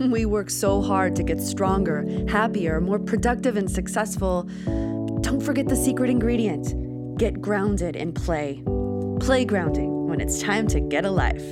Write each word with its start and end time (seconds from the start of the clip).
We 0.00 0.24
work 0.24 0.48
so 0.48 0.80
hard 0.80 1.14
to 1.16 1.22
get 1.22 1.38
stronger, 1.42 2.06
happier, 2.26 2.80
more 2.80 2.98
productive, 2.98 3.58
and 3.58 3.70
successful. 3.70 4.44
Don't 5.20 5.42
forget 5.42 5.68
the 5.68 5.76
secret 5.76 6.08
ingredient 6.08 7.18
get 7.18 7.42
grounded 7.42 7.96
in 7.96 8.14
play. 8.14 8.62
Playgrounding 8.64 10.06
when 10.06 10.22
it's 10.22 10.40
time 10.40 10.66
to 10.68 10.80
get 10.80 11.04
a 11.04 11.10
life. 11.10 11.44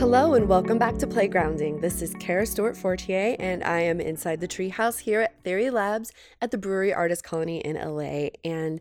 Hello 0.00 0.32
and 0.32 0.48
welcome 0.48 0.78
back 0.78 0.96
to 0.96 1.06
Playgrounding. 1.06 1.82
This 1.82 2.00
is 2.00 2.14
Kara 2.14 2.46
Stewart 2.46 2.74
Fortier, 2.74 3.36
and 3.38 3.62
I 3.62 3.80
am 3.80 4.00
inside 4.00 4.40
the 4.40 4.48
treehouse 4.48 5.00
here 5.00 5.20
at 5.20 5.44
Theory 5.44 5.68
Labs 5.68 6.10
at 6.40 6.50
the 6.50 6.58
Brewery 6.58 6.94
Artist 6.94 7.22
Colony 7.22 7.58
in 7.58 7.76
LA. 7.76 8.30
And 8.42 8.80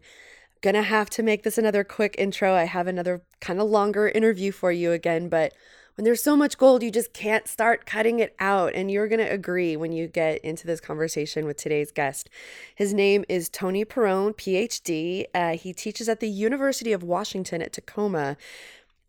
gonna 0.61 0.83
have 0.83 1.09
to 1.11 1.23
make 1.23 1.43
this 1.43 1.57
another 1.57 1.83
quick 1.83 2.15
intro. 2.17 2.53
I 2.53 2.63
have 2.63 2.87
another 2.87 3.21
kind 3.39 3.59
of 3.59 3.69
longer 3.69 4.07
interview 4.07 4.52
for 4.52 4.71
you 4.71 4.91
again, 4.91 5.27
but 5.27 5.53
when 5.95 6.05
there's 6.05 6.23
so 6.23 6.38
much 6.38 6.57
gold, 6.57 6.83
you 6.83 6.89
just 6.91 7.13
can't 7.13 7.47
start 7.47 7.85
cutting 7.85 8.19
it 8.19 8.35
out. 8.39 8.73
And 8.73 8.89
you're 8.89 9.09
to 9.09 9.23
agree 9.23 9.75
when 9.75 9.91
you 9.91 10.07
get 10.07 10.39
into 10.39 10.66
this 10.66 10.79
conversation 10.79 11.45
with 11.45 11.57
today's 11.57 11.91
guest. 11.91 12.29
His 12.73 12.93
name 12.93 13.25
is 13.27 13.49
Tony 13.49 13.83
Perone, 13.83 14.33
PhD. 14.33 15.25
Uh, 15.35 15.57
he 15.57 15.73
teaches 15.73 16.07
at 16.07 16.19
the 16.19 16.29
University 16.29 16.93
of 16.93 17.03
Washington 17.03 17.61
at 17.61 17.73
Tacoma. 17.73 18.38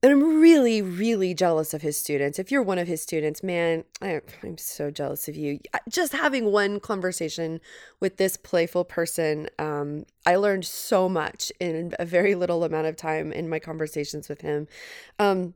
And 0.05 0.11
I'm 0.11 0.41
really, 0.41 0.83
really 0.83 1.33
jealous 1.33 1.73
of 1.73 1.83
his 1.83 1.97
students. 1.97 2.41
If 2.41 2.51
you're 2.51 2.63
one 2.63 2.79
of 2.79 2.89
his 2.89 3.01
students, 3.01 3.45
man, 3.45 3.85
I, 4.01 4.21
am 4.43 4.59
so 4.59 4.91
jealous 4.91 5.29
of 5.29 5.37
you. 5.37 5.61
Just 5.89 6.13
having 6.13 6.51
one 6.51 6.81
conversation 6.81 7.61
with 8.01 8.17
this 8.17 8.37
playful 8.37 8.85
person, 8.85 9.49
um, 9.61 10.05
I 10.27 10.35
learned 10.35 10.65
so 10.65 11.09
much 11.09 11.53
in 11.61 11.95
a 12.01 12.05
very 12.05 12.35
little 12.35 12.65
amount 12.65 12.89
of 12.89 12.97
time 12.97 13.33
in 13.33 13.49
my 13.49 13.61
conversations 13.61 14.29
with 14.29 14.41
him. 14.41 14.67
Um, 15.21 15.55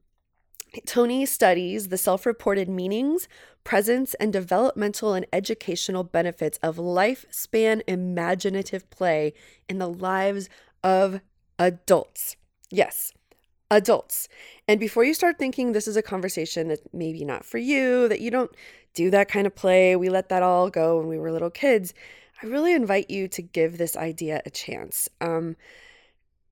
Tony 0.86 1.26
studies 1.26 1.88
the 1.88 1.98
self 1.98 2.24
reported 2.24 2.68
meanings, 2.68 3.26
presence, 3.64 4.14
and 4.14 4.32
developmental 4.32 5.12
and 5.12 5.26
educational 5.32 6.04
benefits 6.04 6.58
of 6.62 6.76
lifespan 6.76 7.82
imaginative 7.88 8.88
play 8.90 9.32
in 9.68 9.78
the 9.78 9.88
lives 9.88 10.48
of 10.84 11.20
adults. 11.58 12.36
Yes, 12.70 13.12
adults. 13.70 14.28
And 14.68 14.78
before 14.78 15.04
you 15.04 15.14
start 15.14 15.38
thinking 15.38 15.72
this 15.72 15.88
is 15.88 15.96
a 15.96 16.02
conversation 16.02 16.68
that 16.68 16.80
maybe 16.92 17.24
not 17.24 17.44
for 17.44 17.58
you, 17.58 18.08
that 18.08 18.20
you 18.20 18.30
don't 18.30 18.50
do 18.94 19.10
that 19.10 19.28
kind 19.28 19.46
of 19.46 19.54
play, 19.54 19.96
we 19.96 20.08
let 20.08 20.28
that 20.28 20.42
all 20.42 20.70
go 20.70 20.98
when 20.98 21.08
we 21.08 21.18
were 21.18 21.32
little 21.32 21.50
kids, 21.50 21.92
I 22.42 22.46
really 22.46 22.72
invite 22.72 23.10
you 23.10 23.28
to 23.28 23.42
give 23.42 23.78
this 23.78 23.96
idea 23.96 24.42
a 24.44 24.50
chance. 24.50 25.08
Um, 25.20 25.56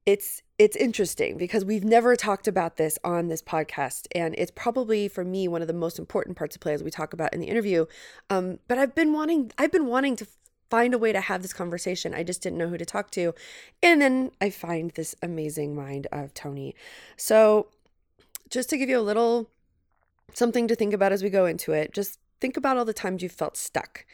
it's 0.06 0.42
it's 0.58 0.76
interesting 0.76 1.36
because 1.36 1.64
we've 1.64 1.84
never 1.84 2.14
talked 2.14 2.46
about 2.46 2.76
this 2.76 2.98
on 3.02 3.28
this 3.28 3.42
podcast 3.42 4.06
and 4.14 4.34
it's 4.36 4.52
probably 4.54 5.08
for 5.08 5.24
me 5.24 5.48
one 5.48 5.62
of 5.62 5.68
the 5.68 5.74
most 5.74 5.98
important 5.98 6.36
parts 6.36 6.54
of 6.54 6.60
play 6.60 6.74
as 6.74 6.82
we 6.82 6.90
talk 6.90 7.12
about 7.12 7.32
in 7.32 7.40
the 7.40 7.46
interview 7.46 7.86
um, 8.28 8.58
but 8.68 8.76
i've 8.76 8.94
been 8.94 9.12
wanting 9.12 9.50
i've 9.56 9.72
been 9.72 9.86
wanting 9.86 10.14
to 10.14 10.26
find 10.70 10.94
a 10.94 10.98
way 10.98 11.12
to 11.12 11.20
have 11.20 11.42
this 11.42 11.52
conversation. 11.52 12.14
I 12.14 12.22
just 12.22 12.42
didn't 12.42 12.58
know 12.58 12.68
who 12.68 12.78
to 12.78 12.84
talk 12.84 13.10
to. 13.12 13.34
And 13.82 14.00
then 14.00 14.30
I 14.40 14.50
find 14.50 14.90
this 14.92 15.14
amazing 15.22 15.74
mind 15.74 16.06
of 16.12 16.34
Tony. 16.34 16.74
So, 17.16 17.68
just 18.50 18.70
to 18.70 18.76
give 18.76 18.88
you 18.88 18.98
a 18.98 19.02
little 19.02 19.50
something 20.32 20.68
to 20.68 20.74
think 20.74 20.92
about 20.92 21.12
as 21.12 21.22
we 21.22 21.30
go 21.30 21.46
into 21.46 21.72
it, 21.72 21.92
just 21.92 22.18
think 22.40 22.56
about 22.56 22.76
all 22.76 22.84
the 22.84 22.92
times 22.92 23.22
you 23.22 23.28
felt 23.28 23.56
stuck, 23.56 24.04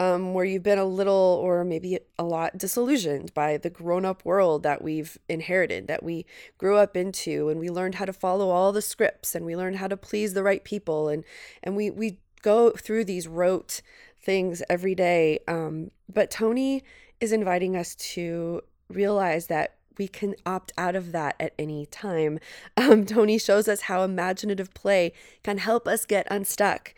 um, 0.00 0.34
where 0.34 0.44
you've 0.44 0.62
been 0.62 0.78
a 0.78 0.84
little 0.84 1.40
or 1.42 1.64
maybe 1.64 1.98
a 2.18 2.24
lot 2.24 2.58
disillusioned 2.58 3.32
by 3.32 3.56
the 3.56 3.70
grown 3.70 4.04
up 4.04 4.24
world 4.24 4.62
that 4.62 4.82
we've 4.82 5.16
inherited, 5.28 5.86
that 5.86 6.02
we 6.02 6.26
grew 6.58 6.76
up 6.76 6.96
into, 6.96 7.48
and 7.48 7.60
we 7.60 7.70
learned 7.70 7.96
how 7.96 8.04
to 8.04 8.12
follow 8.12 8.50
all 8.50 8.72
the 8.72 8.82
scripts 8.82 9.34
and 9.34 9.46
we 9.46 9.56
learned 9.56 9.76
how 9.76 9.86
to 9.86 9.96
please 9.96 10.34
the 10.34 10.42
right 10.42 10.64
people. 10.64 11.08
And, 11.08 11.24
and 11.62 11.76
we, 11.76 11.90
we 11.90 12.18
go 12.42 12.70
through 12.70 13.04
these 13.04 13.28
rote 13.28 13.82
things 14.20 14.62
every 14.68 14.94
day. 14.94 15.38
Um, 15.46 15.90
but 16.12 16.30
Tony 16.30 16.82
is 17.20 17.32
inviting 17.32 17.76
us 17.76 17.94
to 17.94 18.62
realize 18.88 19.46
that 19.46 19.74
we 19.98 20.08
can 20.08 20.34
opt 20.44 20.72
out 20.76 20.94
of 20.94 21.12
that 21.12 21.36
at 21.40 21.54
any 21.58 21.86
time. 21.86 22.38
Um, 22.78 23.06
Tony 23.06 23.38
shows 23.38 23.68
us 23.68 23.82
how 23.82 24.02
imaginative 24.02 24.72
play 24.74 25.12
can 25.42 25.58
help 25.58 25.88
us 25.88 26.04
get 26.04 26.26
unstuck. 26.30 26.94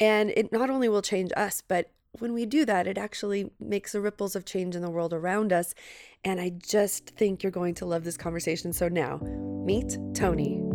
And 0.00 0.30
it 0.30 0.50
not 0.50 0.70
only 0.70 0.88
will 0.88 1.02
change 1.02 1.30
us, 1.36 1.62
but 1.66 1.90
when 2.18 2.32
we 2.32 2.46
do 2.46 2.64
that, 2.64 2.86
it 2.86 2.98
actually 2.98 3.50
makes 3.60 3.92
the 3.92 4.00
ripples 4.00 4.34
of 4.34 4.44
change 4.44 4.74
in 4.74 4.82
the 4.82 4.90
world 4.90 5.12
around 5.12 5.52
us. 5.52 5.74
And 6.24 6.40
I 6.40 6.50
just 6.50 7.10
think 7.10 7.42
you're 7.42 7.52
going 7.52 7.74
to 7.76 7.86
love 7.86 8.04
this 8.04 8.16
conversation. 8.16 8.72
So 8.72 8.88
now, 8.88 9.18
meet 9.64 9.96
Tony. 10.14 10.69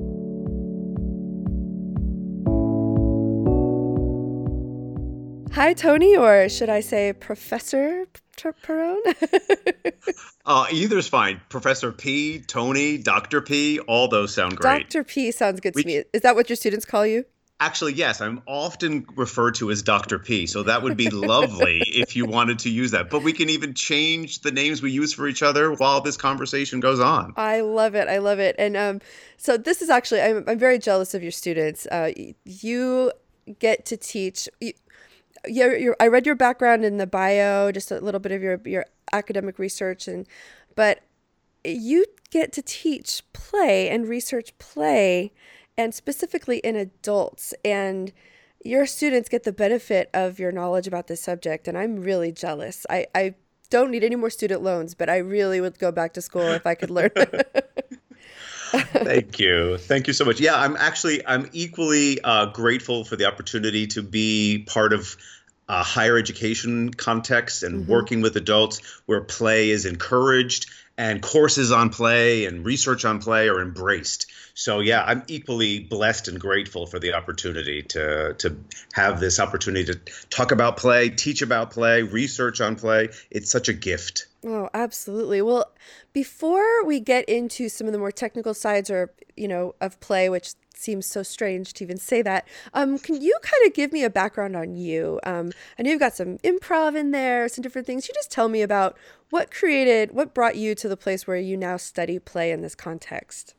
Hi, 5.56 5.72
Tony, 5.72 6.18
or 6.18 6.50
should 6.50 6.68
I 6.68 6.82
say 6.82 7.14
Professor 7.14 8.08
Perone? 8.36 9.94
uh, 10.46 10.68
either's 10.70 11.08
fine. 11.08 11.40
Professor 11.48 11.94
P, 11.94 12.40
Tony, 12.42 12.98
Dr. 12.98 13.40
P, 13.40 13.80
all 13.80 14.10
those 14.10 14.34
sound 14.34 14.58
great. 14.58 14.90
Dr. 14.90 15.06
P 15.06 15.32
sounds 15.32 15.62
good 15.62 15.74
to 15.76 15.86
me. 15.86 16.04
Is 16.12 16.24
that 16.24 16.36
what 16.36 16.50
your 16.50 16.58
students 16.58 16.84
call 16.84 17.08
you? 17.08 17.24
Actually, 17.62 17.94
yes. 17.94 18.20
I'm 18.20 18.42
often 18.46 19.06
referred 19.16 19.56
to 19.56 19.72
as 19.72 19.82
Dr. 19.82 20.20
P, 20.20 20.46
so 20.46 20.64
that 20.64 20.84
would 20.84 20.98
be 20.98 21.10
lovely 21.10 21.82
if 21.88 22.18
you 22.18 22.26
wanted 22.26 22.60
to 22.60 22.70
use 22.70 22.92
that. 22.92 23.10
But 23.10 23.24
we 23.24 23.32
can 23.32 23.50
even 23.50 23.74
change 23.74 24.42
the 24.42 24.52
names 24.52 24.82
we 24.82 24.92
use 24.92 25.14
for 25.14 25.26
each 25.26 25.42
other 25.42 25.72
while 25.72 26.02
this 26.02 26.18
conversation 26.18 26.82
goes 26.82 27.00
on. 27.00 27.34
I 27.38 27.62
love 27.62 27.96
it. 27.96 28.10
I 28.10 28.18
love 28.18 28.40
it. 28.40 28.58
And 28.60 28.76
um, 28.76 29.00
so 29.38 29.56
this 29.56 29.82
is 29.82 29.90
actually, 29.90 30.22
I'm, 30.22 30.44
I'm 30.48 30.60
very 30.60 30.80
jealous 30.80 31.14
of 31.14 31.24
your 31.24 31.32
students. 31.32 31.86
Uh, 31.86 32.12
you 32.44 33.14
get 33.60 33.86
to 33.86 33.98
teach. 33.98 34.50
Yeah, 35.48 35.92
I 36.00 36.08
read 36.08 36.26
your 36.26 36.36
background 36.36 36.86
in 36.86 36.98
the 36.98 37.08
bio, 37.08 37.72
just 37.72 37.92
a 37.92 38.00
little 38.00 38.20
bit 38.20 38.32
of 38.32 38.42
your 38.42 38.62
your 38.66 38.86
academic 39.14 39.60
research, 39.60 40.08
and 40.08 40.28
but 40.76 41.02
you 41.64 42.06
get 42.32 42.52
to 42.54 42.62
teach 42.62 43.24
play 43.34 43.90
and 43.90 44.08
research 44.08 44.58
play, 44.60 45.32
and 45.78 45.94
specifically 45.94 46.58
in 46.60 46.76
adults, 46.76 47.54
and 47.64 48.12
your 48.64 48.86
students 48.86 49.30
get 49.30 49.44
the 49.44 49.54
benefit 49.54 50.10
of 50.14 50.40
your 50.40 50.52
knowledge 50.52 50.88
about 50.88 51.08
this 51.08 51.22
subject, 51.22 51.68
and 51.68 51.78
I'm 51.78 51.98
really 51.98 52.32
jealous. 52.32 52.86
I 52.90 53.08
I 53.16 53.36
don't 53.70 53.92
need 53.92 54.04
any 54.04 54.16
more 54.16 54.30
student 54.30 54.62
loans, 54.62 54.94
but 54.94 55.10
I 55.10 55.18
really 55.18 55.62
would 55.62 55.80
go 55.80 55.92
back 55.92 56.14
to 56.14 56.22
school 56.22 56.50
if 56.50 56.66
I 56.66 56.76
could 56.76 56.90
learn. 56.90 57.12
Thank 58.72 59.40
you. 59.40 59.78
Thank 59.78 60.08
you 60.08 60.14
so 60.14 60.26
much. 60.26 60.40
Yeah, 60.40 60.56
I'm 60.56 60.76
actually 60.78 61.26
I'm 61.26 61.50
equally 61.54 62.20
uh, 62.24 62.48
grateful 62.48 63.06
for 63.06 63.16
the 63.16 63.26
opportunity 63.26 63.88
to 63.88 64.02
be 64.02 64.66
part 64.68 64.94
of 64.94 65.16
a 65.68 65.84
higher 65.84 66.18
education 66.18 66.94
context 66.94 67.64
and 67.64 67.82
mm-hmm. 67.82 67.92
working 67.92 68.22
with 68.22 68.36
adults 68.38 68.82
where 69.06 69.22
play 69.22 69.70
is 69.70 69.86
encouraged 69.86 70.70
and 70.98 71.22
courses 71.22 71.72
on 71.72 71.90
play 71.90 72.46
and 72.46 72.66
research 72.66 73.04
on 73.04 73.20
play 73.20 73.50
are 73.50 73.62
embraced. 73.62 74.32
So 74.54 74.80
yeah, 74.80 75.04
I'm 75.06 75.24
equally 75.28 75.80
blessed 75.80 76.30
and 76.30 76.40
grateful 76.40 76.86
for 76.86 76.98
the 77.00 77.14
opportunity 77.14 77.82
to 77.84 78.36
to 78.36 78.58
have 78.94 79.20
this 79.20 79.40
opportunity 79.40 79.94
to 79.94 80.00
talk 80.30 80.52
about 80.52 80.78
play, 80.78 81.10
teach 81.10 81.42
about 81.42 81.72
play, 81.72 82.04
research 82.04 82.62
on 82.62 82.78
play. 82.78 83.10
It's 83.30 83.52
such 83.52 83.68
a 83.68 83.74
gift. 83.74 84.28
Oh, 84.46 84.70
absolutely. 84.74 85.42
Well, 85.42 85.72
before 86.14 86.86
we 86.86 87.02
get 87.02 87.28
into 87.28 87.68
some 87.68 87.88
of 87.88 87.94
the 87.94 88.00
more 88.00 88.12
technical 88.12 88.54
sides 88.54 88.90
or, 88.90 89.12
you 89.36 89.48
know, 89.48 89.76
of 89.82 90.00
play, 90.00 90.30
which 90.30 90.54
seems 90.78 91.06
so 91.06 91.24
strange 91.24 91.74
to 91.74 91.84
even 91.84 91.98
say 91.98 92.22
that. 92.22 92.48
Um, 92.74 92.98
can 93.00 93.22
you 93.22 93.38
kind 93.42 93.68
of 93.68 93.74
give 93.74 93.92
me 93.92 94.04
a 94.04 94.10
background 94.10 94.56
on 94.56 94.76
you? 94.76 95.20
Um, 95.24 95.52
I 95.78 95.84
know 95.84 95.92
you've 95.92 96.00
got 96.00 96.16
some 96.16 96.38
improv 96.40 96.96
in 96.96 97.12
there, 97.12 97.48
some 97.50 97.62
different 97.62 97.88
things. 97.88 98.08
You 98.08 98.14
just 98.14 98.32
tell 98.32 98.50
me 98.50 98.62
about 98.62 98.98
what 99.30 99.52
created, 99.52 100.12
what 100.12 100.34
brought 100.34 100.56
you 100.56 100.76
to 100.76 100.88
the 100.88 100.98
place 100.98 101.28
where 101.28 101.38
you 101.38 101.58
now 101.58 101.78
study 101.78 102.20
play 102.20 102.52
in 102.52 102.62
this 102.62 102.76
context. 102.76 103.56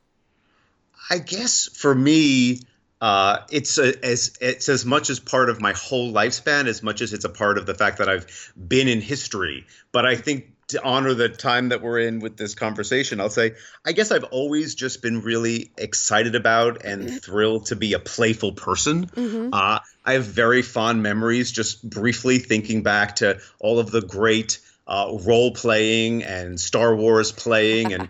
I 1.10 1.18
guess 1.18 1.68
for 1.68 1.94
me, 1.94 2.60
uh, 3.00 3.38
it's 3.50 3.78
a, 3.78 4.04
as 4.04 4.36
it's 4.40 4.68
as 4.68 4.86
much 4.86 5.10
as 5.10 5.20
part 5.20 5.50
of 5.50 5.60
my 5.60 5.72
whole 5.72 6.12
lifespan 6.12 6.66
as 6.66 6.82
much 6.82 7.02
as 7.02 7.12
it's 7.12 7.24
a 7.24 7.28
part 7.28 7.58
of 7.58 7.66
the 7.66 7.74
fact 7.74 7.98
that 7.98 8.08
I've 8.08 8.52
been 8.56 8.88
in 8.88 9.00
history. 9.00 9.66
But 9.92 10.06
I 10.06 10.16
think 10.16 10.55
to 10.68 10.82
honor 10.82 11.14
the 11.14 11.28
time 11.28 11.68
that 11.68 11.80
we're 11.80 12.00
in 12.00 12.20
with 12.20 12.36
this 12.36 12.54
conversation, 12.54 13.20
I'll 13.20 13.30
say 13.30 13.54
I 13.84 13.92
guess 13.92 14.10
I've 14.10 14.24
always 14.24 14.74
just 14.74 15.02
been 15.02 15.20
really 15.20 15.70
excited 15.76 16.34
about 16.34 16.84
and 16.84 17.02
mm-hmm. 17.04 17.16
thrilled 17.16 17.66
to 17.66 17.76
be 17.76 17.92
a 17.92 17.98
playful 17.98 18.52
person. 18.52 19.06
Mm-hmm. 19.06 19.50
Uh, 19.52 19.78
I 20.04 20.12
have 20.12 20.24
very 20.24 20.62
fond 20.62 21.02
memories, 21.02 21.52
just 21.52 21.88
briefly 21.88 22.38
thinking 22.38 22.82
back 22.82 23.16
to 23.16 23.40
all 23.60 23.78
of 23.78 23.90
the 23.90 24.02
great 24.02 24.60
uh, 24.86 25.16
role 25.24 25.52
playing 25.52 26.22
and 26.22 26.60
Star 26.60 26.94
Wars 26.94 27.32
playing 27.32 27.92
and 27.92 28.08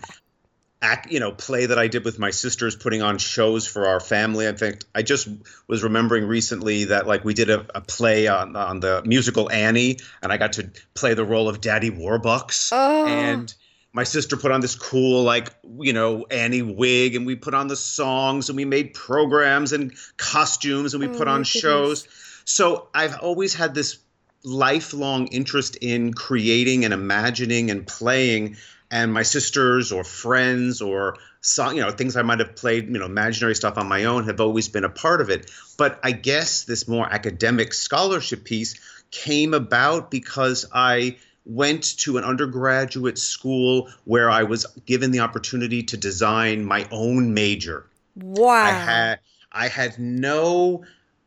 act, 0.82 1.10
you 1.10 1.20
know, 1.20 1.32
play 1.32 1.66
that 1.66 1.78
I 1.78 1.88
did 1.88 2.04
with 2.04 2.18
my 2.18 2.30
sisters, 2.30 2.76
putting 2.76 3.02
on 3.02 3.18
shows 3.18 3.66
for 3.66 3.86
our 3.86 4.00
family. 4.00 4.46
I 4.46 4.52
think 4.52 4.84
I 4.94 5.02
just 5.02 5.28
was 5.66 5.82
remembering 5.82 6.26
recently 6.26 6.84
that 6.84 7.06
like 7.06 7.24
we 7.24 7.34
did 7.34 7.50
a, 7.50 7.66
a 7.74 7.80
play 7.80 8.26
on 8.26 8.56
on 8.56 8.80
the 8.80 9.02
musical 9.04 9.50
Annie, 9.50 9.98
and 10.22 10.32
I 10.32 10.36
got 10.36 10.54
to 10.54 10.70
play 10.94 11.14
the 11.14 11.24
role 11.24 11.48
of 11.48 11.60
Daddy 11.60 11.90
Warbucks, 11.90 12.70
oh. 12.72 13.06
and 13.06 13.52
my 13.92 14.04
sister 14.04 14.36
put 14.36 14.52
on 14.52 14.60
this 14.60 14.74
cool 14.74 15.22
like 15.22 15.54
you 15.80 15.92
know 15.94 16.26
Annie 16.30 16.62
Wig, 16.62 17.14
and 17.14 17.26
we 17.26 17.36
put 17.36 17.54
on 17.54 17.68
the 17.68 17.76
songs, 17.76 18.50
and 18.50 18.56
we 18.56 18.64
made 18.66 18.92
programs 18.92 19.72
and 19.72 19.92
costumes, 20.18 20.92
and 20.94 21.00
we 21.02 21.08
Oh, 21.08 21.18
put 21.18 21.28
on 21.28 21.40
goodness. 21.40 21.48
shows. 21.48 22.08
So 22.44 22.88
I've 22.94 23.18
always 23.20 23.54
had 23.54 23.74
this 23.74 23.98
lifelong 24.44 25.26
interest 25.28 25.76
in 25.80 26.12
creating 26.14 26.84
and 26.84 26.94
imagining 26.94 27.70
and 27.70 27.86
playing. 27.86 28.56
And 28.90 29.12
my 29.12 29.22
sisters 29.22 29.92
or 29.92 30.04
friends 30.04 30.80
or 30.80 31.16
song, 31.40 31.76
you 31.76 31.82
know, 31.82 31.90
things 31.90 32.16
I 32.16 32.22
might 32.22 32.38
have 32.38 32.56
played, 32.56 32.86
you 32.86 32.98
know, 32.98 33.04
imaginary 33.04 33.54
stuff 33.54 33.78
on 33.78 33.88
my 33.88 34.04
own 34.04 34.24
have 34.24 34.40
always 34.40 34.68
been 34.68 34.84
a 34.84 34.88
part 34.88 35.20
of 35.20 35.30
it. 35.30 35.50
But 35.76 35.98
I 36.02 36.12
guess 36.12 36.64
this 36.64 36.86
more 36.86 37.06
academic 37.12 37.74
scholarship 37.74 38.44
piece 38.44 38.74
came 39.10 39.54
about 39.54 40.10
because 40.10 40.66
I 40.72 41.16
went 41.44 41.96
to 41.98 42.18
an 42.18 42.24
undergraduate 42.24 43.18
school 43.18 43.88
where 44.04 44.28
I 44.28 44.42
was 44.42 44.66
given 44.84 45.12
the 45.12 45.20
opportunity 45.20 45.84
to 45.84 45.96
design 45.96 46.64
my 46.64 46.88
own 46.90 47.34
major. 47.34 47.86
Wow. 48.16 48.52
I 48.52 48.70
had 48.70 49.18
I 49.52 49.68
had 49.68 49.98
no 49.98 50.84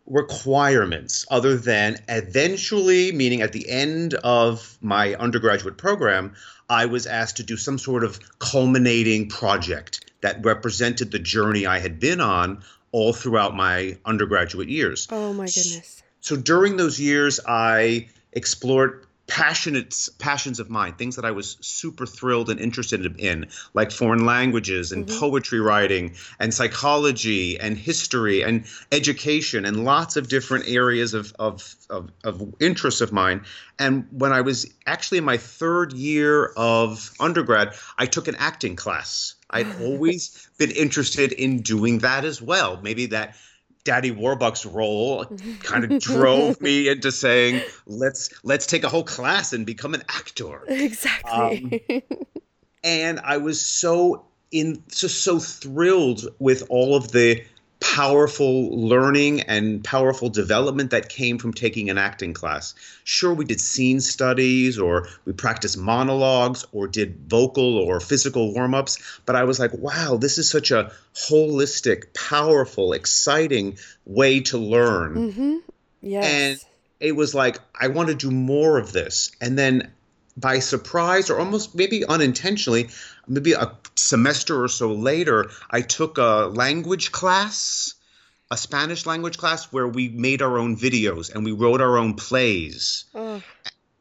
requirements 0.10 1.26
other 1.30 1.56
than 1.56 1.98
eventually, 2.08 3.12
meaning 3.12 3.42
at 3.42 3.54
the 3.54 3.70
end 3.70 4.16
of 4.16 4.78
my 4.82 5.16
undergraduate 5.16 5.78
program, 5.78 6.34
I 6.70 6.88
was 6.88 7.08
asked 7.08 7.38
to 7.38 7.44
do 7.44 7.58
some 7.58 7.78
sort 7.78 8.04
of 8.04 8.20
culminating 8.40 9.30
project 9.30 10.12
that 10.22 10.44
represented 10.44 11.12
the 11.12 11.20
journey 11.20 11.66
I 11.66 11.80
had 11.80 12.00
been 12.00 12.22
on 12.22 12.64
all 12.92 13.14
throughout 13.14 13.56
my 13.56 13.98
undergraduate 14.06 14.70
years. 14.70 15.08
oh 15.12 15.34
my 15.34 15.46
goodness. 15.46 16.04
So 16.22 16.36
during 16.36 16.76
those 16.76 17.00
years, 17.00 17.40
I 17.48 18.10
explored 18.34 19.06
passionate 19.30 20.10
passions 20.18 20.60
of 20.60 20.70
mine, 20.70 20.94
things 20.94 21.16
that 21.16 21.24
I 21.24 21.32
was 21.32 21.58
super 21.62 22.06
thrilled 22.06 22.50
and 22.50 22.60
interested 22.60 23.20
in, 23.20 23.48
like 23.74 23.92
foreign 23.92 24.26
languages 24.26 24.92
and 24.92 25.08
Mhm. 25.08 25.20
poetry 25.20 25.60
writing 25.60 26.16
and 26.40 26.54
psychology 26.54 27.60
and 27.60 27.78
history 27.78 28.44
and 28.44 28.66
education 28.92 29.66
and 29.66 29.86
lots 29.86 30.18
of 30.18 30.28
different 30.28 30.68
areas 30.68 31.14
of, 31.14 31.34
of, 31.40 31.76
of, 31.90 32.12
of 32.24 32.56
interest 32.60 33.02
of 33.02 33.12
mine. 33.12 33.46
And 33.78 34.08
when 34.12 34.34
I 34.34 34.42
was 34.42 34.68
actually 34.86 35.20
in 35.20 35.26
my 35.26 35.38
third 35.38 35.94
year 35.94 36.46
of 36.58 37.12
undergrad, 37.20 37.74
I 37.98 38.08
took 38.08 38.28
an 38.28 38.36
acting 38.36 38.76
class. 38.76 39.36
I'd 39.50 39.68
always 39.82 40.50
been 40.58 40.72
interested 40.72 41.32
in 41.32 41.62
doing 41.62 42.00
that 42.00 42.26
as 42.26 42.42
well. 42.42 42.80
Maybe 42.82 43.08
that 43.08 43.36
Daddy 43.90 44.12
Warbucks 44.12 44.72
role 44.72 45.26
kind 45.64 45.84
of 45.84 46.00
drove 46.00 46.62
me 46.62 46.90
into 46.90 47.12
saying, 47.12 47.64
"Let's 47.88 48.30
let's 48.44 48.68
take 48.68 48.84
a 48.84 48.88
whole 48.88 49.04
class 49.04 49.52
and 49.52 49.66
become 49.66 49.96
an 49.96 50.04
actor." 50.08 50.62
Exactly. 50.68 51.84
Um, 51.90 52.02
and 52.84 53.20
I 53.22 53.38
was 53.38 53.60
so 53.60 54.28
in 54.52 54.84
just 54.90 55.24
so 55.24 55.40
thrilled 55.40 56.28
with 56.38 56.68
all 56.70 56.96
of 56.96 57.14
the 57.14 57.44
powerful 57.80 58.70
learning 58.88 59.42
and 59.42 59.84
powerful 59.84 60.30
development 60.30 60.92
that 60.92 61.08
came 61.08 61.38
from 61.38 61.54
taking 61.54 61.90
an 61.90 61.98
acting 61.98 62.34
class. 62.34 62.76
Sure, 63.04 63.34
we 63.34 63.46
did 63.46 63.62
scene 63.62 64.02
studies 64.02 64.78
or 64.78 65.08
we 65.26 65.34
practiced 65.34 65.78
monologues 65.78 66.66
or 66.74 66.88
did 66.88 67.30
vocal 67.30 67.78
or 67.78 68.00
physical 68.00 68.54
warm 68.54 68.76
ups, 68.76 69.22
but 69.26 69.36
I 69.36 69.46
was 69.46 69.60
like, 69.60 69.74
wow, 69.74 70.18
this 70.18 70.38
is 70.38 70.50
such 70.50 70.72
a 70.72 70.92
holistic, 71.14 72.14
powerful, 72.14 72.94
exciting 72.94 73.78
way 74.06 74.42
to 74.42 74.58
learn 74.58 75.16
mm-hmm. 75.16 75.56
Yes. 76.02 76.26
and 76.26 76.66
it 77.00 77.16
was 77.16 77.36
like 77.36 77.60
i 77.80 77.88
want 77.88 78.10
to 78.10 78.16
do 78.16 78.32
more 78.32 78.78
of 78.78 78.92
this 78.92 79.32
and 79.40 79.58
then 79.58 79.92
by 80.36 80.60
surprise 80.60 81.30
or 81.30 81.40
almost 81.40 81.76
maybe 81.76 82.06
unintentionally 82.06 82.90
maybe 83.28 83.54
a 83.54 83.72
semester 83.96 84.64
or 84.64 84.68
so 84.68 84.94
later 84.94 85.50
i 85.70 85.82
took 85.82 86.18
a 86.18 86.50
language 86.54 87.12
class 87.12 87.94
a 88.52 88.58
spanish 88.58 89.06
language 89.06 89.38
class 89.38 89.66
where 89.72 89.88
we 89.88 90.10
made 90.10 90.42
our 90.42 90.58
own 90.58 90.76
videos 90.76 91.34
and 91.34 91.46
we 91.46 91.52
wrote 91.52 91.82
our 91.82 91.98
own 91.98 92.16
plays. 92.16 93.06
Oh, 93.14 93.42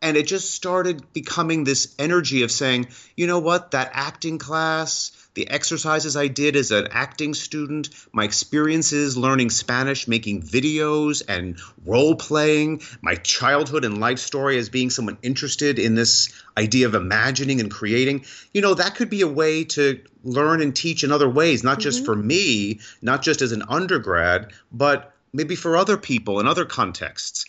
and 0.00 0.16
it 0.16 0.26
just 0.26 0.52
started 0.52 1.12
becoming 1.12 1.64
this 1.64 1.94
energy 1.98 2.42
of 2.42 2.50
saying 2.50 2.88
you 3.16 3.26
know 3.26 3.38
what 3.38 3.72
that 3.72 3.90
acting 3.92 4.38
class 4.38 5.12
the 5.34 5.48
exercises 5.48 6.16
i 6.16 6.26
did 6.28 6.56
as 6.56 6.70
an 6.70 6.88
acting 6.90 7.34
student 7.34 7.88
my 8.12 8.24
experiences 8.24 9.16
learning 9.16 9.50
spanish 9.50 10.08
making 10.08 10.42
videos 10.42 11.22
and 11.28 11.58
role 11.84 12.14
playing 12.14 12.80
my 13.00 13.14
childhood 13.14 13.84
and 13.84 13.98
life 14.00 14.18
story 14.18 14.58
as 14.58 14.68
being 14.68 14.90
someone 14.90 15.18
interested 15.22 15.78
in 15.78 15.94
this 15.94 16.28
idea 16.56 16.86
of 16.86 16.94
imagining 16.94 17.60
and 17.60 17.70
creating 17.70 18.24
you 18.52 18.60
know 18.60 18.74
that 18.74 18.94
could 18.94 19.10
be 19.10 19.22
a 19.22 19.28
way 19.28 19.64
to 19.64 20.00
learn 20.24 20.60
and 20.60 20.74
teach 20.74 21.04
in 21.04 21.12
other 21.12 21.28
ways 21.28 21.62
not 21.64 21.78
just 21.78 22.02
Mhm. 22.02 22.06
for 22.06 22.16
me 22.16 22.80
not 23.02 23.22
just 23.22 23.42
as 23.42 23.52
an 23.52 23.62
undergrad 23.68 24.52
but 24.72 25.14
maybe 25.32 25.54
for 25.56 25.76
other 25.76 25.96
people 25.96 26.40
in 26.40 26.46
other 26.46 26.64
contexts 26.64 27.44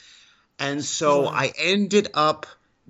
and 0.60 0.84
so 0.84 1.24
Wow. 1.24 1.32
I 1.34 1.54
ended 1.58 2.10
up 2.14 2.46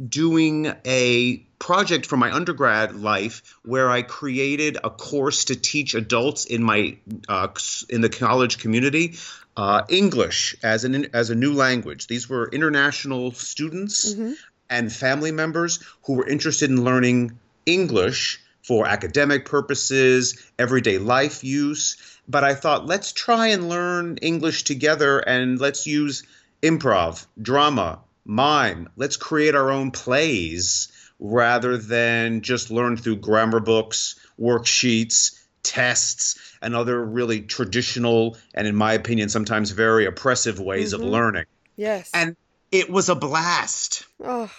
doing 0.07 0.73
a 0.85 1.37
project 1.59 2.05
for 2.05 2.15
my 2.17 2.31
undergrad 2.31 2.95
life 2.95 3.57
where 3.63 3.89
I 3.89 4.01
created 4.01 4.77
a 4.83 4.89
course 4.89 5.45
to 5.45 5.55
teach 5.55 5.93
adults 5.93 6.45
in 6.45 6.63
my 6.63 6.97
uh, 7.27 7.49
in 7.89 8.01
the 8.01 8.09
college 8.09 8.59
community 8.59 9.15
uh, 9.57 9.83
English 9.89 10.55
as 10.63 10.85
an 10.85 11.07
as 11.13 11.29
a 11.29 11.35
new 11.35 11.53
language. 11.53 12.07
These 12.07 12.29
were 12.29 12.49
international 12.49 13.31
students 13.33 14.13
mhm. 14.13 14.35
and 14.69 14.91
family 14.91 15.31
members 15.31 15.79
who 16.03 16.13
were 16.13 16.27
interested 16.27 16.69
in 16.69 16.83
learning 16.83 17.37
English 17.65 18.39
for 18.63 18.87
academic 18.87 19.45
purposes, 19.45 20.37
everyday 20.57 20.97
life 20.97 21.43
use. 21.43 21.97
But 22.27 22.43
I 22.43 22.53
thought, 22.53 22.85
let's 22.85 23.11
try 23.11 23.47
and 23.47 23.67
learn 23.67 24.17
English 24.17 24.63
together 24.63 25.19
and 25.19 25.59
let's 25.59 25.87
use 25.87 26.23
improv, 26.61 27.25
drama, 27.41 27.99
mime. 28.25 28.89
Let's 28.95 29.17
create 29.17 29.55
our 29.55 29.71
own 29.71 29.91
plays 29.91 30.91
rather 31.19 31.77
than 31.77 32.41
just 32.41 32.71
learn 32.71 32.97
through 32.97 33.17
grammar 33.17 33.59
books, 33.59 34.15
worksheets, 34.39 35.37
tests, 35.63 36.39
and 36.61 36.75
other 36.75 37.03
really 37.03 37.41
traditional 37.41 38.37
and, 38.53 38.67
in 38.67 38.75
my 38.75 38.93
opinion, 38.93 39.29
sometimes 39.29 39.71
very 39.71 40.05
oppressive 40.05 40.59
ways 40.59 40.91
Mhm. 40.91 40.95
of 40.95 41.01
learning. 41.01 41.45
Yes. 41.75 42.09
And 42.13 42.35
it 42.71 42.89
was 42.89 43.09
a 43.09 43.15
blast. 43.15 44.05
oh, 44.23 44.51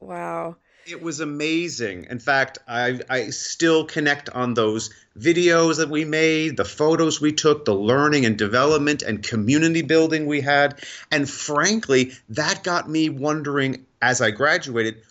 wow. 0.00 0.56
It 0.84 1.00
was 1.00 1.20
amazing. 1.20 2.06
In 2.10 2.18
fact, 2.18 2.58
I 2.66 3.00
I 3.08 3.30
still 3.30 3.84
connect 3.84 4.28
on 4.30 4.54
those 4.54 4.90
videos 5.16 5.76
that 5.76 5.88
we 5.88 6.04
made, 6.04 6.56
the 6.56 6.64
photos 6.64 7.20
we 7.20 7.32
took, 7.32 7.64
the 7.64 7.74
learning 7.74 8.26
and 8.26 8.36
development 8.36 9.02
and 9.02 9.22
community 9.22 9.82
building 9.82 10.26
we 10.26 10.40
had. 10.40 10.84
And 11.10 11.30
frankly, 11.30 12.12
that 12.30 12.64
got 12.64 12.90
me 12.90 13.10
wondering 13.10 13.86
as 14.00 14.20
I 14.20 14.32
graduated, 14.32 15.02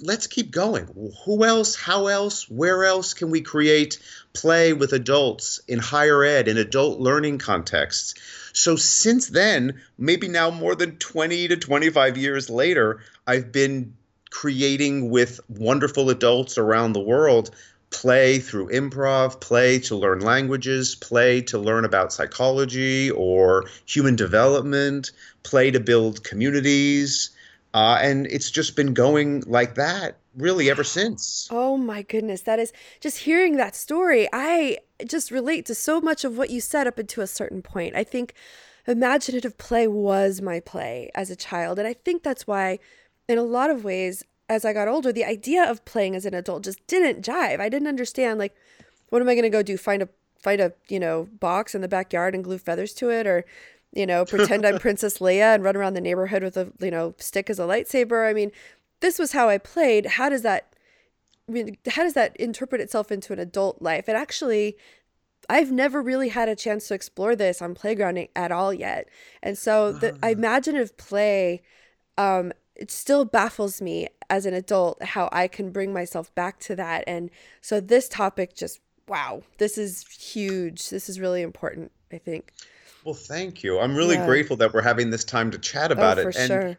let's 0.00 0.26
keep 0.26 0.50
going. 0.50 1.12
Who 1.24 1.44
else, 1.44 1.76
how 1.76 2.06
else, 2.06 2.48
where 2.48 2.84
else 2.84 3.12
can 3.12 3.30
we 3.30 3.42
create 3.42 3.98
play 4.32 4.72
with 4.72 4.94
adults 4.94 5.60
in 5.68 5.78
higher 5.78 6.24
ed, 6.24 6.48
in 6.48 6.56
adult 6.56 7.00
learning 7.00 7.38
contexts? 7.38 8.14
So 8.54 8.76
since 8.76 9.28
then, 9.28 9.82
maybe 9.98 10.28
now 10.28 10.50
more 10.50 10.74
than 10.74 10.96
20 10.96 11.48
to 11.48 11.56
25 11.56 12.16
years 12.16 12.48
later, 12.48 13.00
I've 13.26 13.52
been 13.52 13.94
creating 14.32 15.10
with 15.10 15.38
wonderful 15.48 16.10
adults 16.10 16.58
around 16.58 16.94
the 16.94 17.00
world 17.00 17.50
play 17.90 18.38
through 18.38 18.68
improv, 18.70 19.38
play 19.40 19.78
to 19.78 19.94
learn 19.94 20.20
languages, 20.20 20.94
play 20.94 21.42
to 21.42 21.58
learn 21.58 21.84
about 21.84 22.12
psychology 22.12 23.10
or 23.10 23.66
human 23.84 24.16
development, 24.16 25.12
play 25.42 25.70
to 25.70 25.78
build 25.78 26.24
communities. 26.24 27.30
Uh, 27.74 27.98
and 28.00 28.26
it's 28.26 28.50
just 28.50 28.76
been 28.76 28.94
going 28.94 29.42
like 29.46 29.74
that 29.74 30.16
really 30.36 30.70
ever 30.70 30.84
since. 30.84 31.48
Oh 31.50 31.76
my 31.76 32.00
goodness. 32.02 32.42
That 32.42 32.58
is 32.58 32.72
just 33.00 33.18
hearing 33.18 33.56
that 33.58 33.76
story. 33.76 34.26
I 34.32 34.78
just 35.06 35.30
relate 35.30 35.66
to 35.66 35.74
so 35.74 36.00
much 36.00 36.24
of 36.24 36.38
what 36.38 36.48
you 36.48 36.60
said 36.60 36.86
up 36.86 36.98
until 36.98 37.22
a 37.22 37.26
certain 37.26 37.60
point. 37.60 37.94
I 37.94 38.04
think 38.04 38.32
imaginative 38.86 39.58
play 39.58 39.86
was 39.86 40.40
my 40.40 40.60
play 40.60 41.10
as 41.14 41.30
a 41.30 41.36
child. 41.36 41.78
And 41.78 41.86
I 41.86 41.92
think 41.92 42.22
that's 42.22 42.46
why, 42.46 42.78
in 43.32 43.38
a 43.38 43.42
lot 43.42 43.70
of 43.70 43.84
ways, 43.84 44.24
as 44.48 44.64
I 44.64 44.72
got 44.72 44.88
older, 44.88 45.12
the 45.12 45.24
idea 45.24 45.68
of 45.68 45.84
playing 45.84 46.14
as 46.14 46.26
an 46.26 46.34
adult 46.34 46.64
just 46.64 46.86
didn't 46.86 47.24
jive. 47.24 47.60
I 47.60 47.68
didn't 47.68 47.88
understand, 47.88 48.38
like, 48.38 48.54
what 49.08 49.22
am 49.22 49.28
I 49.28 49.34
going 49.34 49.44
to 49.44 49.50
go 49.50 49.62
do? 49.62 49.76
Find 49.76 50.02
a, 50.02 50.08
find 50.38 50.60
a, 50.60 50.72
you 50.88 51.00
know, 51.00 51.28
box 51.40 51.74
in 51.74 51.80
the 51.80 51.88
backyard 51.88 52.34
and 52.34 52.44
glue 52.44 52.58
feathers 52.58 52.92
to 52.94 53.10
it? 53.10 53.26
Or, 53.26 53.44
you 53.92 54.06
know, 54.06 54.24
pretend 54.24 54.66
I'm 54.66 54.78
Princess 54.80 55.18
Leia 55.18 55.54
and 55.54 55.64
run 55.64 55.76
around 55.76 55.94
the 55.94 56.00
neighborhood 56.00 56.42
with 56.42 56.56
a, 56.56 56.72
you 56.80 56.90
know, 56.90 57.14
stick 57.18 57.48
as 57.50 57.58
a 57.58 57.62
lightsaber? 57.64 58.28
I 58.28 58.32
mean, 58.32 58.52
this 59.00 59.18
was 59.18 59.32
how 59.32 59.48
I 59.48 59.58
played. 59.58 60.06
How 60.06 60.28
does 60.28 60.42
that 60.42 60.72
I 61.48 61.52
mean, 61.52 61.76
how 61.88 62.02
does 62.02 62.14
that 62.14 62.36
interpret 62.36 62.80
itself 62.80 63.10
into 63.10 63.32
an 63.32 63.38
adult 63.38 63.82
life? 63.82 64.08
And 64.08 64.16
actually, 64.16 64.76
I've 65.48 65.72
never 65.72 66.00
really 66.00 66.28
had 66.28 66.48
a 66.48 66.56
chance 66.56 66.88
to 66.88 66.94
explore 66.94 67.34
this 67.34 67.60
on 67.60 67.74
playground 67.74 68.28
at 68.36 68.52
all 68.52 68.72
yet. 68.72 69.08
And 69.42 69.58
so 69.58 69.92
the 69.92 70.16
imaginative 70.22 70.96
play, 70.96 71.62
um, 72.16 72.52
it 72.82 72.90
still 72.90 73.24
baffles 73.24 73.80
me 73.80 74.08
as 74.28 74.44
an 74.44 74.54
adult 74.54 75.00
how 75.02 75.28
I 75.30 75.46
can 75.46 75.70
bring 75.70 75.92
myself 75.92 76.34
back 76.34 76.58
to 76.60 76.74
that. 76.74 77.04
And 77.06 77.30
so 77.60 77.80
this 77.80 78.08
topic 78.08 78.56
just 78.56 78.80
wow, 79.06 79.42
this 79.58 79.78
is 79.78 80.04
huge. 80.08 80.90
This 80.90 81.08
is 81.08 81.20
really 81.20 81.42
important, 81.42 81.92
I 82.12 82.18
think. 82.18 82.52
Well, 83.04 83.14
thank 83.14 83.62
you. 83.62 83.78
I'm 83.78 83.94
really 83.94 84.14
Yeah. 84.16 84.26
grateful 84.26 84.56
that 84.58 84.72
we're 84.74 84.82
having 84.82 85.10
this 85.10 85.24
time 85.24 85.52
to 85.52 85.58
chat 85.58 85.92
about 85.92 86.18
oh, 86.18 86.22
for 86.22 86.28
it. 86.30 86.36
And 86.36 86.48
sure. 86.48 86.78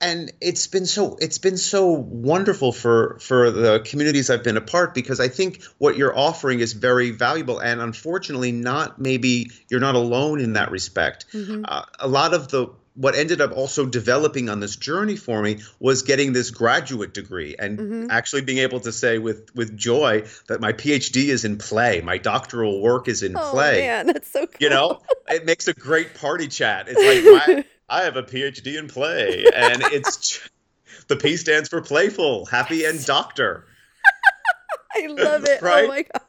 and 0.00 0.32
it's 0.40 0.66
been 0.66 0.86
so 0.86 1.16
it's 1.20 1.38
been 1.38 1.56
so 1.56 1.86
wonderful 1.92 2.72
for 2.72 3.18
for 3.20 3.52
the 3.52 3.80
communities 3.80 4.28
I've 4.30 4.42
been 4.42 4.56
a 4.56 4.60
part 4.60 4.92
because 4.92 5.20
I 5.20 5.28
think 5.28 5.62
what 5.78 5.96
you're 5.96 6.16
offering 6.16 6.58
is 6.58 6.72
very 6.72 7.10
valuable 7.12 7.60
and 7.60 7.80
unfortunately 7.80 8.50
not 8.50 9.00
maybe 9.00 9.52
you're 9.68 9.80
not 9.88 9.94
alone 9.94 10.40
in 10.40 10.54
that 10.54 10.72
respect. 10.72 11.26
Mhm. 11.32 11.64
Uh, 11.64 11.84
a 12.00 12.08
lot 12.08 12.34
of 12.34 12.48
the 12.48 12.68
what 12.96 13.16
ended 13.16 13.40
up 13.40 13.50
also 13.56 13.84
developing 13.84 14.48
on 14.48 14.60
this 14.60 14.76
journey 14.76 15.16
for 15.16 15.42
me 15.42 15.60
was 15.80 16.02
getting 16.02 16.32
this 16.32 16.50
graduate 16.50 17.12
degree 17.12 17.56
and 17.58 17.78
Mhm. 17.78 18.06
actually 18.08 18.42
being 18.42 18.58
able 18.58 18.78
to 18.80 18.92
say 18.92 19.18
with 19.18 19.52
with 19.54 19.76
joy 19.76 20.24
that 20.46 20.60
my 20.60 20.72
PhD 20.72 21.28
is 21.28 21.44
in 21.44 21.58
play, 21.58 22.00
my 22.00 22.18
doctoral 22.18 22.80
work 22.80 23.08
is 23.08 23.22
in 23.24 23.36
Oh 23.36 23.50
play. 23.50 23.80
man, 23.82 24.06
that's 24.06 24.30
so 24.30 24.46
cool. 24.46 24.58
You 24.60 24.70
know, 24.70 25.00
it 25.28 25.44
makes 25.44 25.66
a 25.66 25.74
great 25.74 26.14
party 26.14 26.46
chat. 26.46 26.88
It's 26.88 27.02
like 27.02 27.24
my, 27.24 27.64
I 27.88 28.02
have 28.04 28.16
a 28.16 28.22
PhD 28.22 28.78
in 28.78 28.86
play, 28.88 29.50
and 29.52 29.82
it's 29.82 30.40
the 31.08 31.16
P 31.16 31.36
stands 31.36 31.68
for 31.68 31.80
playful, 31.80 32.46
happy, 32.46 32.84
and 32.84 33.04
doctor. 33.04 33.66
I 34.96 35.06
love 35.08 35.44
it. 35.44 35.60
Right? 35.62 35.84
Oh 35.84 35.88
my 35.88 36.02
gosh. 36.02 36.23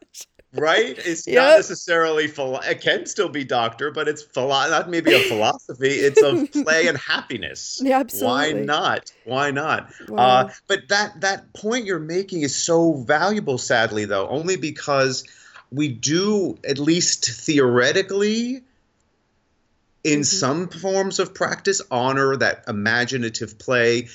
Right? 0.56 0.98
It's 1.06 1.28
Yep. 1.28 1.36
not 1.36 1.56
necessarily 1.58 2.28
philo- 2.28 2.60
it 2.62 2.82
can 2.82 3.06
still 3.06 3.30
be 3.30 3.44
doctor, 3.44 3.92
but 3.92 4.08
it's 4.08 4.22
philo- 4.24 4.70
not 4.70 4.90
maybe 4.90 5.12
a 5.14 5.20
philosophy. 5.20 5.90
It's 5.90 6.22
of 6.22 6.52
play 6.64 6.88
and 6.88 6.98
happiness. 6.98 7.82
Yeah, 7.84 8.00
absolutely. 8.00 8.28
Why 8.28 8.52
not? 8.66 9.12
Why 9.26 9.52
not? 9.52 9.92
Wow. 10.08 10.18
Uh, 10.18 10.50
but 10.68 10.88
that 10.90 11.22
that 11.22 11.54
point 11.54 11.86
you're 11.86 12.00
making 12.00 12.42
is 12.42 12.56
so 12.56 12.94
valuable. 12.94 13.58
Sadly, 13.58 14.06
though, 14.06 14.28
only 14.28 14.56
because 14.58 15.24
we 15.72 15.88
do, 15.90 16.58
at 16.68 16.78
least 16.80 17.26
theoretically, 17.30 18.64
in 20.04 20.20
Mhm. 20.22 20.26
some 20.26 20.68
forms 20.70 21.20
of 21.20 21.34
practice, 21.34 21.82
honor 21.90 22.38
that 22.38 22.64
imaginative 22.68 23.58
play, 23.58 24.08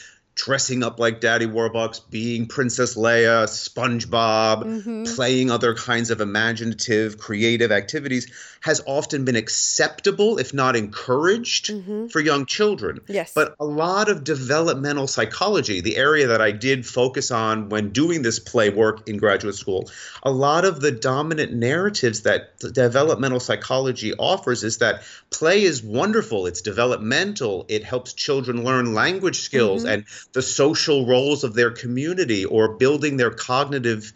dressing 0.45 0.83
up 0.83 0.99
like 0.99 1.21
Daddy 1.21 1.47
Warbucks, 1.47 2.01
being 2.11 2.47
Princess 2.47 2.97
Leia, 2.97 3.45
SpongeBob, 3.45 4.65
Mhm. 4.65 5.15
playing 5.15 5.51
other 5.51 5.75
kinds 5.75 6.11
of 6.11 6.21
imaginative, 6.21 7.19
creative 7.19 7.71
activities 7.71 8.27
has 8.61 8.83
often 8.87 9.25
been 9.25 9.37
acceptable, 9.37 10.39
if 10.39 10.53
not 10.53 10.77
encouraged, 10.77 11.71
Mhm. 11.71 12.11
for 12.13 12.21
young 12.21 12.45
children. 12.45 13.01
Yes. 13.09 13.33
But 13.35 13.55
a 13.59 13.65
lot 13.65 14.11
of 14.11 14.23
developmental 14.23 15.07
psychology, 15.07 15.81
the 15.81 15.97
area 15.97 16.27
that 16.27 16.43
I 16.43 16.51
did 16.51 16.87
focus 16.87 17.31
on 17.31 17.71
when 17.71 17.89
doing 17.91 18.21
this 18.21 18.39
play 18.39 18.69
work 18.69 19.09
in 19.09 19.17
graduate 19.17 19.55
school, 19.55 19.91
a 20.23 20.31
lot 20.31 20.67
of 20.67 20.81
the 20.83 20.91
dominant 20.91 21.53
narratives 21.55 22.21
that 22.23 22.59
developmental 22.73 23.41
psychology 23.41 24.13
offers 24.19 24.63
is 24.63 24.77
that 24.79 25.03
play 25.31 25.63
is 25.63 25.83
wonderful, 25.83 26.47
it's 26.47 26.61
developmental, 26.61 27.65
it 27.69 27.83
helps 27.83 28.13
children 28.13 28.63
learn 28.63 28.93
language 28.93 29.41
skills 29.41 29.85
Mhm. 29.85 29.89
and 29.93 30.05
the 30.35 30.43
social 30.43 31.07
roles 31.07 31.45
of 31.45 31.55
their 31.55 31.71
community 31.71 32.45
or 32.45 32.69
building 32.77 33.17
their 33.17 33.31
cognitive 33.31 34.13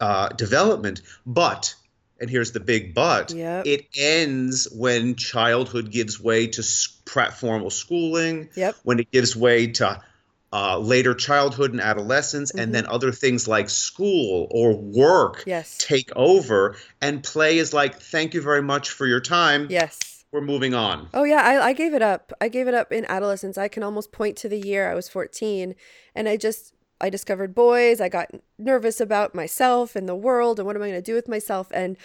uh, 0.00 0.28
development. 0.30 1.00
But, 1.24 1.74
and 2.22 2.30
here's 2.30 2.52
the 2.52 2.60
big 2.60 2.94
but, 2.94 3.32
Yep. 3.32 3.66
it 3.66 3.86
ends 3.98 4.68
when 4.72 5.16
childhood 5.16 5.90
gives 5.90 6.20
way 6.20 6.46
to 6.46 6.62
formal 7.34 7.68
schooling, 7.68 8.48
Yep. 8.54 8.76
when 8.84 9.00
it 9.00 9.10
gives 9.10 9.36
way 9.36 9.66
to 9.66 10.00
uh, 10.54 10.78
later 10.78 11.14
childhood 11.14 11.72
and 11.72 11.80
adolescence, 11.80 12.52
Mhm. 12.52 12.62
and 12.62 12.74
then 12.74 12.84
other 12.86 13.10
things 13.10 13.48
like 13.48 13.70
school 13.70 14.48
or 14.50 14.76
work 14.76 15.42
Yes. 15.46 15.78
take 15.78 16.10
over. 16.14 16.76
And 17.00 17.22
play 17.24 17.56
is 17.56 17.72
like, 17.72 17.98
thank 18.00 18.34
you 18.34 18.42
very 18.42 18.60
much 18.60 18.90
for 18.90 19.06
your 19.06 19.20
time. 19.20 19.66
Yes. 19.70 19.98
We're 20.30 20.42
moving 20.42 20.74
on. 20.74 21.08
Oh 21.14 21.24
yeah, 21.24 21.40
I, 21.42 21.68
I 21.68 21.72
gave 21.72 21.94
it 21.94 22.02
up. 22.02 22.34
I 22.38 22.48
gave 22.48 22.68
it 22.68 22.74
up 22.74 22.92
in 22.92 23.06
adolescence. 23.06 23.56
I 23.56 23.68
can 23.68 23.82
almost 23.82 24.12
point 24.12 24.36
to 24.38 24.48
the 24.48 24.58
year 24.58 24.90
I 24.90 24.94
was 24.94 25.08
14 25.08 25.74
and 26.14 26.28
I 26.28 26.36
just 26.36 26.74
I 27.02 27.10
discovered 27.10 27.54
boys. 27.54 28.00
I 28.00 28.08
got 28.08 28.30
nervous 28.58 29.00
about 29.00 29.34
myself 29.34 29.96
and 29.96 30.08
the 30.08 30.14
world 30.14 30.58
and 30.58 30.66
what 30.66 30.76
am 30.76 30.82
I 30.82 30.88
going 30.88 30.98
to 30.98 31.02
do 31.02 31.14
with 31.14 31.28
myself 31.28 31.68
and 31.72 31.96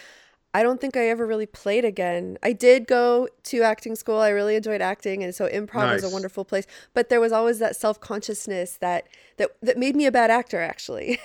I 0.54 0.62
don't 0.62 0.80
think 0.80 0.96
I 0.96 1.08
ever 1.08 1.26
really 1.26 1.46
played 1.46 1.84
again. 1.84 2.38
I 2.42 2.52
did 2.52 2.86
go 2.86 3.28
to 3.44 3.62
acting 3.62 3.94
school. 3.94 4.18
I 4.18 4.30
really 4.30 4.56
enjoyed 4.56 4.80
acting 4.80 5.22
and 5.22 5.34
so 5.34 5.46
improv 5.46 5.92
was 5.92 6.04
a 6.04 6.08
wonderful 6.08 6.42
place, 6.44 6.66
but 6.94 7.10
there 7.10 7.20
was 7.20 7.32
always 7.32 7.58
that 7.58 7.76
self-consciousness 7.76 8.78
that 8.78 9.06
that 9.36 9.50
that 9.62 9.76
made 9.76 9.94
me 9.94 10.06
a 10.06 10.12
bad 10.12 10.30
actor 10.30 10.60
actually. 10.60 11.20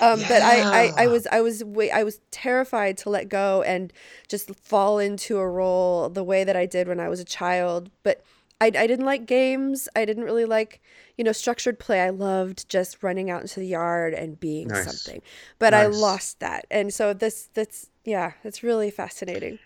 um 0.00 0.20
but 0.28 0.40
I, 0.40 0.62
I 0.62 0.92
I 0.96 1.06
was 1.08 1.26
I 1.26 1.40
was 1.40 1.64
way 1.64 1.90
I 1.90 2.04
was 2.04 2.20
terrified 2.30 2.96
to 2.98 3.10
let 3.10 3.28
go 3.28 3.62
and 3.62 3.92
just 4.28 4.54
fall 4.54 5.00
into 5.00 5.38
a 5.38 5.48
role 5.48 6.08
the 6.08 6.24
way 6.24 6.44
that 6.44 6.56
I 6.56 6.64
did 6.64 6.86
when 6.86 7.00
I 7.00 7.08
was 7.08 7.18
a 7.18 7.24
child. 7.24 7.90
But 8.04 8.24
I, 8.60 8.66
I 8.66 8.86
didn't 8.86 9.04
like 9.06 9.26
games. 9.26 9.88
I 9.94 10.04
didn't 10.04 10.24
really 10.24 10.44
like, 10.44 10.80
you 11.18 11.24
know, 11.24 11.32
structured 11.32 11.78
play. 11.78 12.00
I 12.00 12.10
loved 12.10 12.68
just 12.68 13.02
running 13.02 13.28
out 13.28 13.42
into 13.42 13.60
the 13.60 13.66
yard 13.66 14.14
and 14.14 14.38
being 14.40 14.68
Nice. 14.68 14.84
something. 14.84 15.20
But 15.58 15.74
I 15.74 15.86
lost 15.86 16.40
that. 16.40 16.64
And 16.70 16.94
so 16.94 17.12
this 17.12 17.50
that's 17.52 17.88
yeah, 18.04 18.32
it's 18.44 18.62
really 18.62 18.90
fascinating. 18.90 19.58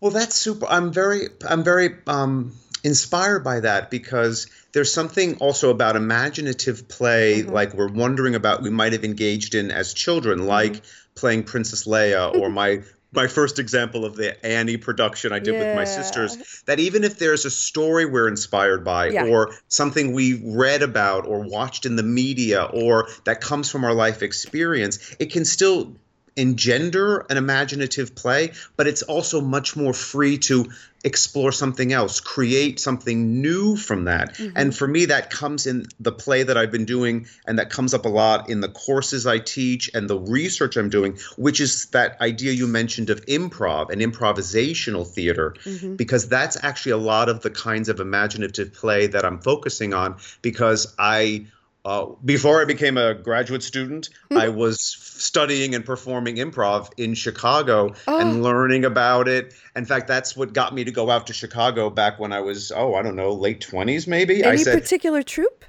Well, 0.00 0.10
that's 0.10 0.36
super. 0.36 0.66
I'm 0.68 0.92
very, 0.92 1.28
I'm 1.48 1.64
very 1.64 1.96
um, 2.06 2.52
inspired 2.84 3.44
by 3.44 3.60
that 3.60 3.90
because 3.90 4.48
there's 4.72 4.92
something 4.92 5.36
also 5.36 5.70
about 5.70 5.96
imaginative 5.96 6.88
play, 6.88 7.42
Mhm. 7.42 7.50
like 7.52 7.72
we're 7.74 7.88
wondering 7.92 8.34
about 8.34 8.62
we 8.62 8.70
might 8.70 8.92
have 8.92 9.04
engaged 9.04 9.54
in 9.54 9.70
as 9.70 9.94
children, 9.94 10.46
like 10.46 10.82
playing 11.14 11.44
Princess 11.44 11.86
Leia, 11.86 12.34
or 12.34 12.48
my 12.62 12.82
my 13.12 13.26
first 13.26 13.58
example 13.58 14.04
of 14.04 14.16
the 14.16 14.44
Annie 14.44 14.78
production 14.78 15.32
I 15.32 15.38
did 15.38 15.58
with 15.58 15.76
my 15.76 15.84
sisters 15.84 16.62
that 16.66 16.80
even 16.80 17.04
if 17.04 17.18
there's 17.18 17.44
a 17.44 17.50
story 17.50 18.06
we're 18.06 18.28
inspired 18.28 18.84
by, 18.84 19.08
Yeah. 19.08 19.26
or 19.26 19.54
something 19.68 20.12
we 20.12 20.40
read 20.44 20.82
about, 20.82 21.26
or 21.26 21.40
watched 21.40 21.84
in 21.86 21.96
the 21.96 22.02
media, 22.02 22.64
or 22.64 23.08
that 23.24 23.40
comes 23.40 23.70
from 23.70 23.84
our 23.84 23.94
life 23.94 24.22
experience, 24.22 25.14
it 25.18 25.30
can 25.32 25.44
still 25.44 25.96
engender 26.36 27.26
an 27.28 27.36
imaginative 27.36 28.14
play, 28.14 28.52
but 28.76 28.86
it's 28.86 29.02
also 29.02 29.40
much 29.40 29.76
more 29.76 29.92
free 29.92 30.38
to 30.38 30.66
explore 31.04 31.50
something 31.50 31.92
else, 31.92 32.20
create 32.20 32.78
something 32.78 33.42
new 33.42 33.76
from 33.76 34.04
that. 34.04 34.36
Mhm. 34.36 34.52
And 34.54 34.76
for 34.76 34.86
me, 34.86 35.06
that 35.06 35.30
comes 35.30 35.66
in 35.66 35.86
the 35.98 36.12
play 36.12 36.44
that 36.44 36.56
I've 36.56 36.70
been 36.70 36.84
doing, 36.84 37.26
and 37.44 37.58
that 37.58 37.70
comes 37.70 37.92
up 37.92 38.04
a 38.04 38.08
lot 38.08 38.48
in 38.48 38.60
the 38.60 38.68
courses 38.68 39.26
I 39.26 39.38
teach 39.38 39.90
and 39.94 40.08
the 40.08 40.18
research 40.18 40.76
I'm 40.76 40.90
doing, 40.90 41.18
which 41.36 41.60
is 41.60 41.86
that 41.86 42.20
idea 42.20 42.52
you 42.52 42.68
mentioned 42.68 43.10
of 43.10 43.26
improv 43.26 43.90
and 43.90 44.00
improvisational 44.00 45.06
theater 45.06 45.56
Mhm. 45.64 45.96
because 45.96 46.28
that's 46.28 46.56
actually 46.62 46.92
a 46.92 46.98
lot 46.98 47.28
of 47.28 47.40
the 47.40 47.50
kinds 47.50 47.88
of 47.88 47.98
imaginative 47.98 48.72
play 48.72 49.08
that 49.08 49.24
I'm 49.24 49.40
focusing 49.40 49.92
on 49.94 50.16
because 50.40 50.86
I 50.98 51.46
uh, 51.84 52.06
before 52.24 52.60
I 52.60 52.64
became 52.64 52.96
a 52.96 53.14
graduate 53.14 53.62
student, 53.62 54.08
I 54.30 54.48
was 54.50 54.80
studying 54.80 55.74
and 55.74 55.84
performing 55.84 56.36
improv 56.36 56.90
in 56.96 57.14
Chicago 57.14 57.94
Oh. 58.06 58.18
and 58.20 58.42
learning 58.42 58.84
about 58.84 59.26
it. 59.28 59.54
In 59.74 59.84
fact, 59.84 60.06
that's 60.08 60.36
what 60.36 60.52
got 60.52 60.74
me 60.74 60.84
to 60.84 60.92
go 60.92 61.10
out 61.10 61.26
to 61.28 61.32
Chicago 61.32 61.90
back 61.90 62.18
when 62.20 62.32
I 62.32 62.40
was, 62.40 62.70
oh, 62.74 62.94
I 62.94 63.02
don't 63.02 63.16
know, 63.16 63.32
late 63.32 63.66
20s 63.68 64.06
maybe. 64.06 64.42
Any 64.44 64.58
said, 64.58 64.80
particular 64.80 65.22
troupe? 65.22 65.64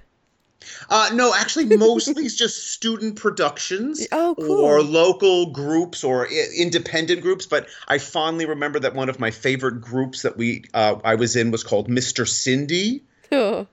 uh, 0.90 1.10
no, 1.14 1.34
actually, 1.36 1.66
mostly 1.66 2.28
just 2.30 2.72
student 2.72 3.16
productions 3.18 4.08
Oh, 4.12 4.36
cool. 4.40 4.62
or 4.64 4.82
local 4.82 5.48
groups 5.52 6.04
or 6.04 6.28
I- 6.28 6.48
independent 6.58 7.22
groups. 7.22 7.46
But 7.48 7.68
I 7.88 7.98
fondly 7.98 8.46
remember 8.46 8.80
that 8.80 8.94
one 8.94 9.10
of 9.10 9.20
my 9.20 9.32
favorite 9.32 9.82
groups 9.82 10.22
that 10.22 10.38
we 10.38 10.66
uh, 10.74 10.96
I 11.04 11.16
was 11.16 11.36
in 11.36 11.52
was 11.52 11.64
called 11.64 11.90
Mr. 11.90 12.28
Cindy, 12.28 13.04
Oh. 13.32 13.68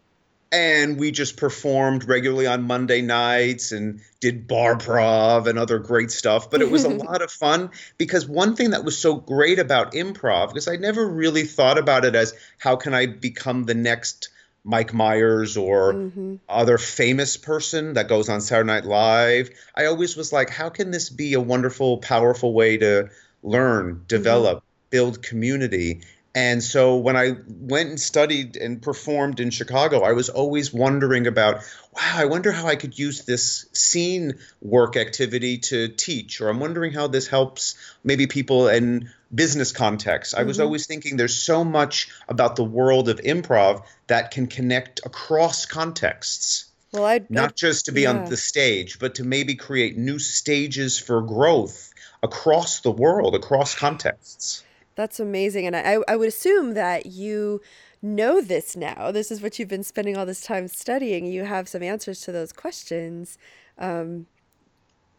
And 0.53 0.99
we 0.99 1.13
just 1.13 1.37
performed 1.37 2.09
regularly 2.09 2.47
on 2.47 2.63
Monday 2.63 3.03
nights 3.03 3.73
and 3.73 4.01
did 4.19 4.49
bar 4.49 4.77
prov 4.77 5.47
and 5.47 5.59
other 5.59 5.79
great 5.79 6.11
stuff. 6.11 6.51
But 6.51 6.61
it 6.61 6.71
was 6.71 6.85
a 6.85 6.89
lot 7.05 7.23
of 7.23 7.31
fun 7.31 7.71
because 7.99 8.27
one 8.27 8.57
thing 8.57 8.71
that 8.71 8.85
was 8.85 8.99
so 8.99 9.15
great 9.15 9.59
about 9.59 9.93
improv 9.93 10.49
because 10.49 10.67
I 10.67 10.77
never 10.77 11.07
really 11.07 11.45
thought 11.45 11.79
about 11.79 12.05
it 12.05 12.15
as 12.15 12.35
how 12.59 12.77
can 12.77 12.95
I 12.95 13.07
become 13.07 13.65
the 13.65 13.75
next 13.75 14.31
Mike 14.65 14.93
Myers 14.93 15.57
or 15.57 15.95
Mhm. 15.95 16.41
other 16.49 16.79
famous 16.79 17.37
person 17.37 17.95
that 17.95 18.09
goes 18.09 18.29
on 18.29 18.41
Saturday 18.41 18.67
Night 18.67 18.85
Live. 18.85 19.51
I 19.75 19.87
always 19.87 20.17
was 20.17 20.33
like, 20.33 20.51
how 20.51 20.69
can 20.69 20.91
this 20.91 21.09
be 21.11 21.35
a 21.35 21.41
wonderful, 21.41 21.99
powerful 21.99 22.53
way 22.53 22.77
to 22.79 23.09
learn, 23.43 24.05
develop, 24.07 24.65
build 24.91 25.23
community? 25.23 26.03
And 26.33 26.63
so 26.63 26.97
when 26.97 27.17
I 27.17 27.33
went 27.49 27.89
and 27.89 28.01
studied 28.01 28.57
and 28.57 28.81
performed 28.81 29.41
in 29.41 29.51
Chicago, 29.51 30.03
I 30.03 30.13
was 30.13 30.29
always 30.29 30.73
wondering 30.73 31.27
about, 31.27 31.57
wow, 31.93 32.13
I 32.15 32.27
wonder 32.27 32.53
how 32.53 32.69
I 32.69 32.77
could 32.77 32.97
use 32.97 33.25
this 33.25 33.67
scene 33.73 34.39
work 34.61 34.97
activity 34.97 35.59
to 35.59 35.89
teach, 35.89 36.41
or 36.41 36.49
I'm 36.49 36.61
wondering 36.61 36.93
how 36.93 37.09
this 37.09 37.27
helps 37.27 37.75
maybe 38.05 38.29
people 38.29 38.69
in 38.69 39.11
business 39.35 39.73
context. 39.73 40.35
I 40.37 40.45
was 40.45 40.59
Mhm. 40.59 40.63
always 40.63 40.87
thinking 40.87 41.17
there's 41.17 41.35
so 41.35 41.65
much 41.65 42.09
about 42.29 42.55
the 42.55 42.65
world 42.65 43.09
of 43.09 43.19
improv 43.19 43.83
that 44.07 44.31
can 44.31 44.47
connect 44.47 45.01
across 45.05 45.67
contexts, 45.67 46.67
Well, 46.93 47.07
I'd, 47.07 47.29
not 47.29 47.57
just 47.57 47.87
to 47.87 47.93
be 47.93 48.03
yeah. 48.03 48.11
on 48.11 48.29
the 48.31 48.37
stage, 48.37 49.01
but 49.01 49.17
to 49.17 49.25
maybe 49.25 49.57
create 49.57 49.97
new 49.97 50.21
stages 50.21 50.97
for 50.97 51.23
growth 51.23 51.93
across 52.23 52.81
the 52.81 52.93
world, 52.93 53.35
across 53.35 53.75
contexts. 53.75 54.63
That's 54.97 55.21
amazing. 55.21 55.67
And 55.67 55.77
I, 55.77 55.99
I 56.09 56.17
would 56.17 56.29
assume 56.29 56.75
that 56.75 57.07
you 57.07 57.61
know 58.03 58.41
this 58.41 58.77
now. 58.77 59.11
This 59.11 59.31
is 59.31 59.41
what 59.41 59.59
you've 59.59 59.69
been 59.69 59.85
spending 59.85 60.17
all 60.17 60.27
this 60.27 60.43
time 60.43 60.69
studying. 60.69 61.27
You 61.27 61.45
have 61.45 61.69
some 61.69 61.83
answers 61.83 62.21
to 62.23 62.33
those 62.33 62.53
questions. 62.53 63.39
Um, 63.79 64.27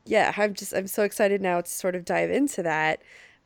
yeah, 0.06 0.34
I'm 0.36 0.54
just, 0.54 0.74
I'm 0.74 0.88
so 0.88 1.04
excited 1.04 1.42
now 1.42 1.62
to 1.62 1.70
sort 1.70 1.96
of 1.96 2.06
dive 2.06 2.32
into 2.32 2.64
that. 2.64 3.02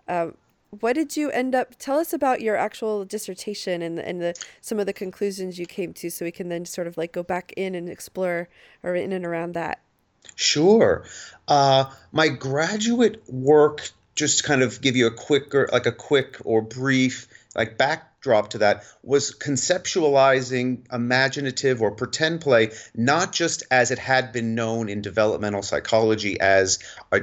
Um, 0.07 0.35
what 0.79 0.93
did 0.93 1.15
you 1.15 1.29
end 1.31 1.55
up 1.55 1.75
tell 1.77 1.97
us 1.97 2.13
about 2.13 2.41
your 2.41 2.55
actual 2.55 3.05
dissertation 3.05 3.81
and 3.81 3.99
and 3.99 4.21
the 4.21 4.33
some 4.61 4.79
of 4.79 4.85
the 4.85 4.93
conclusions 4.93 5.57
you 5.57 5.65
came 5.65 5.93
to 5.93 6.09
so 6.09 6.25
we 6.25 6.31
can 6.31 6.49
then 6.49 6.65
sort 6.65 6.87
of 6.87 6.97
like 6.97 7.11
go 7.11 7.23
back 7.23 7.53
in 7.55 7.75
and 7.75 7.89
explore 7.89 8.49
or 8.83 8.95
in 8.95 9.11
and 9.13 9.25
around 9.25 9.53
that 9.53 9.81
sure 10.35 11.05
uh, 11.47 11.85
my 12.11 12.27
graduate 12.27 13.21
work 13.29 13.89
just 14.15 14.43
kind 14.45 14.63
of 14.63 14.81
give 14.81 14.95
you 14.95 15.07
a 15.07 15.11
quicker 15.11 15.69
like 15.71 15.85
a 15.85 15.91
quick 15.91 16.37
or 16.45 16.61
brief 16.61 17.27
like 17.55 17.77
backdrop 17.77 18.49
to 18.49 18.59
that 18.59 18.83
was 19.03 19.35
conceptualizing 19.35 20.85
imaginative 20.91 21.81
or 21.81 21.91
pretend 21.91 22.41
play 22.41 22.71
not 22.95 23.33
just 23.33 23.63
as 23.69 23.91
it 23.91 23.99
had 23.99 24.31
been 24.31 24.55
known 24.55 24.89
in 24.89 25.01
developmental 25.01 25.61
psychology 25.61 26.39
as 26.39 26.79
a 27.11 27.21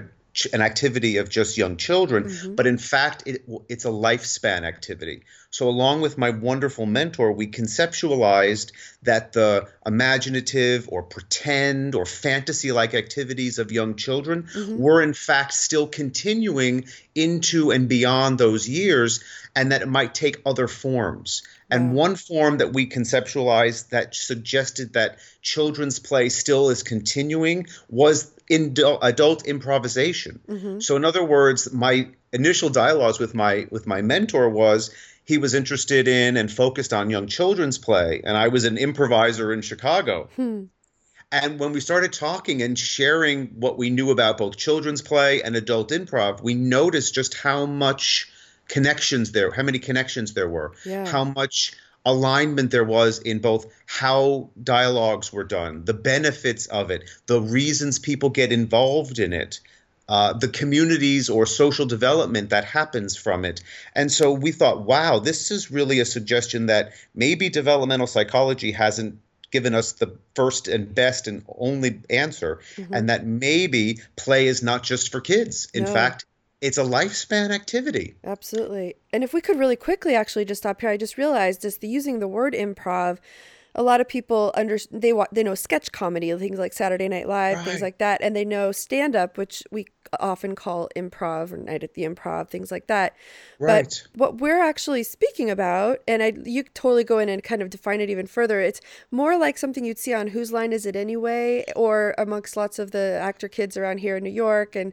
an 0.52 0.62
activity 0.62 1.18
of 1.18 1.28
just 1.28 1.56
young 1.56 1.76
children, 1.76 2.24
mm-hmm. 2.24 2.54
but 2.54 2.66
in 2.66 2.78
fact, 2.78 3.24
it, 3.26 3.44
it's 3.68 3.84
a 3.84 3.90
lifespan 3.90 4.62
activity. 4.62 5.22
So, 5.50 5.68
along 5.68 6.00
with 6.00 6.16
my 6.16 6.30
wonderful 6.30 6.86
mentor, 6.86 7.32
we 7.32 7.46
conceptualized 7.48 8.72
that 9.02 9.34
the 9.34 9.68
imaginative 9.84 10.88
or 10.88 11.02
pretend 11.02 11.94
or 11.94 12.06
fantasy 12.06 12.72
like 12.72 12.94
activities 12.94 13.58
of 13.58 13.70
young 13.70 13.96
children 13.96 14.44
mm-hmm. 14.44 14.78
were, 14.78 15.02
in 15.02 15.12
fact, 15.12 15.52
still 15.52 15.86
continuing 15.86 16.86
into 17.14 17.70
and 17.70 17.88
beyond 17.88 18.38
those 18.38 18.66
years, 18.66 19.22
and 19.54 19.72
that 19.72 19.82
it 19.82 19.88
might 19.88 20.14
take 20.14 20.40
other 20.46 20.68
forms. 20.68 21.42
And 21.72 21.94
one 21.94 22.16
form 22.16 22.58
that 22.58 22.74
we 22.74 22.86
conceptualized 22.86 23.90
that 23.90 24.14
suggested 24.14 24.92
that 24.92 25.18
children's 25.40 25.98
play 25.98 26.28
still 26.28 26.68
is 26.68 26.82
continuing 26.82 27.66
was 27.88 28.30
in 28.52 28.76
adult 29.00 29.46
improvisation. 29.46 30.40
Mm-hmm. 30.46 30.80
So, 30.80 30.96
in 30.96 31.06
other 31.06 31.24
words, 31.24 31.72
my 31.72 32.08
initial 32.34 32.68
dialogues 32.68 33.18
with 33.18 33.34
my 33.34 33.66
with 33.70 33.86
my 33.86 34.02
mentor 34.02 34.50
was 34.50 34.94
he 35.24 35.38
was 35.38 35.54
interested 35.54 36.06
in 36.06 36.36
and 36.36 36.52
focused 36.52 36.92
on 36.92 37.08
young 37.08 37.28
children's 37.28 37.78
play, 37.78 38.20
and 38.22 38.36
I 38.36 38.48
was 38.48 38.64
an 38.64 38.76
improviser 38.76 39.54
in 39.54 39.62
Chicago. 39.62 40.28
Hmm. 40.36 40.64
And 41.30 41.58
when 41.58 41.72
we 41.72 41.80
started 41.80 42.12
talking 42.12 42.60
and 42.60 42.78
sharing 42.78 43.46
what 43.58 43.78
we 43.78 43.88
knew 43.88 44.10
about 44.10 44.36
both 44.36 44.58
children's 44.58 45.00
play 45.00 45.40
and 45.40 45.56
adult 45.56 45.88
improv, 45.90 46.42
we 46.42 46.52
noticed 46.52 47.14
just 47.14 47.32
how 47.32 47.64
much 47.64 48.30
connections 48.68 49.32
there, 49.32 49.50
how 49.50 49.62
many 49.62 49.78
connections 49.78 50.34
there 50.34 50.48
were, 50.48 50.72
yeah. 50.84 51.08
how 51.08 51.24
much 51.24 51.72
alignment 52.04 52.70
there 52.70 52.84
was 52.84 53.18
in 53.20 53.38
both 53.38 53.66
how 53.86 54.50
dialogues 54.62 55.32
were 55.32 55.44
done, 55.44 55.84
the 55.84 55.94
benefits 55.94 56.66
of 56.66 56.90
it, 56.90 57.08
the 57.26 57.40
reasons 57.40 57.98
people 57.98 58.30
get 58.30 58.52
involved 58.52 59.18
in 59.18 59.32
it, 59.32 59.60
uh, 60.08 60.32
the 60.32 60.48
communities 60.48 61.30
or 61.30 61.46
social 61.46 61.86
development 61.86 62.50
that 62.50 62.64
happens 62.64 63.16
from 63.16 63.44
it. 63.44 63.62
And 63.94 64.10
so 64.10 64.32
we 64.32 64.52
thought, 64.52 64.82
wow, 64.82 65.20
this 65.20 65.50
is 65.50 65.70
really 65.70 66.00
a 66.00 66.04
suggestion 66.04 66.66
that 66.66 66.92
maybe 67.14 67.48
developmental 67.48 68.06
psychology 68.06 68.72
hasn't 68.72 69.18
given 69.52 69.74
us 69.74 69.92
the 69.92 70.16
first 70.34 70.66
and 70.66 70.92
best 70.94 71.28
and 71.28 71.44
only 71.56 72.00
answer, 72.10 72.60
mm-hmm. 72.74 72.92
and 72.92 73.10
that 73.10 73.26
maybe 73.26 74.00
play 74.16 74.46
is 74.46 74.62
not 74.62 74.82
just 74.82 75.12
for 75.12 75.20
kids. 75.20 75.68
In 75.72 75.84
no. 75.84 75.92
fact, 75.92 76.24
it's 76.62 76.78
a 76.78 76.84
lifespan 76.84 77.50
activity. 77.50 78.14
Absolutely. 78.24 78.94
And 79.12 79.24
if 79.24 79.34
we 79.34 79.40
could 79.40 79.58
really 79.58 79.76
quickly 79.76 80.14
actually 80.14 80.44
just 80.44 80.62
stop 80.62 80.80
here, 80.80 80.90
I 80.90 80.96
just 80.96 81.18
realized 81.18 81.62
just 81.62 81.80
the 81.80 81.88
using 81.88 82.20
the 82.20 82.28
word 82.28 82.54
improv, 82.54 83.18
a 83.74 83.82
lot 83.82 84.00
of 84.00 84.08
people 84.08 84.52
under 84.54 84.78
they 84.90 85.12
they 85.32 85.42
know 85.42 85.54
sketch 85.56 85.90
comedy, 85.90 86.32
things 86.36 86.58
like 86.58 86.72
Saturday 86.72 87.08
Night 87.08 87.26
Live, 87.26 87.56
right. 87.56 87.66
things 87.66 87.82
like 87.82 87.98
that, 87.98 88.20
and 88.22 88.36
they 88.36 88.44
know 88.44 88.70
stand 88.70 89.16
up, 89.16 89.36
which 89.36 89.64
we 89.72 89.86
often 90.20 90.54
call 90.54 90.88
improv 90.94 91.52
or 91.52 91.56
night 91.56 91.82
at 91.82 91.94
the 91.94 92.02
improv, 92.02 92.48
things 92.48 92.70
like 92.70 92.86
that. 92.86 93.16
Right. 93.58 94.02
But 94.12 94.18
what 94.18 94.38
we're 94.38 94.60
actually 94.60 95.02
speaking 95.02 95.50
about, 95.50 95.98
and 96.06 96.22
I 96.22 96.34
you 96.44 96.62
totally 96.62 97.02
go 97.02 97.18
in 97.18 97.28
and 97.28 97.42
kind 97.42 97.62
of 97.62 97.70
define 97.70 98.00
it 98.00 98.10
even 98.10 98.26
further. 98.26 98.60
It's 98.60 98.80
more 99.10 99.36
like 99.36 99.58
something 99.58 99.84
you'd 99.84 99.98
see 99.98 100.14
on 100.14 100.28
Whose 100.28 100.52
Line 100.52 100.72
Is 100.72 100.86
It 100.86 100.94
Anyway, 100.94 101.64
or 101.74 102.14
amongst 102.18 102.56
lots 102.56 102.78
of 102.78 102.92
the 102.92 103.18
actor 103.20 103.48
kids 103.48 103.76
around 103.76 103.98
here 103.98 104.16
in 104.18 104.22
New 104.22 104.30
York, 104.30 104.76
and 104.76 104.92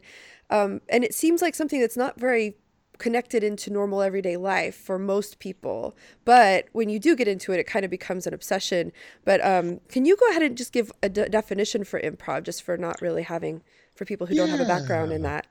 um, 0.50 0.80
and 0.88 1.04
it 1.04 1.14
seems 1.14 1.40
like 1.40 1.54
something 1.54 1.80
that's 1.80 1.96
not 1.96 2.18
very 2.18 2.56
connected 2.98 3.42
into 3.42 3.70
normal 3.70 4.02
everyday 4.02 4.36
life 4.36 4.76
for 4.76 4.98
most 4.98 5.38
people. 5.38 5.96
But 6.24 6.66
when 6.72 6.88
you 6.88 7.00
do 7.00 7.16
get 7.16 7.26
into 7.26 7.52
it, 7.52 7.58
it 7.58 7.66
kind 7.66 7.84
of 7.84 7.90
becomes 7.90 8.26
an 8.26 8.34
obsession. 8.34 8.92
But 9.24 9.44
um, 9.44 9.80
can 9.88 10.04
you 10.04 10.16
go 10.16 10.28
ahead 10.28 10.42
and 10.42 10.56
just 10.56 10.72
give 10.72 10.92
a 11.02 11.08
definition 11.08 11.82
for 11.82 11.98
improv, 12.00 12.44
just 12.44 12.62
for 12.62 12.76
not 12.76 13.00
really 13.00 13.22
having, 13.22 13.62
for 13.96 14.04
people 14.04 14.26
who 14.26 14.34
yeah. 14.34 14.42
don't 14.42 14.50
have 14.50 14.60
a 14.60 14.66
background 14.66 15.12
in 15.12 15.22
that? 15.22 15.46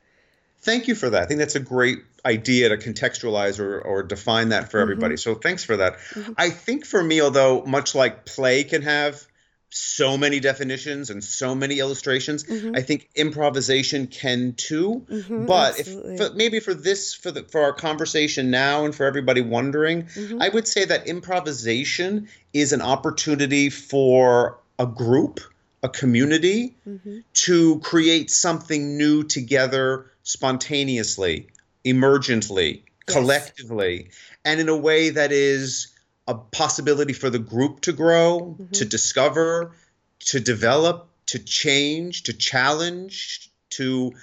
Thank 0.62 0.88
you 0.88 0.96
for 0.96 1.10
that. 1.10 1.24
I 1.24 1.26
think 1.26 1.40
that's 1.40 1.56
a 1.56 1.62
great 1.62 2.00
idea 2.26 2.70
to 2.70 2.78
contextualize 2.78 3.60
or, 3.60 3.82
or 3.82 4.04
define 4.04 4.50
that 4.50 4.70
for 4.70 4.78
mm-hmm. 4.78 4.84
everybody. 4.84 5.18
So 5.18 5.36
thanks 5.36 5.64
for 5.64 5.78
that. 5.78 5.98
Mm-hmm. 6.14 6.34
I 6.38 6.50
think 6.50 6.86
for 6.86 7.02
me, 7.02 7.22
although 7.22 7.64
much 7.66 7.96
like 7.96 8.26
play 8.26 8.64
can 8.64 8.82
have 8.82 9.26
so 9.70 10.18
many 10.18 10.40
definitions 10.40 11.10
and 11.10 11.24
so 11.24 11.54
many 11.54 11.80
illustrations. 11.80 12.44
Mm-hmm. 12.44 12.76
I 12.76 12.82
think 12.82 13.10
improvisation 13.16 14.08
can 14.08 14.54
too. 14.54 15.06
Mm-hmm, 15.10 15.46
but 15.46 15.80
absolutely. 15.80 16.14
if 16.16 16.20
for, 16.20 16.34
maybe 16.34 16.60
for 16.60 16.74
this 16.74 17.14
for 17.14 17.32
the 17.32 17.44
for 17.44 17.62
our 17.62 17.74
conversation 17.74 18.50
now 18.50 18.86
and 18.86 18.96
for 18.96 19.06
everybody 19.06 19.42
wondering, 19.42 20.04
mm-hmm. 20.04 20.42
I 20.42 20.50
would 20.50 20.68
say 20.68 20.86
that 20.86 21.08
improvisation 21.08 22.30
is 22.54 22.74
an 22.74 22.82
opportunity 22.82 23.70
for 23.70 24.58
a 24.80 24.88
group, 24.88 25.40
a 25.84 25.90
community 25.90 26.76
mm-hmm. 26.88 27.20
to 27.34 27.80
create 27.80 28.32
something 28.32 28.98
new 28.98 29.24
together 29.24 30.12
spontaneously, 30.24 31.48
emergently, 31.86 32.82
yes. 33.08 33.16
collectively, 33.16 34.10
and 34.44 34.60
in 34.60 34.70
a 34.70 34.78
way 34.78 35.12
that 35.12 35.32
is 35.32 35.94
a 36.30 36.36
possibility 36.36 37.14
for 37.14 37.32
the 37.32 37.40
group 37.40 37.82
to 37.82 37.92
grow, 37.92 38.56
mm-hmm. 38.56 38.72
to 38.72 38.86
discover, 38.86 39.72
to 40.20 40.40
develop, 40.40 41.10
to 41.26 41.40
change, 41.40 42.24
to 42.24 42.34
challenge, 42.34 43.50
to 43.72 44.14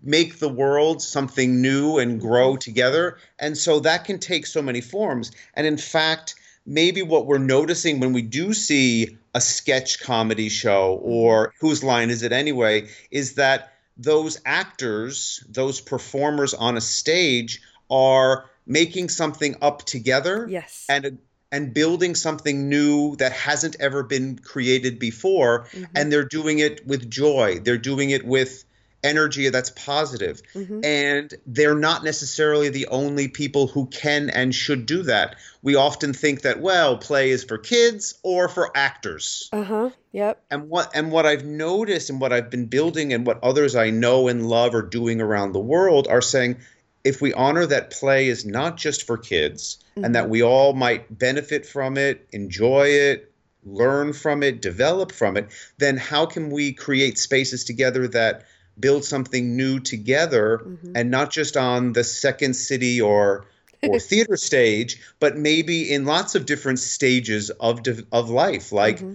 make 0.00 0.38
the 0.38 0.48
world 0.48 1.02
something 1.02 1.60
new 1.60 1.98
and 1.98 2.20
grow 2.20 2.52
mm-hmm. 2.52 2.60
together. 2.60 3.18
And 3.36 3.58
so 3.58 3.80
that 3.80 4.04
can 4.04 4.20
take 4.20 4.46
so 4.46 4.62
many 4.62 4.80
forms. 4.80 5.32
And 5.54 5.66
in 5.66 5.76
fact, 5.76 6.36
maybe 6.64 7.02
what 7.02 7.26
we're 7.26 7.38
noticing 7.38 7.98
when 7.98 8.12
we 8.12 8.22
do 8.22 8.54
see 8.54 9.18
a 9.34 9.40
sketch 9.40 10.00
comedy 10.00 10.48
show 10.48 10.96
mm-hmm. 10.96 11.10
or 11.10 11.52
whose 11.58 11.82
line 11.82 12.10
is 12.10 12.22
it 12.22 12.30
anyway 12.30 12.88
is 13.10 13.34
that 13.34 13.72
those 13.96 14.40
actors, 14.46 15.44
those 15.48 15.80
performers 15.80 16.54
on 16.54 16.76
a 16.76 16.80
stage 16.80 17.60
are 17.90 18.48
making 18.66 19.08
something 19.08 19.56
up 19.60 19.82
together. 19.82 20.46
Yes. 20.48 20.86
And 20.88 21.18
and 21.52 21.74
building 21.74 22.14
something 22.14 22.68
new 22.68 23.16
that 23.16 23.32
hasn't 23.32 23.76
ever 23.80 24.02
been 24.02 24.38
created 24.38 24.98
before 24.98 25.64
mm-hmm. 25.72 25.84
and 25.94 26.12
they're 26.12 26.24
doing 26.24 26.58
it 26.58 26.86
with 26.86 27.10
joy 27.10 27.58
they're 27.58 27.78
doing 27.78 28.10
it 28.10 28.24
with 28.24 28.64
energy 29.02 29.48
that's 29.48 29.70
positive. 29.70 30.42
Mm-hmm. 30.54 30.80
and 30.84 31.34
they're 31.46 31.74
not 31.74 32.04
necessarily 32.04 32.68
the 32.68 32.88
only 32.88 33.28
people 33.28 33.66
who 33.66 33.86
can 33.86 34.30
and 34.30 34.54
should 34.54 34.86
do 34.86 35.02
that 35.04 35.36
we 35.62 35.74
often 35.74 36.12
think 36.12 36.42
that 36.42 36.60
well 36.60 36.98
play 36.98 37.30
is 37.30 37.44
for 37.44 37.58
kids 37.58 38.18
or 38.22 38.48
for 38.48 38.70
actors 38.76 39.48
uh-huh 39.52 39.90
yep 40.12 40.42
and 40.50 40.68
what 40.68 40.90
and 40.94 41.10
what 41.10 41.26
i've 41.26 41.44
noticed 41.44 42.10
and 42.10 42.20
what 42.20 42.32
i've 42.32 42.50
been 42.50 42.66
building 42.66 43.12
and 43.12 43.26
what 43.26 43.42
others 43.42 43.76
i 43.76 43.90
know 43.90 44.28
and 44.28 44.46
love 44.48 44.74
are 44.74 44.82
doing 44.82 45.20
around 45.20 45.52
the 45.52 45.60
world 45.60 46.06
are 46.08 46.22
saying 46.22 46.56
if 47.04 47.20
we 47.20 47.32
honor 47.32 47.66
that 47.66 47.90
play 47.90 48.28
is 48.28 48.44
not 48.44 48.76
just 48.76 49.06
for 49.06 49.16
kids 49.16 49.78
mm-hmm. 49.90 50.04
and 50.04 50.14
that 50.14 50.24
mm-hmm. 50.24 50.32
we 50.32 50.42
all 50.42 50.72
might 50.72 51.18
benefit 51.18 51.66
from 51.66 51.96
it, 51.96 52.26
enjoy 52.32 52.88
it, 52.88 53.32
learn 53.64 54.12
from 54.12 54.42
it, 54.42 54.62
develop 54.62 55.12
from 55.12 55.36
it, 55.36 55.48
then 55.78 55.96
how 55.96 56.26
can 56.26 56.50
we 56.50 56.72
create 56.72 57.18
spaces 57.18 57.64
together 57.64 58.08
that 58.08 58.44
build 58.78 59.04
something 59.04 59.56
new 59.56 59.80
together 59.80 60.62
mm-hmm. 60.64 60.92
and 60.94 61.10
not 61.10 61.30
just 61.30 61.56
on 61.56 61.92
the 61.92 62.04
second 62.04 62.54
city 62.54 63.00
or 63.00 63.46
or 63.82 63.98
theater 63.98 64.36
stage, 64.36 65.00
but 65.20 65.36
maybe 65.36 65.90
in 65.90 66.04
lots 66.04 66.34
of 66.34 66.46
different 66.46 66.78
stages 66.78 67.50
of 67.50 67.80
of 68.12 68.30
life, 68.30 68.72
like 68.72 68.96
mm-hmm. 68.96 69.14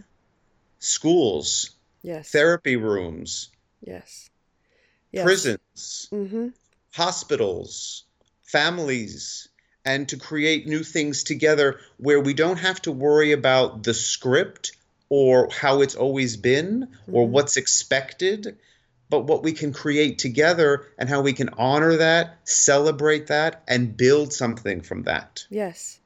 schools, 0.79 1.71
yes, 2.01 2.31
therapy 2.31 2.75
rooms, 2.75 3.49
yes, 3.81 4.29
yes. 5.11 5.23
prisons, 5.23 6.09
mm-hmm 6.11 6.47
hospitals, 6.95 8.03
families, 8.41 9.49
and 9.83 10.07
to 10.07 10.17
create 10.17 10.65
new 10.65 10.81
things 10.81 11.23
together 11.23 11.79
where 11.97 12.21
we 12.21 12.33
don't 12.33 12.57
have 12.57 12.81
to 12.81 12.91
worry 12.91 13.33
about 13.33 13.83
the 13.83 13.93
script 13.93 14.71
or 15.09 15.49
how 15.51 15.81
it's 15.81 15.95
always 15.95 16.37
been 16.37 16.87
or 17.11 17.25
mm-hmm. 17.25 17.33
what's 17.33 17.57
expected, 17.57 18.57
but 19.09 19.25
what 19.25 19.43
we 19.43 19.51
can 19.51 19.73
create 19.73 20.19
together 20.19 20.87
and 20.97 21.09
how 21.09 21.19
we 21.21 21.33
can 21.33 21.49
honor 21.57 21.97
that, 21.97 22.37
celebrate 22.45 23.27
that, 23.27 23.61
and 23.67 23.97
build 23.97 24.31
something 24.31 24.79
from 24.79 25.03
that. 25.03 25.45
Yes. 25.49 25.99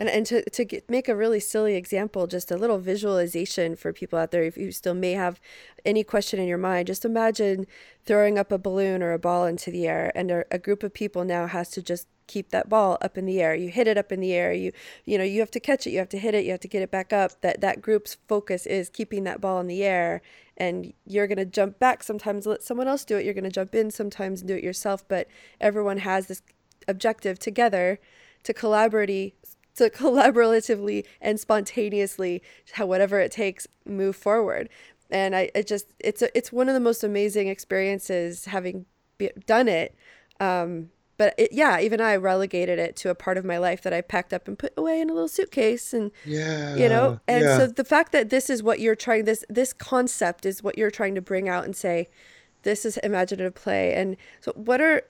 And, 0.00 0.08
and 0.08 0.24
to, 0.26 0.48
to 0.48 0.64
get, 0.64 0.88
make 0.88 1.10
a 1.10 1.14
really 1.14 1.40
silly 1.40 1.74
example, 1.74 2.26
just 2.26 2.50
a 2.50 2.56
little 2.56 2.78
visualization 2.78 3.76
for 3.76 3.92
people 3.92 4.18
out 4.18 4.30
there, 4.30 4.42
if 4.42 4.56
you 4.56 4.72
still 4.72 4.94
may 4.94 5.12
have 5.12 5.38
any 5.84 6.02
question 6.02 6.40
in 6.40 6.48
your 6.48 6.56
mind, 6.56 6.86
just 6.86 7.04
imagine 7.04 7.66
throwing 8.06 8.38
up 8.38 8.50
a 8.50 8.56
balloon 8.56 9.02
or 9.02 9.12
a 9.12 9.18
ball 9.18 9.44
into 9.44 9.70
the 9.70 9.86
air, 9.86 10.10
and 10.14 10.30
a, 10.30 10.44
a 10.50 10.58
group 10.58 10.82
of 10.82 10.94
people 10.94 11.22
now 11.22 11.46
has 11.46 11.68
to 11.72 11.82
just 11.82 12.08
keep 12.26 12.48
that 12.48 12.70
ball 12.70 12.96
up 13.02 13.18
in 13.18 13.26
the 13.26 13.42
air. 13.42 13.54
You 13.54 13.68
hit 13.68 13.86
it 13.86 13.98
up 13.98 14.10
in 14.10 14.20
the 14.20 14.32
air. 14.32 14.54
You 14.54 14.72
you 15.04 15.18
know 15.18 15.24
you 15.24 15.40
have 15.40 15.50
to 15.50 15.60
catch 15.60 15.86
it. 15.86 15.90
You 15.90 15.98
have 15.98 16.08
to 16.10 16.18
hit 16.18 16.34
it. 16.34 16.46
You 16.46 16.52
have 16.52 16.60
to 16.60 16.68
get 16.68 16.80
it 16.80 16.90
back 16.90 17.12
up. 17.12 17.38
That 17.42 17.60
that 17.60 17.82
group's 17.82 18.16
focus 18.26 18.64
is 18.64 18.88
keeping 18.88 19.24
that 19.24 19.40
ball 19.40 19.60
in 19.60 19.66
the 19.66 19.82
air, 19.82 20.22
and 20.56 20.94
you're 21.04 21.26
gonna 21.26 21.44
jump 21.44 21.78
back 21.78 22.02
sometimes. 22.02 22.46
Let 22.46 22.62
someone 22.62 22.88
else 22.88 23.04
do 23.04 23.18
it. 23.18 23.26
You're 23.26 23.34
gonna 23.34 23.50
jump 23.50 23.74
in 23.74 23.90
sometimes 23.90 24.40
and 24.40 24.48
do 24.48 24.56
it 24.56 24.64
yourself. 24.64 25.06
But 25.08 25.28
everyone 25.60 25.98
has 25.98 26.26
this 26.28 26.40
objective 26.88 27.38
together 27.38 28.00
to 28.44 28.54
collaborate 28.54 29.34
to 29.80 29.90
collaboratively 30.02 31.04
and 31.20 31.38
spontaneously 31.38 32.42
whatever 32.78 33.20
it 33.20 33.32
takes 33.32 33.66
move 33.84 34.16
forward. 34.16 34.68
And 35.10 35.34
i 35.34 35.50
it 35.54 35.66
just 35.66 35.86
it's 35.98 36.22
a, 36.22 36.36
it's 36.36 36.52
one 36.52 36.68
of 36.68 36.74
the 36.74 36.80
most 36.80 37.02
amazing 37.02 37.48
experiences 37.48 38.44
having 38.46 38.86
be, 39.18 39.30
done 39.46 39.68
it. 39.68 39.94
Um, 40.38 40.90
but 41.18 41.34
it, 41.36 41.52
yeah 41.52 41.78
even 41.78 42.00
i 42.00 42.16
relegated 42.16 42.78
it 42.78 42.96
to 42.96 43.10
a 43.10 43.14
part 43.14 43.36
of 43.36 43.44
my 43.44 43.58
life 43.58 43.82
that 43.82 43.92
i 43.92 44.00
packed 44.00 44.32
up 44.32 44.48
and 44.48 44.58
put 44.58 44.72
away 44.78 45.02
in 45.02 45.10
a 45.10 45.12
little 45.12 45.28
suitcase 45.28 45.92
and 45.92 46.10
yeah 46.24 46.74
you 46.76 46.88
know 46.88 47.20
and 47.28 47.44
yeah. 47.44 47.58
so 47.58 47.66
the 47.66 47.84
fact 47.84 48.12
that 48.12 48.30
this 48.30 48.48
is 48.48 48.62
what 48.62 48.80
you're 48.80 48.96
trying 48.96 49.26
this 49.26 49.44
this 49.50 49.74
concept 49.74 50.46
is 50.46 50.62
what 50.62 50.78
you're 50.78 50.90
trying 50.90 51.14
to 51.14 51.20
bring 51.20 51.46
out 51.46 51.66
and 51.66 51.76
say 51.76 52.08
this 52.62 52.84
is 52.84 52.96
imaginative 52.98 53.54
play. 53.54 53.94
And 53.94 54.16
so 54.40 54.52
what 54.52 54.80
are 54.80 55.02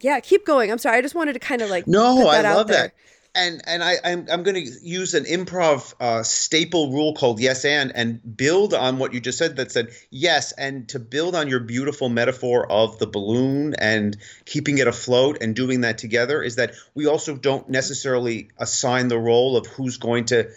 yeah 0.00 0.20
keep 0.20 0.46
going. 0.46 0.70
I'm 0.70 0.78
sorry. 0.78 0.98
I 0.98 1.02
just 1.02 1.14
wanted 1.14 1.32
to 1.34 1.38
kind 1.38 1.62
of 1.62 1.70
like 1.70 1.86
no 1.86 2.28
i 2.28 2.40
love 2.42 2.68
that 2.68 2.92
and 3.34 3.62
and 3.66 3.82
I 3.82 3.96
I'm 4.04 4.26
I'm 4.30 4.42
going 4.42 4.54
to 4.54 4.70
use 4.82 5.14
an 5.14 5.24
improv 5.24 5.94
uh, 6.00 6.22
staple 6.22 6.92
rule 6.92 7.14
called 7.14 7.40
yes 7.40 7.64
and 7.64 7.92
and 7.94 8.36
build 8.36 8.74
on 8.74 8.98
what 8.98 9.14
you 9.14 9.20
just 9.20 9.38
said 9.38 9.56
that 9.56 9.72
said 9.72 9.90
yes 10.10 10.52
and 10.52 10.88
to 10.90 10.98
build 10.98 11.34
on 11.34 11.48
your 11.48 11.60
beautiful 11.60 12.08
metaphor 12.08 12.70
of 12.70 12.98
the 12.98 13.06
balloon 13.06 13.74
and 13.74 14.16
keeping 14.44 14.78
it 14.78 14.88
afloat 14.88 15.38
and 15.40 15.54
doing 15.54 15.82
that 15.82 15.98
together 15.98 16.42
is 16.42 16.56
that 16.56 16.74
we 16.94 17.06
also 17.06 17.36
don't 17.36 17.68
necessarily 17.68 18.48
assign 18.58 19.08
the 19.08 19.18
role 19.18 19.56
of 19.56 19.66
who's 19.66 19.98
going 19.98 20.24
to 20.26 20.50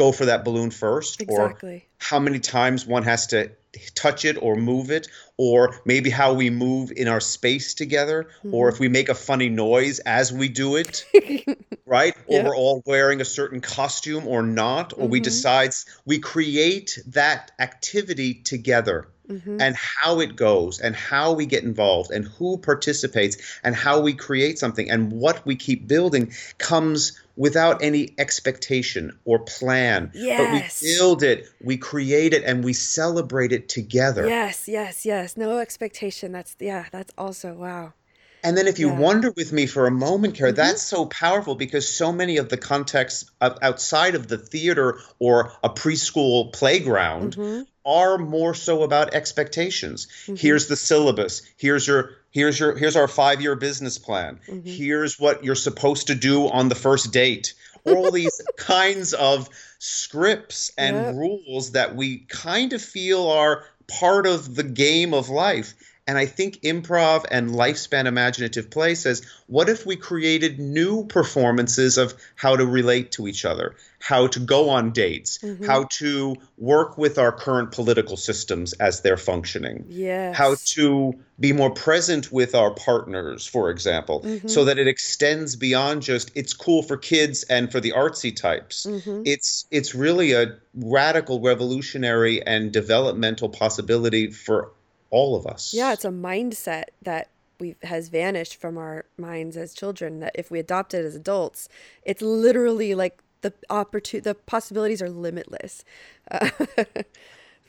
go 0.00 0.12
for 0.12 0.24
that 0.24 0.44
balloon 0.46 0.70
first 0.70 1.20
exactly. 1.20 1.76
or 1.76 1.82
how 1.98 2.18
many 2.18 2.38
times 2.38 2.86
one 2.86 3.02
has 3.02 3.26
to 3.26 3.50
touch 3.94 4.24
it 4.24 4.38
or 4.40 4.56
move 4.56 4.90
it 4.90 5.08
or 5.36 5.78
maybe 5.84 6.08
how 6.08 6.32
we 6.32 6.48
move 6.48 6.90
in 6.96 7.06
our 7.06 7.20
space 7.20 7.74
together 7.74 8.28
mm-hmm. 8.38 8.54
or 8.54 8.70
if 8.70 8.80
we 8.80 8.88
make 8.88 9.10
a 9.10 9.14
funny 9.14 9.50
noise 9.50 9.98
as 9.98 10.32
we 10.32 10.48
do 10.48 10.76
it 10.76 11.04
right 11.86 12.16
or 12.26 12.44
we're 12.44 12.56
all 12.56 12.82
wearing 12.86 13.20
a 13.20 13.26
certain 13.26 13.60
costume 13.60 14.26
or 14.26 14.42
not 14.42 14.94
or 14.94 15.00
mm-hmm. 15.02 15.10
we 15.10 15.20
decide 15.20 15.70
we 16.06 16.18
create 16.18 16.98
that 17.08 17.50
activity 17.58 18.32
together 18.32 19.06
mm-hmm. 19.28 19.60
and 19.60 19.76
how 19.76 20.20
it 20.20 20.34
goes 20.34 20.80
and 20.80 20.96
how 20.96 21.32
we 21.32 21.44
get 21.44 21.62
involved 21.62 22.10
and 22.10 22.24
who 22.24 22.56
participates 22.56 23.36
and 23.62 23.76
how 23.76 24.00
we 24.00 24.14
create 24.14 24.58
something 24.58 24.90
and 24.90 25.12
what 25.12 25.44
we 25.44 25.56
keep 25.56 25.86
building 25.86 26.32
comes 26.58 27.20
without 27.40 27.82
any 27.82 28.14
expectation 28.18 29.18
or 29.24 29.38
plan. 29.38 30.10
Yes. 30.12 30.38
But 30.38 30.52
we 30.52 30.94
build 30.94 31.22
it, 31.22 31.48
we 31.64 31.78
create 31.78 32.34
it, 32.34 32.44
and 32.44 32.62
we 32.62 32.74
celebrate 32.74 33.50
it 33.50 33.66
together. 33.70 34.28
Yes, 34.28 34.68
yes, 34.68 35.06
yes. 35.06 35.38
No 35.38 35.56
expectation. 35.56 36.32
That's, 36.32 36.54
yeah, 36.60 36.84
that's 36.92 37.14
also, 37.16 37.54
wow. 37.54 37.94
And 38.42 38.56
then 38.56 38.66
if 38.66 38.78
you 38.78 38.88
yeah. 38.88 38.98
wonder 38.98 39.30
with 39.30 39.52
me 39.52 39.66
for 39.66 39.86
a 39.86 39.90
moment, 39.90 40.34
Kara, 40.34 40.50
mm-hmm. 40.50 40.56
that's 40.56 40.82
so 40.82 41.06
powerful 41.06 41.54
because 41.54 41.88
so 41.88 42.12
many 42.12 42.38
of 42.38 42.48
the 42.48 42.56
contexts 42.56 43.30
outside 43.40 44.14
of 44.14 44.28
the 44.28 44.38
theater 44.38 44.98
or 45.18 45.52
a 45.62 45.68
preschool 45.68 46.52
playground 46.52 47.36
mm-hmm. 47.36 47.62
are 47.84 48.18
more 48.18 48.54
so 48.54 48.82
about 48.82 49.14
expectations. 49.14 50.06
Mm-hmm. 50.06 50.36
Here's 50.36 50.68
the 50.68 50.76
syllabus. 50.76 51.42
Here's 51.56 51.86
your 51.86 52.12
here's 52.30 52.58
your 52.58 52.76
here's 52.76 52.96
our 52.96 53.08
five 53.08 53.40
year 53.40 53.56
business 53.56 53.98
plan. 53.98 54.40
Mm-hmm. 54.46 54.68
Here's 54.68 55.18
what 55.18 55.44
you're 55.44 55.54
supposed 55.54 56.06
to 56.08 56.14
do 56.14 56.48
on 56.48 56.68
the 56.68 56.74
first 56.74 57.12
date. 57.12 57.54
All 57.84 58.10
these 58.10 58.40
kinds 58.56 59.12
of 59.12 59.48
scripts 59.78 60.70
and 60.76 60.96
yep. 60.96 61.14
rules 61.14 61.72
that 61.72 61.96
we 61.96 62.18
kind 62.28 62.72
of 62.72 62.82
feel 62.82 63.28
are 63.28 63.64
part 63.86 64.26
of 64.26 64.54
the 64.54 64.62
game 64.62 65.12
of 65.14 65.28
life. 65.28 65.74
And 66.10 66.18
I 66.18 66.26
think 66.26 66.62
improv 66.62 67.24
and 67.30 67.50
lifespan 67.50 68.06
imaginative 68.06 68.68
play 68.68 68.96
says, 68.96 69.22
what 69.46 69.68
if 69.68 69.86
we 69.86 69.94
created 69.94 70.58
new 70.58 71.04
performances 71.04 71.98
of 71.98 72.14
how 72.34 72.56
to 72.56 72.66
relate 72.66 73.12
to 73.12 73.28
each 73.28 73.44
other, 73.44 73.76
how 74.00 74.26
to 74.26 74.40
go 74.40 74.70
on 74.70 74.90
dates, 74.90 75.38
mm-hmm. 75.38 75.64
how 75.64 75.84
to 75.98 76.34
work 76.58 76.98
with 76.98 77.16
our 77.16 77.30
current 77.30 77.70
political 77.70 78.16
systems 78.16 78.72
as 78.72 79.02
they're 79.02 79.16
functioning, 79.16 79.84
yes. 79.88 80.36
how 80.36 80.56
to 80.64 81.14
be 81.38 81.52
more 81.52 81.70
present 81.70 82.32
with 82.32 82.56
our 82.56 82.72
partners, 82.72 83.46
for 83.46 83.70
example, 83.70 84.22
mm-hmm. 84.22 84.48
so 84.48 84.64
that 84.64 84.80
it 84.80 84.88
extends 84.88 85.54
beyond 85.54 86.02
just 86.02 86.32
it's 86.34 86.54
cool 86.54 86.82
for 86.82 86.96
kids 86.96 87.44
and 87.44 87.70
for 87.70 87.78
the 87.78 87.92
artsy 87.92 88.34
types. 88.34 88.84
Mm-hmm. 88.84 89.22
It's 89.26 89.64
it's 89.70 89.94
really 89.94 90.32
a 90.32 90.56
radical, 90.74 91.40
revolutionary, 91.40 92.44
and 92.44 92.72
developmental 92.72 93.48
possibility 93.48 94.32
for 94.32 94.72
all 95.10 95.36
of 95.36 95.46
us. 95.46 95.72
Yeah, 95.74 95.92
it's 95.92 96.04
a 96.04 96.10
mindset 96.10 96.84
that 97.02 97.30
we 97.58 97.76
has 97.82 98.08
vanished 98.08 98.56
from 98.56 98.78
our 98.78 99.04
minds 99.18 99.56
as 99.56 99.74
children 99.74 100.20
that 100.20 100.32
if 100.34 100.50
we 100.50 100.58
adopt 100.58 100.94
it 100.94 101.04
as 101.04 101.14
adults, 101.14 101.68
it's 102.02 102.22
literally 102.22 102.94
like 102.94 103.22
the 103.42 103.52
opportunity 103.68 104.24
the 104.24 104.34
possibilities 104.34 105.02
are 105.02 105.10
limitless. 105.10 105.84
Uh, 106.30 106.50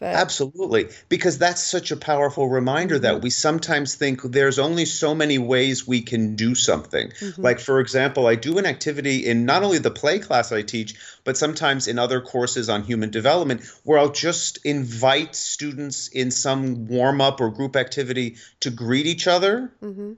But, 0.02 0.16
Absolutely, 0.16 0.88
because 1.10 1.38
that's 1.38 1.64
such 1.64 1.92
a 1.92 1.96
powerful 1.96 2.50
reminder 2.50 2.96
mm-hmm. 2.96 3.04
that 3.04 3.22
we 3.22 3.30
sometimes 3.30 3.94
think 3.94 4.24
there's 4.24 4.58
only 4.58 4.86
so 4.86 5.14
many 5.14 5.38
ways 5.38 5.88
we 5.88 6.02
can 6.02 6.36
do 6.36 6.56
something. 6.56 7.10
Mm-hmm. 7.10 7.40
Like, 7.40 7.60
for 7.60 7.80
example, 7.80 8.26
I 8.26 8.34
do 8.34 8.58
an 8.58 8.66
activity 8.66 9.28
in 9.28 9.46
not 9.46 9.62
only 9.62 9.78
the 9.78 9.92
play 9.92 10.18
class 10.18 10.52
I 10.52 10.64
teach, 10.64 10.96
but 11.24 11.38
sometimes 11.38 11.88
in 11.88 12.00
other 12.00 12.20
courses 12.20 12.68
on 12.68 12.82
human 12.82 13.12
development 13.12 13.62
where 13.84 14.00
I'll 14.00 14.12
just 14.12 14.66
invite 14.66 15.36
students 15.36 16.08
in 16.08 16.32
some 16.32 16.88
warm 16.88 17.22
up 17.22 17.40
or 17.40 17.52
group 17.52 17.76
activity 17.76 18.38
to 18.62 18.72
greet 18.72 19.06
each 19.06 19.28
other. 19.28 19.72
Mm-hmm 19.84 20.14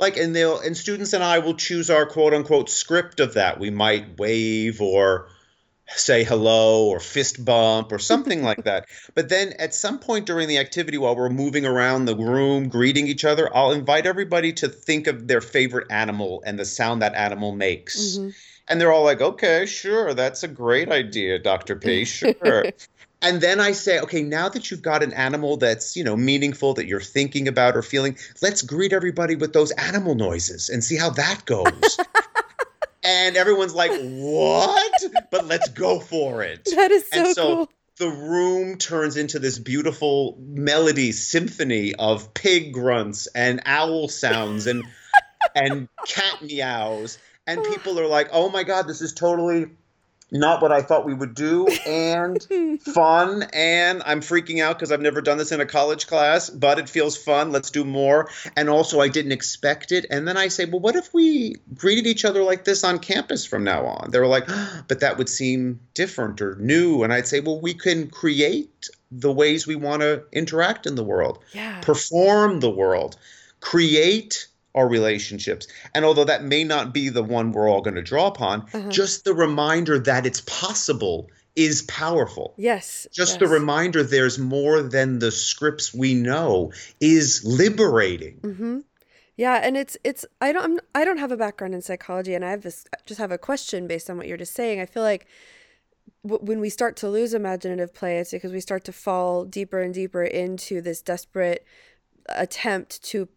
like 0.00 0.16
and 0.16 0.34
they'll 0.34 0.60
and 0.60 0.76
students 0.76 1.12
and 1.12 1.24
I 1.24 1.40
will 1.40 1.54
choose 1.54 1.90
our 1.90 2.06
quote 2.06 2.32
unquote 2.32 2.70
script 2.70 3.18
of 3.18 3.34
that. 3.34 3.58
We 3.58 3.70
might 3.70 4.16
wave 4.16 4.80
or 4.80 5.28
say 5.96 6.24
hello 6.24 6.88
or 6.88 7.00
fist 7.00 7.44
bump 7.44 7.92
or 7.92 7.98
something 8.10 8.42
like 8.42 8.64
that. 8.64 8.86
But 9.14 9.28
then 9.28 9.54
at 9.58 9.74
some 9.74 9.98
point 9.98 10.26
during 10.26 10.48
the 10.48 10.58
activity, 10.58 10.98
while 10.98 11.16
we're 11.16 11.30
moving 11.30 11.64
around 11.64 12.04
the 12.04 12.16
room, 12.16 12.68
greeting 12.68 13.06
each 13.06 13.24
other, 13.24 13.54
I'll 13.54 13.72
invite 13.72 14.06
everybody 14.06 14.52
to 14.54 14.68
think 14.68 15.06
of 15.06 15.26
their 15.26 15.40
favorite 15.40 15.90
animal 15.90 16.42
and 16.44 16.58
the 16.58 16.64
sound 16.64 17.02
that 17.02 17.14
animal 17.14 17.52
makes. 17.52 18.18
Mm-hmm. 18.18 18.30
And 18.68 18.80
they're 18.80 18.92
all 18.92 19.04
like, 19.04 19.22
okay, 19.22 19.64
sure, 19.64 20.12
that's 20.12 20.42
a 20.42 20.48
great 20.48 20.90
idea, 20.90 21.38
Dr. 21.38 21.76
P, 21.76 22.04
sure. 22.04 22.66
and 23.22 23.40
then 23.40 23.60
I 23.60 23.72
say, 23.72 23.98
okay, 24.00 24.22
now 24.22 24.50
that 24.50 24.70
you've 24.70 24.82
got 24.82 25.02
an 25.02 25.14
animal 25.14 25.56
that's, 25.56 25.96
you 25.96 26.04
know, 26.04 26.18
meaningful 26.18 26.74
that 26.74 26.86
you're 26.86 27.00
thinking 27.00 27.48
about 27.48 27.76
or 27.76 27.82
feeling, 27.82 28.18
let's 28.42 28.60
greet 28.60 28.92
everybody 28.92 29.36
with 29.36 29.54
those 29.54 29.70
animal 29.72 30.14
noises 30.14 30.68
and 30.68 30.84
see 30.84 30.96
how 30.96 31.08
that 31.10 31.46
goes 31.46 31.98
and 33.08 33.36
everyone's 33.36 33.74
like, 33.74 33.90
"What?" 33.90 35.04
but 35.30 35.46
let's 35.46 35.70
go 35.70 35.98
for 35.98 36.42
it. 36.42 36.68
That 36.78 36.90
is 36.90 37.08
so, 37.10 37.18
and 37.18 37.34
so 37.34 37.54
cool. 37.54 37.70
The 37.96 38.10
room 38.10 38.76
turns 38.76 39.16
into 39.16 39.38
this 39.38 39.58
beautiful 39.58 40.36
melody 40.40 41.10
symphony 41.12 41.94
of 41.94 42.32
pig 42.34 42.72
grunts 42.72 43.26
and 43.34 43.62
owl 43.64 44.08
sounds 44.08 44.66
and 44.66 44.84
and 45.54 45.88
cat 46.06 46.42
meows, 46.42 47.18
and 47.46 47.60
oh. 47.60 47.70
people 47.70 47.98
are 47.98 48.06
like, 48.06 48.28
"Oh 48.32 48.50
my 48.50 48.62
god, 48.62 48.86
this 48.86 49.00
is 49.00 49.14
totally." 49.14 49.70
Not 50.30 50.60
what 50.60 50.72
I 50.72 50.82
thought 50.82 51.06
we 51.06 51.14
would 51.14 51.34
do, 51.34 51.66
and 51.86 52.42
fun. 52.80 53.44
And 53.52 54.02
I'm 54.04 54.20
freaking 54.20 54.62
out 54.62 54.76
because 54.76 54.92
I've 54.92 55.00
never 55.00 55.20
done 55.20 55.38
this 55.38 55.52
in 55.52 55.60
a 55.60 55.66
college 55.66 56.06
class, 56.06 56.50
but 56.50 56.78
it 56.78 56.88
feels 56.88 57.16
fun. 57.16 57.50
Let's 57.52 57.70
do 57.70 57.84
more. 57.84 58.28
And 58.56 58.68
also, 58.68 59.00
I 59.00 59.08
didn't 59.08 59.32
expect 59.32 59.92
it. 59.92 60.06
And 60.10 60.28
then 60.28 60.36
I 60.36 60.48
say, 60.48 60.66
well, 60.66 60.80
what 60.80 60.96
if 60.96 61.12
we 61.14 61.56
greeted 61.74 62.06
each 62.06 62.24
other 62.24 62.42
like 62.42 62.64
this 62.64 62.84
on 62.84 62.98
campus 62.98 63.46
from 63.46 63.64
now 63.64 63.86
on? 63.86 64.10
They 64.10 64.18
were 64.18 64.26
like, 64.26 64.44
ah, 64.48 64.84
but 64.86 65.00
that 65.00 65.16
would 65.18 65.28
seem 65.28 65.80
different 65.94 66.42
or 66.42 66.56
new. 66.56 67.02
And 67.02 67.12
I'd 67.12 67.26
say, 67.26 67.40
well, 67.40 67.60
we 67.60 67.74
can 67.74 68.08
create 68.10 68.90
the 69.10 69.32
ways 69.32 69.66
we 69.66 69.76
want 69.76 70.02
to 70.02 70.24
interact 70.32 70.86
in 70.86 70.94
the 70.94 71.04
world, 71.04 71.38
yeah. 71.52 71.80
perform 71.80 72.60
the 72.60 72.70
world, 72.70 73.16
create 73.60 74.48
our 74.78 74.88
relationships. 74.88 75.66
And 75.94 76.04
although 76.04 76.24
that 76.24 76.44
may 76.44 76.64
not 76.64 76.94
be 76.94 77.08
the 77.08 77.22
one 77.22 77.52
we're 77.52 77.68
all 77.68 77.82
going 77.82 77.96
to 77.96 78.02
draw 78.02 78.28
upon, 78.28 78.62
uh-huh. 78.72 78.88
just 78.88 79.24
the 79.24 79.34
reminder 79.34 79.98
that 79.98 80.24
it's 80.24 80.40
possible 80.42 81.28
is 81.56 81.82
powerful. 81.82 82.54
Yes. 82.56 83.08
Just 83.12 83.32
yes. 83.32 83.38
the 83.40 83.48
reminder 83.48 84.02
there's 84.04 84.38
more 84.38 84.80
than 84.80 85.18
the 85.18 85.32
scripts 85.32 85.92
we 85.92 86.14
know 86.14 86.72
is 87.00 87.44
liberating. 87.44 88.38
Mm-hmm. 88.40 88.78
Yeah, 89.36 89.60
and 89.62 89.76
it's 89.76 89.96
it's 90.02 90.24
I 90.40 90.52
don't 90.52 90.64
I'm, 90.64 90.78
I 90.94 91.04
don't 91.04 91.18
have 91.18 91.30
a 91.30 91.36
background 91.36 91.72
in 91.72 91.80
psychology, 91.80 92.34
and 92.34 92.44
I 92.44 92.50
have 92.50 92.62
this 92.62 92.86
just 93.06 93.20
have 93.20 93.30
a 93.30 93.38
question 93.38 93.86
based 93.86 94.10
on 94.10 94.16
what 94.16 94.26
you're 94.26 94.36
just 94.36 94.54
saying. 94.54 94.80
I 94.80 94.86
feel 94.86 95.04
like 95.04 95.26
w- 96.26 96.44
when 96.44 96.58
we 96.58 96.70
start 96.70 96.96
to 96.98 97.08
lose 97.08 97.34
imaginative 97.34 97.94
play, 97.94 98.18
it's 98.18 98.32
because 98.32 98.52
we 98.52 98.60
start 98.60 98.84
to 98.84 98.92
fall 98.92 99.44
deeper 99.44 99.80
and 99.80 99.94
deeper 99.94 100.24
into 100.24 100.80
this 100.80 101.02
desperate 101.02 101.64
attempt 102.28 103.02
to 103.04 103.28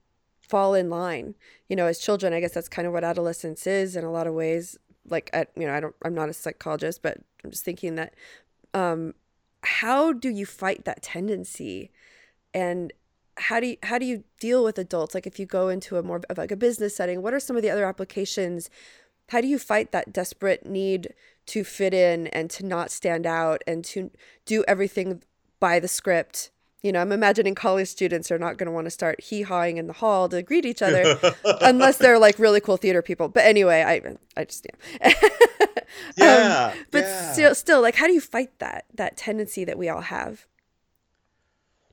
fall 0.52 0.76
in 0.76 0.90
line. 0.90 1.34
You 1.70 1.76
know, 1.76 1.88
as 1.88 1.98
children, 1.98 2.34
I 2.34 2.42
guess 2.42 2.54
that's 2.54 2.70
kind 2.70 2.88
of 2.88 2.94
what 2.94 3.04
adolescence 3.04 3.66
is 3.66 3.96
in 3.96 4.04
a 4.04 4.12
lot 4.12 4.28
of 4.28 4.36
ways. 4.36 4.78
Like, 5.10 5.32
I, 5.34 5.48
you 5.56 5.66
know, 5.66 5.74
I 5.74 5.80
don't, 5.80 5.96
I'm 6.06 6.14
not 6.14 6.30
a 6.30 6.34
psychologist, 6.34 7.02
but 7.02 7.18
I'm 7.44 7.50
just 7.52 7.66
thinking 7.66 7.96
that, 7.96 8.14
um, 8.76 9.16
how 9.64 10.14
do 10.14 10.30
you 10.30 10.46
fight 10.46 10.86
that 10.86 11.02
tendency, 11.02 11.92
and 12.54 12.92
how 13.38 13.60
do 13.60 13.68
you 13.68 13.78
how 13.84 13.98
do 13.98 14.06
you 14.06 14.24
deal 14.40 14.64
with 14.64 14.78
adults? 14.78 15.16
Like, 15.16 15.26
if 15.26 15.40
you 15.40 15.46
go 15.46 15.70
into 15.70 15.98
a 15.98 16.04
more 16.04 16.22
of 16.30 16.38
like 16.38 16.52
a 16.52 16.56
business 16.56 16.96
setting, 16.96 17.22
what 17.22 17.34
are 17.34 17.40
some 17.40 17.56
of 17.56 17.62
the 17.62 17.70
other 17.70 17.86
applications? 17.86 18.70
How 19.30 19.40
do 19.40 19.48
you 19.48 19.60
fight 19.60 19.92
that 19.92 20.12
desperate 20.12 20.66
need 20.66 21.14
to 21.48 21.64
fit 21.64 21.94
in 21.94 22.28
and 22.28 22.50
to 22.52 22.66
not 22.66 22.92
stand 22.92 23.26
out 23.26 23.62
and 23.66 23.86
to 23.86 24.12
do 24.46 24.64
everything 24.68 25.24
by 25.60 25.80
the 25.80 25.88
script? 25.88 26.52
You 26.84 26.92
know, 26.92 27.00
I'm 27.00 27.12
imagining 27.12 27.54
college 27.54 27.88
students 27.88 28.32
are 28.32 28.40
not 28.40 28.58
going 28.58 28.66
to 28.66 28.72
want 28.72 28.86
to 28.86 28.92
start 28.92 29.22
hee 29.22 29.44
hawing 29.44 29.78
in 29.78 29.86
the 29.86 29.94
hall 29.94 30.28
to 30.30 30.42
greet 30.42 30.66
each 30.66 30.82
other 30.82 31.20
unless 31.62 31.98
they're 31.98 32.18
like 32.18 32.40
really 32.40 32.60
cool 32.60 32.78
theater 32.78 33.04
people. 33.04 33.28
But 33.28 33.46
anyway, 33.46 33.84
I 33.84 34.18
I 34.40 34.46
just 34.46 34.66
yeah. 35.00 35.14
Yeah. 36.18 36.72
um, 36.74 36.86
but 36.92 37.04
yeah. 37.04 37.32
still, 37.34 37.56
still, 37.56 37.82
like, 37.82 37.96
how 37.96 38.08
do 38.08 38.14
you 38.14 38.22
fight 38.22 38.58
that 38.60 38.86
that 38.96 39.18
tendency 39.18 39.66
that 39.66 39.78
we 39.78 39.90
all 39.90 40.02
have? 40.02 40.48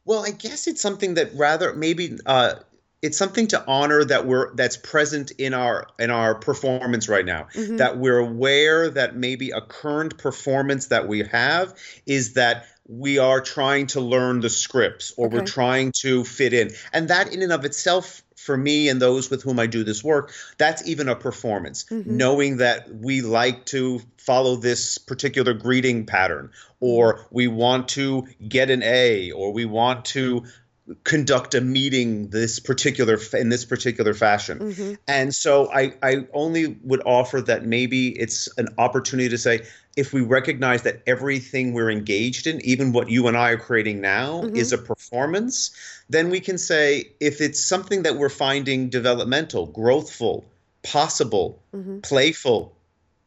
Well, 0.05 0.25
I 0.25 0.31
guess 0.31 0.67
it's 0.67 0.81
something 0.81 1.15
that 1.15 1.35
rather 1.35 1.75
maybe 1.75 2.17
uh, 2.25 2.55
it's 3.03 3.19
something 3.19 3.47
to 3.49 3.65
honor 3.67 4.05
that 4.05 4.27
we're 4.27 4.55
that's 4.55 4.77
present 4.77 5.31
in 5.33 5.55
our 5.55 5.87
in 5.99 6.11
our 6.11 6.35
performance 6.35 7.09
right 7.09 7.27
now. 7.27 7.47
Mhm. 7.55 7.79
That 7.79 7.99
we're 7.99 8.19
aware 8.19 8.89
that 8.91 9.17
maybe 9.17 9.51
a 9.51 9.61
current 9.61 10.19
performance 10.19 10.87
that 10.87 11.09
we 11.09 11.23
have 11.25 11.75
is 12.07 12.33
that 12.35 12.67
we 12.89 13.19
are 13.19 13.41
trying 13.43 13.87
to 13.87 14.01
learn 14.01 14.41
the 14.41 14.49
scripts 14.49 15.13
or 15.19 15.29
we're 15.29 15.45
trying 15.45 15.93
to 15.93 16.25
fit 16.25 16.55
in. 16.55 16.71
And 16.93 17.09
that 17.09 17.33
in 17.33 17.43
and 17.43 17.53
of 17.53 17.67
itself 17.67 18.23
for 18.35 18.57
me 18.57 18.89
and 18.89 19.01
those 19.01 19.29
with 19.29 19.43
whom 19.43 19.59
I 19.59 19.67
do 19.67 19.85
this 19.85 20.03
work, 20.03 20.33
that's 20.57 20.87
even 20.89 21.07
a 21.09 21.15
performance. 21.15 21.85
Mhm. 21.91 22.07
Knowing 22.07 22.57
that 22.59 22.89
we 22.95 23.21
like 23.21 23.67
to 23.67 24.01
follow 24.17 24.57
this 24.57 24.97
particular 24.97 25.53
greeting 25.53 26.07
pattern 26.07 26.51
or 26.81 27.27
we 27.31 27.47
want 27.47 27.89
to 27.89 28.27
get 28.49 28.71
an 28.71 28.83
A 28.83 29.33
or 29.33 29.53
we 29.53 29.67
want 29.67 30.07
to 30.07 30.45
conduct 31.05 31.55
a 31.55 31.61
meeting 31.61 32.29
this 32.29 32.61
particular 32.61 33.19
in 33.35 33.49
this 33.49 33.65
particular 33.65 34.15
fashion. 34.15 34.73
hmm 34.73 34.95
And 35.07 35.35
so 35.35 35.71
I, 35.73 35.95
I 36.03 36.27
only 36.33 36.79
would 36.83 37.03
offer 37.05 37.41
that 37.43 37.65
maybe 37.65 38.09
it's 38.09 38.49
an 38.59 38.69
opportunity 38.79 39.29
to 39.31 39.39
say 39.39 39.67
if 39.97 40.13
we 40.13 40.21
recognize 40.21 40.83
that 40.83 41.03
everything 41.07 41.73
we're 41.73 41.91
engaged 41.91 42.47
in, 42.47 42.65
even 42.65 42.93
what 42.93 43.11
you 43.11 43.27
and 43.27 43.37
I 43.37 43.51
are 43.51 43.59
creating 43.59 44.01
now, 44.01 44.43
Mhm. 44.43 44.57
is 44.57 44.73
a 44.73 44.79
performance, 44.79 45.73
then 46.09 46.31
we 46.31 46.41
can 46.41 46.57
say 46.57 47.11
if 47.21 47.41
it's 47.41 47.61
something 47.61 48.05
that 48.05 48.17
we're 48.17 48.29
finding 48.29 48.91
developmental, 48.91 49.67
growthful, 49.67 50.45
possible, 50.83 51.63
hmm 51.73 51.99
playful, 52.01 52.78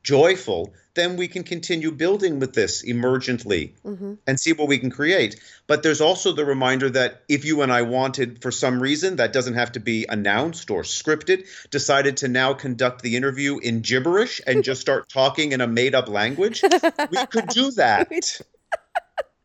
joyful, 0.04 0.74
then 0.94 1.16
we 1.16 1.28
can 1.28 1.44
continue 1.44 1.92
building 1.92 2.40
with 2.40 2.54
this 2.54 2.86
emergently 2.86 3.74
hmm 3.84 4.14
and 4.28 4.40
see 4.40 4.54
what 4.54 4.68
we 4.68 4.78
can 4.78 4.92
create. 4.92 5.40
But 5.68 5.84
there's 5.84 6.02
also 6.02 6.32
the 6.32 6.46
reminder 6.46 6.90
that 6.90 7.24
if 7.28 7.46
you 7.46 7.62
and 7.62 7.72
I 7.72 7.82
wanted, 7.82 8.42
for 8.42 8.52
some 8.52 8.80
reason, 8.82 9.16
that 9.16 9.34
doesn't 9.34 9.56
have 9.56 9.72
to 9.74 9.80
be 9.80 10.06
announced 10.08 10.70
or 10.70 10.84
scripted, 10.84 11.48
decided 11.70 12.18
to 12.18 12.28
now 12.28 12.54
conduct 12.54 13.02
the 13.02 13.16
interview 13.16 13.58
in 13.58 13.82
gibberish 13.82 14.42
and 14.46 14.64
just 14.64 14.82
start 14.88 15.10
talking 15.10 15.54
in 15.54 15.62
a 15.62 15.68
made 15.68 15.96
up 15.96 16.08
language, 16.08 16.62
we 17.10 17.26
could 17.28 17.48
do 17.50 17.72
that. 17.72 18.12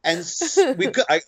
And 0.06 0.24
we 0.78 0.86
could. 0.92 1.04
I, 1.10 1.20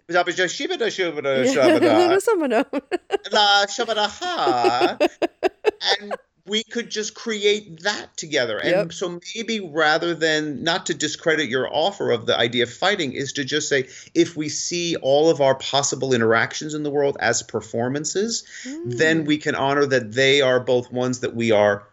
and 6.00 6.16
we 6.48 6.64
could 6.64 6.90
just 6.90 7.14
create 7.14 7.82
that 7.82 8.16
together. 8.16 8.58
And 8.58 8.70
Yep. 8.70 8.92
so 8.92 9.20
maybe 9.34 9.60
rather 9.60 10.14
than 10.14 10.64
not 10.64 10.86
to 10.86 10.94
discredit 10.94 11.48
your 11.48 11.68
offer 11.72 12.10
of 12.10 12.26
the 12.26 12.36
idea 12.38 12.64
of 12.64 12.72
fighting, 12.72 13.12
is 13.12 13.34
to 13.34 13.44
just 13.44 13.68
say 13.68 13.88
if 14.14 14.36
we 14.36 14.48
see 14.48 14.96
all 14.96 15.30
of 15.30 15.40
our 15.40 15.54
possible 15.54 16.14
interactions 16.14 16.74
in 16.74 16.82
the 16.82 16.90
world 16.90 17.16
as 17.20 17.42
performances, 17.42 18.44
then 18.84 19.22
Mm. 19.24 19.26
we 19.26 19.38
can 19.38 19.54
honor 19.54 19.86
that 19.86 20.12
they 20.12 20.40
are 20.40 20.60
both 20.60 20.90
ones 20.92 21.20
that 21.20 21.34
we 21.34 21.50
are 21.52 21.84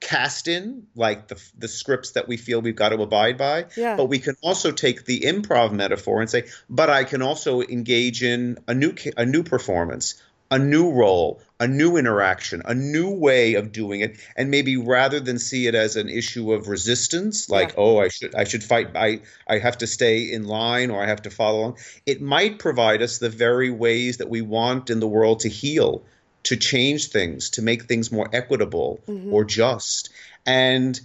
cast 0.00 0.48
in, 0.48 0.86
like 0.94 1.28
the 1.28 1.40
the 1.58 1.68
scripts 1.68 2.10
that 2.10 2.28
we 2.28 2.36
feel 2.36 2.60
we've 2.60 2.76
got 2.76 2.90
to 2.90 3.00
abide 3.00 3.38
by. 3.38 3.64
yeah. 3.74 3.96
But 3.96 4.06
we 4.06 4.18
can 4.18 4.36
also 4.42 4.70
take 4.70 5.06
the 5.06 5.20
improv 5.20 5.72
metaphor 5.72 6.20
and 6.20 6.28
say, 6.28 6.44
but 6.68 6.90
I 6.90 7.04
can 7.04 7.22
also 7.22 7.62
engage 7.62 8.22
in 8.22 8.58
a 8.68 8.74
new 8.74 8.94
a 9.16 9.24
new 9.24 9.42
performance, 9.42 10.14
a 10.50 10.58
new 10.58 10.90
role, 10.90 11.40
a 11.58 11.66
new 11.66 11.96
interaction, 11.96 12.62
a 12.64 12.74
new 12.74 13.10
way 13.10 13.54
of 13.54 13.72
doing 13.72 14.00
it, 14.00 14.16
and 14.36 14.50
maybe 14.50 14.76
rather 14.76 15.18
than 15.20 15.38
see 15.38 15.66
it 15.66 15.74
as 15.74 15.96
an 15.96 16.08
issue 16.08 16.52
of 16.52 16.68
resistance, 16.68 17.48
like 17.48 17.70
Yeah. 17.70 17.74
oh 17.78 17.98
I 17.98 18.08
should 18.08 18.34
I 18.34 18.44
should 18.44 18.62
fight 18.62 18.88
I 18.94 19.20
I 19.48 19.58
have 19.58 19.78
to 19.78 19.86
stay 19.86 20.30
in 20.30 20.44
line 20.44 20.90
or 20.90 21.02
I 21.02 21.06
have 21.06 21.22
to 21.22 21.30
follow 21.30 21.60
along, 21.60 21.78
it 22.06 22.20
might 22.20 22.58
provide 22.58 23.02
us 23.02 23.18
the 23.18 23.30
very 23.30 23.70
ways 23.70 24.18
that 24.18 24.28
we 24.28 24.42
want 24.42 24.90
in 24.90 25.00
the 25.00 25.08
world 25.08 25.40
to 25.40 25.48
heal, 25.48 26.02
to 26.44 26.56
change 26.56 27.08
things, 27.08 27.50
to 27.50 27.62
make 27.62 27.84
things 27.84 28.12
more 28.12 28.28
equitable 28.32 29.00
Mhm. 29.08 29.32
or 29.32 29.44
just. 29.44 30.10
And 30.46 31.00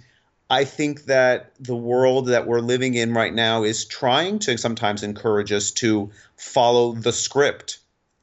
I 0.50 0.64
think 0.64 1.04
that 1.06 1.52
the 1.60 1.76
world 1.76 2.26
that 2.28 2.46
we're 2.46 2.60
living 2.60 2.94
in 2.94 3.14
right 3.14 3.32
now 3.32 3.62
is 3.62 3.84
trying 3.84 4.40
to 4.40 4.58
sometimes 4.58 5.02
encourage 5.02 5.52
us 5.52 5.70
to 5.82 6.10
follow 6.36 6.92
the 6.92 7.12
script 7.12 7.78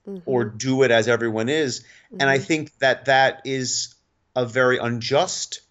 Mhm. 0.08 0.22
or 0.26 0.46
do 0.46 0.84
it 0.84 0.91
as 0.91 1.08
everyone 1.08 1.50
is. 1.50 1.84
And 2.20 2.30
I 2.30 2.38
Mhm. 2.38 2.43
think 2.43 2.78
that 2.80 3.06
that 3.06 3.41
is 3.46 3.96
a 4.36 4.46
very 4.46 4.78
unjust 4.78 5.62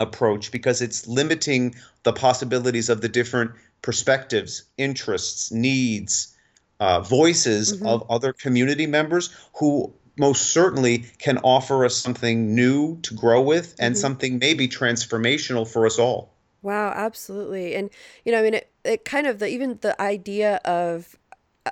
approach 0.00 0.50
because 0.50 0.82
it's 0.82 1.06
limiting 1.06 1.74
the 2.02 2.12
possibilities 2.12 2.88
of 2.88 3.00
the 3.00 3.08
different 3.08 3.52
perspectives, 3.82 4.64
interests, 4.76 5.52
needs, 5.52 6.34
uh, 6.80 7.00
voices 7.00 7.72
Mhm. 7.72 7.86
of 7.86 8.10
other 8.10 8.32
community 8.32 8.86
members 8.86 9.30
who 9.54 9.92
most 10.16 10.52
certainly 10.52 10.98
can 11.18 11.38
offer 11.38 11.84
us 11.84 11.96
something 11.96 12.54
new 12.54 12.98
to 13.02 13.14
grow 13.14 13.40
with 13.42 13.74
and 13.78 13.94
Mhm. 13.94 13.98
something 13.98 14.38
maybe 14.38 14.68
transformational 14.68 15.66
for 15.66 15.86
us 15.86 15.98
all. 15.98 16.32
Wow, 16.62 16.92
absolutely. 16.94 17.74
And 17.74 17.90
you 18.24 18.32
know, 18.32 18.38
I 18.38 18.42
mean, 18.42 18.54
it, 18.54 18.70
it 18.84 19.04
kind 19.04 19.26
of 19.26 19.38
the 19.38 19.48
even 19.48 19.78
the 19.82 20.00
idea 20.00 20.56
of 20.64 21.16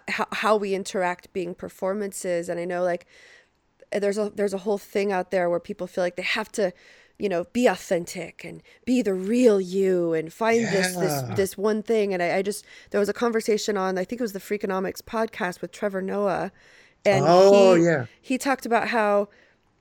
how, 0.08 0.26
how 0.32 0.56
we 0.56 0.74
interact 0.74 1.32
being 1.32 1.54
performances, 1.54 2.48
and 2.48 2.58
I 2.58 2.64
know 2.64 2.82
like 2.82 3.06
there's 3.92 4.18
a 4.18 4.30
there's 4.34 4.54
a 4.54 4.58
whole 4.58 4.78
thing 4.78 5.12
out 5.12 5.30
there 5.30 5.50
where 5.50 5.60
people 5.60 5.86
feel 5.86 6.02
like 6.02 6.16
they 6.16 6.22
have 6.22 6.50
to, 6.52 6.72
you 7.18 7.28
know, 7.28 7.44
be 7.52 7.66
authentic 7.66 8.44
and 8.44 8.62
be 8.84 9.02
the 9.02 9.14
real 9.14 9.60
you 9.60 10.14
and 10.14 10.32
find 10.32 10.64
this 10.64 10.96
this 10.96 11.22
this 11.36 11.58
one 11.58 11.82
thing. 11.82 12.14
And 12.14 12.22
I, 12.22 12.36
I 12.36 12.42
just 12.42 12.64
there 12.90 13.00
was 13.00 13.08
a 13.08 13.12
conversation 13.14 13.76
on 13.76 13.98
I 13.98 14.04
think 14.04 14.20
it 14.20 14.24
was 14.24 14.32
the 14.32 14.38
Freakonomics 14.40 15.02
podcast 15.02 15.60
with 15.60 15.72
Trevor 15.72 16.00
Noah, 16.02 16.52
and 17.04 17.24
Oh, 17.28 17.74
he 17.74 17.84
yeah. 17.84 18.06
he 18.20 18.38
talked 18.38 18.64
about 18.64 18.88
how 18.88 19.28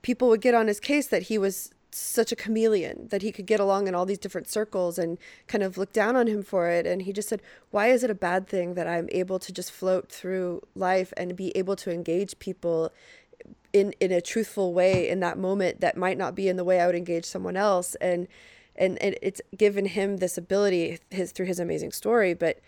people 0.02 0.28
would 0.28 0.40
get 0.40 0.54
on 0.54 0.66
his 0.66 0.80
case 0.80 1.06
that 1.06 1.22
he 1.22 1.38
was 1.38 1.70
such 1.94 2.32
a 2.32 2.36
chameleon 2.36 3.08
that 3.08 3.22
he 3.22 3.30
could 3.32 3.46
get 3.46 3.60
along 3.60 3.86
in 3.86 3.94
all 3.94 4.06
these 4.06 4.18
different 4.18 4.48
circles 4.48 4.98
and 4.98 5.18
kind 5.46 5.62
of 5.62 5.76
look 5.76 5.92
down 5.92 6.16
on 6.16 6.26
him 6.26 6.42
for 6.42 6.68
it. 6.68 6.86
And 6.86 7.02
he 7.02 7.12
just 7.12 7.28
said 7.28 7.42
why 7.70 7.88
is 7.88 8.02
it 8.02 8.10
a 8.10 8.14
bad 8.14 8.46
thing 8.48 8.74
that 8.74 8.86
i'm 8.86 9.08
able 9.12 9.38
to 9.38 9.52
just 9.52 9.70
float 9.70 10.10
through 10.10 10.62
life 10.74 11.12
and 11.16 11.36
be 11.36 11.56
able 11.56 11.76
to 11.76 11.90
engage 11.92 12.38
people 12.38 12.92
in 13.72 13.92
in 14.00 14.12
a 14.12 14.20
truthful 14.20 14.72
way 14.72 15.08
in 15.08 15.20
that 15.20 15.38
moment 15.38 15.80
that 15.80 15.96
might 15.96 16.18
not 16.18 16.34
be 16.34 16.48
in 16.48 16.56
the 16.56 16.64
way 16.64 16.80
i 16.80 16.86
would 16.86 16.94
engage 16.94 17.24
someone 17.24 17.56
else? 17.56 17.94
And 17.96 18.28
and, 18.74 19.00
and 19.02 19.16
it's 19.20 19.42
given 19.56 19.84
him 19.84 20.16
this 20.16 20.38
ability 20.38 20.98
his 21.10 21.32
through 21.32 21.46
his 21.46 21.60
amazing 21.60 21.92
story. 21.92 22.32
But 22.34 22.58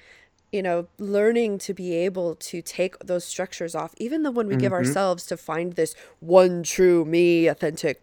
you 0.53 0.63
know 0.63 0.87
learning 0.99 1.59
to 1.59 1.75
be 1.75 1.95
able 1.95 2.37
to 2.37 2.63
take 2.63 2.99
those 3.01 3.25
structures 3.25 3.75
off 3.75 3.93
even 3.99 4.23
the 4.23 4.31
one 4.31 4.47
we 4.47 4.55
give 4.57 4.71
Mm-hmm. 4.73 4.87
ourselves 4.87 5.27
to 5.27 5.37
find 5.37 5.73
this 5.73 5.95
one 6.21 6.63
true 6.63 7.05
me 7.05 7.49
authentic 7.49 8.03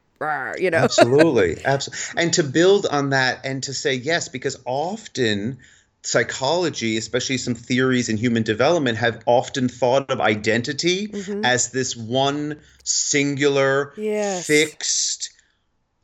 you 0.60 0.70
know 0.70 0.78
absolutely 0.78 1.58
absolutely 1.66 2.22
and 2.22 2.34
to 2.34 2.44
build 2.44 2.86
on 2.86 3.10
that 3.10 3.46
and 3.46 3.64
to 3.64 3.74
say 3.74 3.94
yes 3.96 4.30
because 4.30 4.58
often 4.66 5.58
psychology 6.04 6.98
especially 6.98 7.38
some 7.38 7.56
theories 7.56 8.10
in 8.10 8.18
human 8.18 8.44
development 8.44 8.98
have 8.98 9.22
often 9.26 9.70
thought 9.70 10.10
of 10.10 10.20
identity 10.20 11.08
Mhm. 11.08 11.46
as 11.46 11.72
this 11.72 11.96
one 11.96 12.60
singular 12.84 13.94
Yes. 13.98 14.48
fixed 14.48 15.30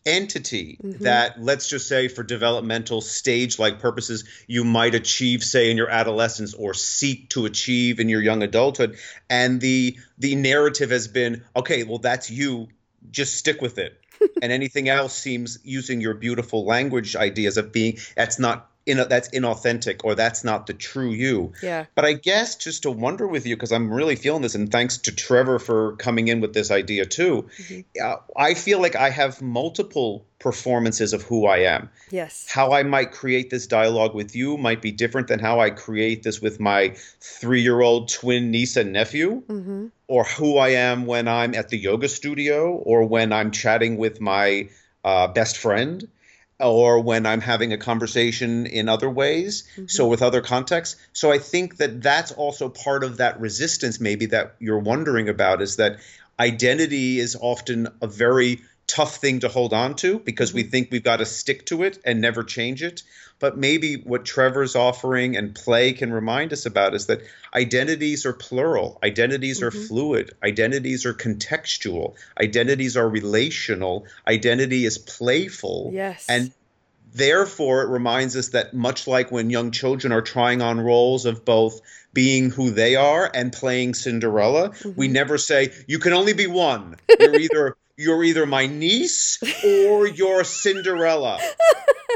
entity 0.05 0.77
mm-hmm. 0.81 1.03
that 1.03 1.41
let's 1.41 1.67
just 1.67 1.87
say 1.87 2.07
for 2.07 2.23
developmental 2.23 3.01
stage 3.01 3.59
like 3.59 3.79
purposes 3.79 4.23
you 4.47 4.63
might 4.63 4.95
achieve 4.95 5.43
say 5.43 5.69
in 5.69 5.75
your 5.77 5.89
adolescence 5.89 6.53
or 6.53 6.73
seek 6.73 7.29
to 7.29 7.45
achieve 7.45 7.99
in 7.99 8.07
your 8.07 8.21
young 8.21 8.41
adulthood 8.41 8.97
and 9.29 9.59
the 9.59 9.97
the 10.17 10.35
narrative 10.35 10.91
has 10.91 11.07
been 11.09 11.43
okay 11.55 11.83
well 11.83 11.97
that's 11.97 12.31
you 12.31 12.67
just 13.11 13.35
stick 13.35 13.61
with 13.61 13.77
it 13.77 13.99
and 14.41 14.51
anything 14.51 14.89
else 14.89 15.13
seems 15.15 15.59
using 15.63 16.01
your 16.01 16.13
beautiful 16.13 16.65
language 16.65 17.15
ideas 17.15 17.57
of 17.57 17.71
being 17.71 17.97
that's 18.15 18.39
not 18.39 18.69
in 18.87 18.97
that's 19.09 19.29
inauthentic 19.29 20.01
or 20.03 20.15
that's 20.15 20.43
not 20.43 20.65
the 20.65 20.73
true 20.73 21.11
you. 21.11 21.51
Yeah. 21.61 21.85
But 21.93 22.05
I 22.05 22.13
guess 22.13 22.55
just 22.55 22.83
to 22.83 22.91
wonder 22.91 23.27
with 23.27 23.45
you 23.45 23.55
because 23.55 23.71
I'm 23.71 23.93
really 23.93 24.15
feeling 24.15 24.41
this, 24.41 24.55
and 24.55 24.71
thanks 24.71 24.97
to 24.99 25.13
Trevor 25.13 25.59
for 25.59 25.95
coming 25.97 26.29
in 26.29 26.39
with 26.39 26.53
this 26.53 26.71
idea 26.71 27.05
too. 27.05 27.47
Mm-hmm. 27.57 27.81
Uh, 28.01 28.15
I 28.35 28.53
feel 28.53 28.81
like 28.81 28.95
I 28.95 29.09
have 29.09 29.41
multiple 29.41 30.25
performances 30.39 31.13
of 31.13 31.23
who 31.23 31.45
I 31.45 31.57
am. 31.57 31.89
Yes. 32.11 32.47
How 32.49 32.71
I 32.71 32.83
might 32.83 33.11
create 33.11 33.49
this 33.49 33.67
dialogue 33.67 34.15
with 34.15 34.35
you 34.35 34.57
might 34.57 34.81
be 34.81 34.91
different 34.91 35.27
than 35.27 35.39
how 35.39 35.59
I 35.59 35.71
create 35.71 36.23
this 36.23 36.41
with 36.41 36.59
my 36.59 36.95
three-year-old 37.19 38.07
twin 38.09 38.51
niece 38.51 38.77
and 38.77 38.93
nephew. 38.93 39.43
Mm-hmm. 39.47 39.87
Or 40.07 40.23
who 40.23 40.57
I 40.57 40.69
am 40.69 41.05
when 41.05 41.27
I'm 41.27 41.53
at 41.53 41.67
the 41.67 41.77
yoga 41.77 42.07
studio, 42.07 42.75
or 42.75 43.03
when 43.03 43.33
I'm 43.33 43.51
chatting 43.51 43.97
with 43.97 44.21
my 44.21 44.69
uh, 45.03 45.27
best 45.27 45.57
friend 45.57 46.07
or 46.59 46.99
when 47.01 47.25
I'm 47.25 47.41
having 47.41 47.71
a 47.71 47.77
conversation 47.77 48.65
in 48.65 48.89
other 48.89 49.09
ways, 49.09 49.63
mm-hmm. 49.73 49.87
so 49.87 50.07
with 50.07 50.21
other 50.21 50.41
contexts. 50.41 50.95
So 51.13 51.31
I 51.31 51.37
think 51.37 51.77
that 51.77 52.01
that's 52.01 52.31
also 52.31 52.69
part 52.69 53.03
of 53.03 53.17
that 53.17 53.39
resistance, 53.39 53.99
maybe 53.99 54.27
that 54.27 54.55
you're 54.59 54.79
wondering 54.79 55.29
about, 55.29 55.61
is 55.61 55.75
that 55.75 55.99
identity 56.39 57.19
is 57.19 57.37
often 57.39 57.87
a 58.01 58.07
very 58.07 58.61
tough 58.87 59.17
thing 59.17 59.41
to 59.41 59.49
hold 59.49 59.73
on 59.73 59.95
to 59.95 60.17
because 60.19 60.53
we 60.53 60.63
mm-hmm. 60.63 60.71
think 60.71 60.91
we've 60.91 61.03
got 61.03 61.17
to 61.17 61.25
stick 61.25 61.65
to 61.65 61.83
it 61.83 61.99
and 62.05 62.21
never 62.21 62.43
change 62.43 62.81
it. 62.81 63.03
But 63.39 63.57
maybe 63.57 63.95
what 63.95 64.25
Trevor's 64.25 64.75
offering 64.75 65.37
and 65.37 65.53
play 65.53 65.93
can 65.93 66.11
remind 66.11 66.53
us 66.53 66.65
about 66.65 66.95
is 66.95 67.05
that 67.05 67.21
identities 67.53 68.25
are 68.25 68.33
plural, 68.33 68.97
identities 69.03 69.59
mm-hmm. 69.59 69.67
are 69.67 69.87
fluid, 69.87 70.33
identities 70.43 71.05
are 71.05 71.13
contextual, 71.13 72.15
identities 72.39 72.97
are 72.97 73.07
relational, 73.07 74.05
identity 74.27 74.85
is 74.85 74.97
playful. 74.97 75.91
Yes. 75.93 76.25
And 76.27 76.51
therefore, 77.13 77.83
it 77.83 77.89
reminds 77.89 78.35
us 78.35 78.49
that 78.49 78.73
much 78.73 79.07
like 79.07 79.31
when 79.31 79.49
young 79.49 79.71
children 79.71 80.11
are 80.11 80.21
trying 80.21 80.61
on 80.61 80.79
roles 80.79 81.25
of 81.25 81.45
both 81.45 81.81
being 82.13 82.49
who 82.49 82.71
they 82.71 82.95
are 82.95 83.29
and 83.31 83.53
playing 83.53 83.93
Cinderella, 83.93 84.69
mm-hmm. 84.69 84.91
we 84.95 85.07
never 85.07 85.37
say, 85.37 85.71
you 85.87 85.99
can 85.99 86.13
only 86.13 86.33
be 86.33 86.47
one. 86.47 86.95
You're 87.19 87.39
either 87.39 87.77
you're 87.97 88.23
either 88.23 88.45
my 88.45 88.67
niece 88.67 89.39
or 89.65 90.07
you're 90.07 90.43
Cinderella. 90.43 91.39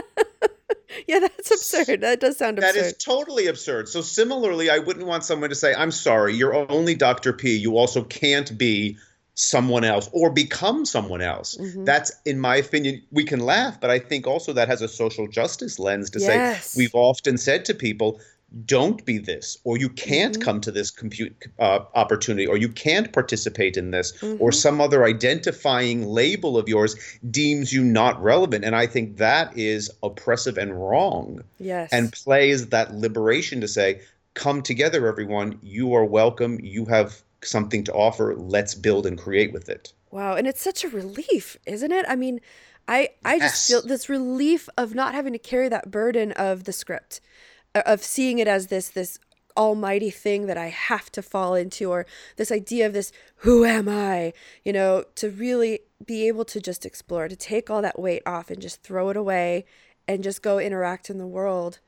yeah, 1.08 1.20
that's 1.20 1.52
absurd. 1.52 2.02
That 2.02 2.20
does 2.20 2.38
sound 2.38 2.60
absurd. 2.60 2.76
That 2.76 2.80
is 2.80 2.94
totally 2.98 3.48
absurd. 3.48 3.90
So 3.90 4.02
similarly, 4.02 4.70
I 4.70 4.80
wouldn't 4.80 5.06
want 5.06 5.24
someone 5.24 5.50
to 5.50 5.56
say, 5.56 5.74
"I'm 5.74 5.92
sorry, 5.92 6.36
you're 6.36 6.72
only 6.72 6.96
Dr. 6.96 7.34
P. 7.34 7.56
You 7.58 7.78
also 7.78 8.04
can't 8.04 8.58
be 8.58 8.98
someone 9.34 9.84
else 9.84 10.10
or 10.12 10.30
become 10.30 10.86
someone 10.86 11.22
else." 11.22 11.56
Mm-hmm. 11.56 11.86
That's 11.86 12.12
in 12.26 12.40
my 12.40 12.58
opinion, 12.58 13.04
we 13.12 13.24
can 13.24 13.40
laugh, 13.40 13.80
but 13.80 13.90
I 13.90 14.00
think 14.00 14.28
also 14.28 14.54
that 14.54 14.68
has 14.68 14.82
a 14.82 14.88
social 14.88 15.28
justice 15.28 15.80
lens 15.80 16.10
to 16.12 16.20
yes. 16.20 16.66
say 16.72 16.78
we've 16.80 16.96
often 16.96 17.38
said 17.38 17.66
to 17.66 17.74
people, 17.74 18.20
don't 18.66 19.06
be 19.06 19.18
this 19.18 19.58
or 19.64 19.78
you 19.78 19.90
can't 19.90 20.34
mm-hmm. 20.34 20.44
come 20.44 20.62
to 20.62 20.72
this 20.72 20.92
compute 20.92 21.36
uh, 21.60 21.80
opportunity 21.96 22.46
or 22.46 22.58
you 22.58 22.68
can't 22.68 23.14
participate 23.14 23.78
in 23.78 23.92
this 23.92 24.12
mm-hmm. 24.18 24.42
or 24.42 24.52
some 24.52 24.82
other 24.82 25.06
identifying 25.06 26.06
label 26.06 26.58
of 26.58 26.68
yours 26.68 26.96
deems 27.30 27.72
you 27.72 27.84
not 27.84 28.22
relevant. 28.22 28.66
And 28.66 28.76
i 28.76 28.86
think 28.86 29.18
that 29.18 29.58
is 29.58 29.90
oppressive 30.04 30.58
and 30.58 30.74
wrong. 30.74 31.44
Yes. 31.60 31.90
And 31.92 32.12
plays 32.12 32.68
that 32.68 32.94
liberation 32.94 33.62
to 33.62 33.68
say 33.68 34.02
come 34.34 34.62
together 34.62 35.08
everyone. 35.08 35.58
You 35.62 35.94
are 35.94 36.06
welcome. 36.06 36.60
You 36.62 36.86
have 36.86 37.22
something 37.44 37.84
to 37.86 37.94
offer. 37.94 38.36
Let's 38.36 38.76
build 38.76 39.06
and 39.06 39.18
create 39.18 39.52
with 39.54 39.70
it. 39.70 39.94
Wow. 40.12 40.36
And 40.36 40.46
it's 40.48 40.62
such 40.62 40.84
a 40.84 40.90
relief 40.90 41.58
isn't 41.66 41.92
it? 41.92 42.06
I 42.08 42.16
mean 42.16 42.42
i 42.88 43.10
i 43.24 43.36
yes. 43.36 43.52
just 43.52 43.68
feel 43.68 43.82
this 43.88 44.10
relief 44.10 44.68
of 44.78 44.96
not 44.96 45.14
having 45.14 45.34
to 45.34 45.40
carry 45.40 45.70
that 45.70 45.92
burden 45.92 46.32
of 46.34 46.64
the 46.64 46.74
script 46.74 47.22
Uh, 47.74 47.82
of 47.86 48.04
seeing 48.04 48.40
it 48.40 48.48
as 48.48 48.68
this 48.68 48.90
this 48.90 49.18
almighty 49.58 50.10
thing 50.10 50.46
that 50.48 50.58
I 50.58 50.68
have 50.68 51.12
to 51.12 51.22
fall 51.22 51.56
into 51.56 51.92
or 51.92 52.06
this 52.38 52.52
idea 52.52 52.86
of 52.86 52.94
this 52.94 53.12
who 53.38 53.66
am 53.66 53.88
I? 53.90 54.34
You 54.64 54.74
know 54.74 55.06
to 55.16 55.30
really 55.30 55.80
be 56.06 56.28
able 56.28 56.46
to 56.46 56.60
just 56.60 56.86
explore 56.86 57.28
to 57.28 57.36
take 57.36 57.70
all 57.70 57.82
that 57.82 58.00
weight 58.00 58.24
off 58.26 58.50
and 58.50 58.62
just 58.62 58.82
throw 58.84 59.10
it 59.10 59.18
away 59.18 59.66
and 60.08 60.24
just 60.24 60.42
go 60.42 60.60
interact 60.60 61.10
in 61.10 61.18
the 61.18 61.28
world 61.28 61.80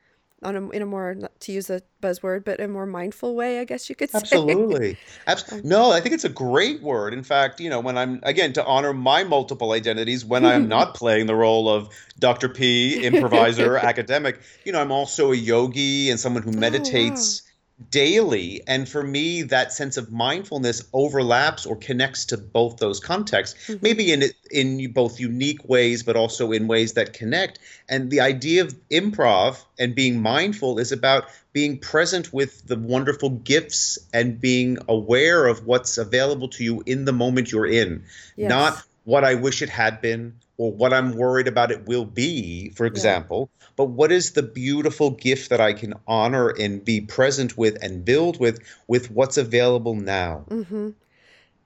on 0.44 0.56
a, 0.56 0.70
in 0.70 0.82
a 0.82 0.86
more 0.86 1.16
to 1.40 1.52
use 1.52 1.70
a 1.70 1.82
buzzword 2.02 2.44
but 2.44 2.60
a 2.60 2.68
more 2.68 2.86
mindful 2.86 3.36
way 3.36 3.60
i 3.60 3.64
guess 3.64 3.90
you 3.90 3.96
could 3.96 4.10
say. 4.10 4.18
Absolutely. 4.18 4.98
Absol- 5.28 5.54
um, 5.54 5.62
no 5.64 5.92
i 5.92 6.00
think 6.02 6.14
it's 6.14 6.26
a 6.26 6.30
great 6.30 6.82
word. 6.82 7.14
In 7.14 7.24
fact 7.24 7.60
you 7.60 7.70
know 7.70 7.80
when 7.80 7.98
i'm 7.98 8.20
again 8.24 8.54
to 8.54 8.66
honor 8.66 8.94
my 8.94 9.24
multiple 9.24 9.72
identities 9.72 10.26
when 10.26 10.46
i'm 10.46 10.68
not 10.78 10.96
playing 10.96 11.26
the 11.26 11.36
role 11.36 11.70
of 11.70 11.90
dr 12.20 12.50
p 12.50 13.04
improviser 13.06 13.78
academic 13.78 14.40
you 14.66 14.72
know 14.72 14.82
i'm 14.82 14.92
also 14.92 15.32
a 15.32 15.36
yogi 15.36 16.10
and 16.10 16.20
someone 16.20 16.44
who 16.44 16.52
meditates 16.52 17.42
oh, 17.42 17.48
wow 17.48 17.53
daily. 17.90 18.62
And 18.68 18.88
for 18.88 19.04
me, 19.04 19.44
that 19.44 19.74
sense 19.74 19.98
of 19.98 20.12
mindfulness 20.12 20.84
overlaps 20.94 21.66
or 21.66 21.76
connects 21.76 22.26
to 22.26 22.38
both 22.38 22.78
those 22.78 23.00
contexts, 23.00 23.68
mm-hmm. 23.68 23.80
maybe 23.82 24.12
in 24.12 24.24
in 24.52 24.92
both 24.92 25.20
unique 25.20 25.68
ways, 25.68 26.04
but 26.04 26.16
also 26.16 26.52
in 26.52 26.68
ways 26.68 26.94
that 26.94 27.14
connect. 27.14 27.60
And 27.90 28.12
the 28.12 28.22
idea 28.22 28.64
of 28.64 28.76
improv 28.90 29.64
and 29.80 29.96
being 29.96 30.22
mindful 30.22 30.80
is 30.80 30.92
about 30.92 31.26
being 31.52 31.80
present 31.80 32.34
with 32.34 32.66
the 32.68 32.78
wonderful 32.78 33.30
gifts 33.30 34.00
and 34.14 34.40
being 34.40 34.78
aware 34.88 35.46
of 35.46 35.66
what's 35.66 35.98
available 35.98 36.50
to 36.50 36.64
you 36.64 36.84
in 36.86 37.06
the 37.06 37.14
moment 37.14 37.52
you're 37.52 37.68
in, 37.68 38.04
yes. 38.36 38.50
not 38.50 38.84
what 39.04 39.24
I 39.24 39.36
wish 39.36 39.62
it 39.62 39.70
had 39.70 40.02
been 40.02 40.34
or 40.64 40.72
what 40.72 40.94
I'm 40.94 41.12
worried 41.12 41.50
about 41.50 41.72
it 41.72 41.88
will 41.88 42.06
be, 42.06 42.70
for 42.70 42.86
example, 42.86 43.50
yeah. 43.60 43.68
but 43.76 43.86
what 43.88 44.14
is 44.14 44.32
the 44.32 44.42
beautiful 44.42 45.12
gift 45.12 45.50
that 45.50 45.60
I 45.60 45.74
can 45.74 45.94
honor 46.08 46.52
and 46.52 46.84
be 46.86 47.02
present 47.02 47.58
with 47.58 47.78
and 47.84 48.06
build 48.06 48.40
with 48.40 48.62
with 48.88 49.12
what's 49.12 49.36
available 49.38 49.94
now. 49.94 50.46
Mm-hmm. 50.50 50.92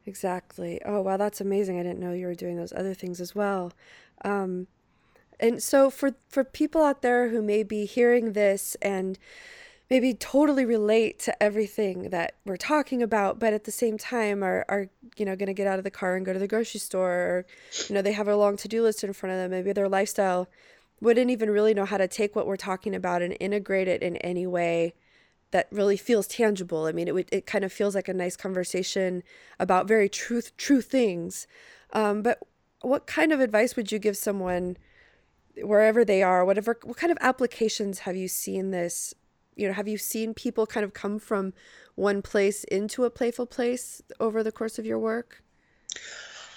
Exactly. 0.07 0.81
Oh 0.83 1.01
wow, 1.01 1.17
that's 1.17 1.39
amazing. 1.39 1.79
I 1.79 1.83
didn't 1.83 1.99
know 1.99 2.12
you 2.12 2.25
were 2.25 2.33
doing 2.33 2.57
those 2.57 2.73
other 2.73 2.95
things 2.95 3.21
as 3.21 3.36
well. 3.36 3.71
Um, 4.25 4.65
and 5.39 5.62
so 5.62 5.91
for 5.91 6.15
for 6.27 6.43
people 6.43 6.81
out 6.81 7.03
there 7.03 7.29
who 7.29 7.43
may 7.43 7.62
be 7.62 7.86
hearing 7.86 8.33
this 8.33 8.75
and 8.81 9.19
maybe 9.89 10.13
totally 10.13 10.65
relate 10.65 11.17
to 11.19 11.43
everything 11.43 12.10
that 12.10 12.36
we're 12.45 12.58
talking 12.58 13.02
about, 13.02 13.39
but 13.39 13.54
at 13.54 13.63
the 13.63 13.71
same 13.71 13.97
time 13.97 14.43
are, 14.43 14.65
are 14.67 14.89
you 15.15 15.26
know, 15.26 15.36
going 15.36 15.47
to 15.47 15.54
get 15.54 15.67
out 15.67 15.78
of 15.78 15.84
the 15.84 15.91
car 15.91 16.15
and 16.15 16.26
go 16.26 16.34
to 16.34 16.39
the 16.39 16.47
grocery 16.47 16.80
store, 16.80 17.12
or, 17.12 17.45
you 17.88 17.95
know, 17.95 18.02
they 18.02 18.12
have 18.12 18.28
a 18.28 18.36
long 18.36 18.58
to 18.58 18.67
do 18.67 18.84
list 18.84 19.04
in 19.04 19.13
front 19.13 19.34
of 19.34 19.39
them. 19.39 19.52
Maybe 19.52 19.71
their 19.71 19.89
lifestyle 19.89 20.50
wouldn't 21.00 21.32
even 21.32 21.50
really 21.50 21.73
know 21.73 21.86
how 21.86 21.97
to 21.97 22.08
take 22.08 22.36
what 22.36 22.47
we're 22.47 22.58
talking 22.58 22.95
about 22.95 23.21
and 23.21 23.38
integrate 23.39 23.88
it 23.88 24.02
in 24.02 24.17
any 24.17 24.45
way 24.45 24.93
that 25.52 25.67
really 25.71 25.95
feels 25.95 26.28
tangible. 26.28 26.86
I 26.86 26.91
mean, 26.91 27.08
it 27.08 27.30
it 27.32 27.45
kind 27.45 27.63
of 27.63 27.71
feels 27.71 27.95
like 27.95 28.10
a 28.10 28.13
nice 28.13 28.36
conversation 28.36 29.23
about 29.60 29.88
very 29.88 30.10
truth, 30.10 30.56
true 30.58 30.82
things. 30.82 31.47
Um, 31.93 32.21
but 32.21 32.39
what 32.82 33.08
kind 33.08 33.32
of 33.32 33.39
advice 33.39 33.76
would 33.76 33.91
you 33.91 34.00
give 34.00 34.17
someone 34.17 34.76
wherever 35.62 36.04
they 36.04 36.21
are, 36.21 36.43
whatever, 36.43 36.78
what 36.84 36.97
kind 36.97 37.12
of 37.12 37.17
applications 37.21 38.00
have 38.00 38.15
you 38.15 38.28
seen 38.28 38.71
this 38.71 39.13
you 39.58 39.67
know, 39.67 39.74
have 39.74 39.88
you 39.88 39.98
seen 39.98 40.34
people 40.34 40.65
kind 40.65 40.84
of 40.84 40.93
come 40.93 41.20
from 41.20 41.54
one 41.96 42.22
place 42.22 42.63
into 42.65 43.04
a 43.04 43.10
playful 43.10 43.46
place 43.46 44.02
over 44.20 44.43
the 44.43 44.52
course 44.52 44.80
of 44.80 44.86
your 44.86 45.00
work? 45.00 45.43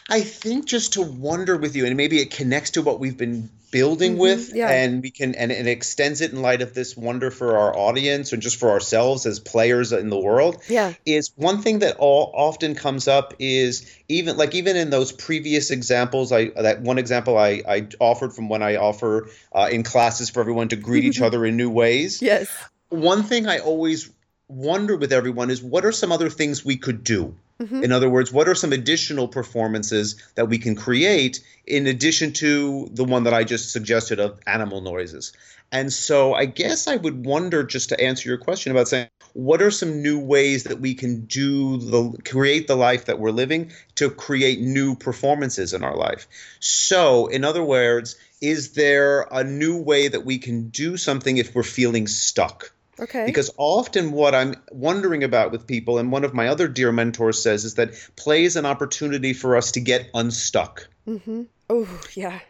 I 0.09 0.23
think 0.23 0.67
just 0.67 0.95
to 0.95 1.03
wonder 1.03 1.57
with 1.57 1.77
you, 1.77 1.87
and 1.87 1.97
maybe 1.97 2.19
it 2.19 2.33
connects 2.33 2.71
to 2.71 2.83
what 2.83 2.99
we've 2.99 3.17
been 3.17 3.49
building 3.71 4.13
mm-hmm, 4.13 4.21
with, 4.21 4.53
yeah. 4.53 4.69
and 4.69 5.03
we 5.03 5.11
can, 5.11 5.37
and 5.37 5.53
it 5.53 5.69
extends 5.69 6.21
it 6.21 6.33
in 6.33 6.43
light 6.43 6.63
of 6.63 6.75
this 6.75 6.97
wonder 6.97 7.31
for 7.31 7.57
our 7.57 7.77
audience 7.77 8.33
and 8.33 8.43
just 8.43 8.59
for 8.59 8.71
ourselves 8.71 9.25
as 9.25 9.39
players 9.39 9.93
in 9.93 10.11
the 10.11 10.19
world. 10.19 10.61
Yeah, 10.69 10.95
is 11.07 11.31
one 11.37 11.62
thing 11.62 11.79
that 11.81 11.97
all 11.99 12.33
often 12.35 12.74
comes 12.74 13.07
up 13.07 13.35
is 13.39 13.89
even 14.09 14.37
like 14.37 14.57
even 14.57 14.77
in 14.77 14.91
those 14.91 15.12
previous 15.12 15.70
examples, 15.70 16.33
I 16.33 16.49
that 16.49 16.81
one 16.81 16.99
example 16.99 17.39
I 17.39 17.62
I 17.66 17.87
offered 18.01 18.33
from 18.33 18.49
when 18.49 18.64
I 18.64 18.77
offer 18.77 19.31
uh, 19.53 19.68
in 19.70 19.85
classes 19.85 20.29
for 20.29 20.41
everyone 20.41 20.68
to 20.68 20.77
greet 20.77 21.05
each 21.05 21.20
other 21.20 21.47
in 21.47 21.57
new 21.57 21.70
ways. 21.70 22.20
Yes, 22.20 22.51
one 22.91 23.22
thing 23.22 23.47
I 23.47 23.59
always 23.59 24.11
wonder 24.49 24.97
with 24.97 25.12
everyone 25.12 25.51
is 25.51 25.62
what 25.62 25.84
are 25.84 25.93
some 25.93 26.12
other 26.12 26.28
things 26.28 26.64
we 26.64 26.76
could 26.76 27.03
do? 27.05 27.36
Mm-hmm. 27.61 27.84
In 27.84 27.93
other 27.93 28.09
words, 28.09 28.32
what 28.32 28.49
are 28.49 28.55
some 28.55 28.72
additional 28.72 29.28
performances 29.28 30.16
that 30.34 30.49
we 30.49 30.59
can 30.59 30.74
create 30.74 31.41
in 31.66 31.86
addition 31.86 32.32
to 32.34 32.88
the 32.93 33.05
one 33.05 33.24
that 33.24 33.34
I 33.34 33.45
just 33.45 33.70
suggested 33.70 34.18
of 34.18 34.41
animal 34.47 34.80
noises? 34.80 35.32
And 35.70 35.93
so 35.93 36.34
I 36.34 36.47
guess 36.47 36.88
I 36.88 36.97
would 36.97 37.24
wonder 37.24 37.62
just 37.62 37.91
to 37.91 38.01
answer 38.01 38.28
your 38.28 38.38
question 38.38 38.72
about 38.72 38.88
saying 38.88 39.09
what 39.34 39.62
are 39.62 39.70
some 39.70 40.03
new 40.03 40.18
ways 40.18 40.64
that 40.64 40.80
we 40.80 40.95
can 40.95 41.26
do 41.26 41.76
the 41.76 42.18
create 42.24 42.66
the 42.66 42.76
life 42.76 43.05
that 43.05 43.20
we're 43.20 43.30
living 43.30 43.70
to 43.97 44.11
create 44.11 44.61
new 44.61 44.97
performances 44.97 45.72
in 45.72 45.84
our 45.84 45.97
life. 45.97 46.26
So, 46.59 47.26
in 47.26 47.45
other 47.45 47.62
words, 47.62 48.16
is 48.41 48.72
there 48.72 49.28
a 49.30 49.45
new 49.45 49.80
way 49.80 50.09
that 50.09 50.24
we 50.24 50.38
can 50.38 50.70
do 50.70 50.97
something 50.97 51.36
if 51.36 51.55
we're 51.55 51.62
feeling 51.62 52.09
stuck? 52.09 52.72
Okay. 53.01 53.24
Because 53.24 53.51
often 53.57 54.12
what 54.12 54.34
I'm 54.34 54.55
wondering 54.70 55.24
about 55.24 55.53
with 55.53 55.66
people, 55.66 55.98
and 55.98 56.12
one 56.12 56.24
of 56.24 56.34
my 56.34 56.48
other 56.48 56.68
dear 56.68 56.92
mentors 56.92 57.42
says, 57.42 57.64
is 57.64 57.74
that 57.74 57.94
play 58.16 58.44
is 58.44 58.57
an 58.57 58.66
opportunity 58.66 59.32
for 59.32 59.57
us 59.57 59.72
to 59.72 59.80
get 59.80 60.11
unstuck. 60.12 60.86
Mm-hmm. 61.09 61.44
Oh, 61.70 62.01
yeah. 62.14 62.40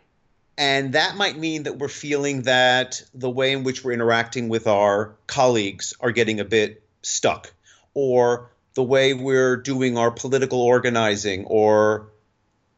And 0.59 0.93
that 0.95 1.17
might 1.17 1.39
mean 1.39 1.63
that 1.63 1.79
we're 1.79 1.89
feeling 1.89 2.43
that 2.43 3.03
the 3.15 3.31
way 3.31 3.53
in 3.53 3.65
which 3.65 3.85
we're 3.85 3.93
interacting 3.93 4.49
with 4.49 4.67
our 4.67 5.15
colleagues 5.27 5.95
are 6.01 6.11
getting 6.11 6.41
a 6.41 6.45
bit 6.45 6.83
stuck, 7.03 7.53
or 7.95 8.51
the 8.75 8.83
way 8.83 9.15
we're 9.15 9.57
doing 9.57 9.97
our 9.97 10.11
political 10.11 10.61
organizing 10.61 11.45
or 11.47 12.11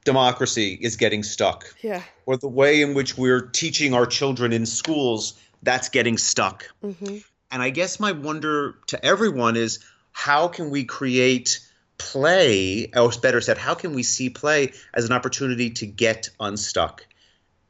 democracy 0.04 0.78
is 0.80 0.96
getting 0.96 1.22
stuck. 1.22 1.74
Yeah. 1.82 2.02
Or 2.26 2.36
the 2.36 2.48
way 2.48 2.82
in 2.82 2.94
which 2.94 3.16
we're 3.16 3.40
teaching 3.40 3.94
our 3.94 4.06
children 4.06 4.52
in 4.52 4.66
schools, 4.66 5.34
that's 5.62 5.88
getting 5.88 6.18
stuck. 6.18 6.68
Mm-hmm. 6.84 7.18
And 7.52 7.62
I 7.62 7.70
guess 7.70 8.00
my 8.00 8.12
wonder 8.12 8.76
to 8.88 9.04
everyone 9.04 9.56
is 9.56 9.78
how 10.10 10.48
can 10.48 10.70
we 10.70 10.84
create 10.84 11.60
play, 11.98 12.90
or 12.96 13.12
better 13.22 13.40
said, 13.40 13.58
how 13.58 13.74
can 13.74 13.94
we 13.94 14.02
see 14.02 14.30
play 14.30 14.72
as 14.92 15.04
an 15.04 15.12
opportunity 15.12 15.70
to 15.70 15.86
get 15.86 16.30
unstuck? 16.40 17.06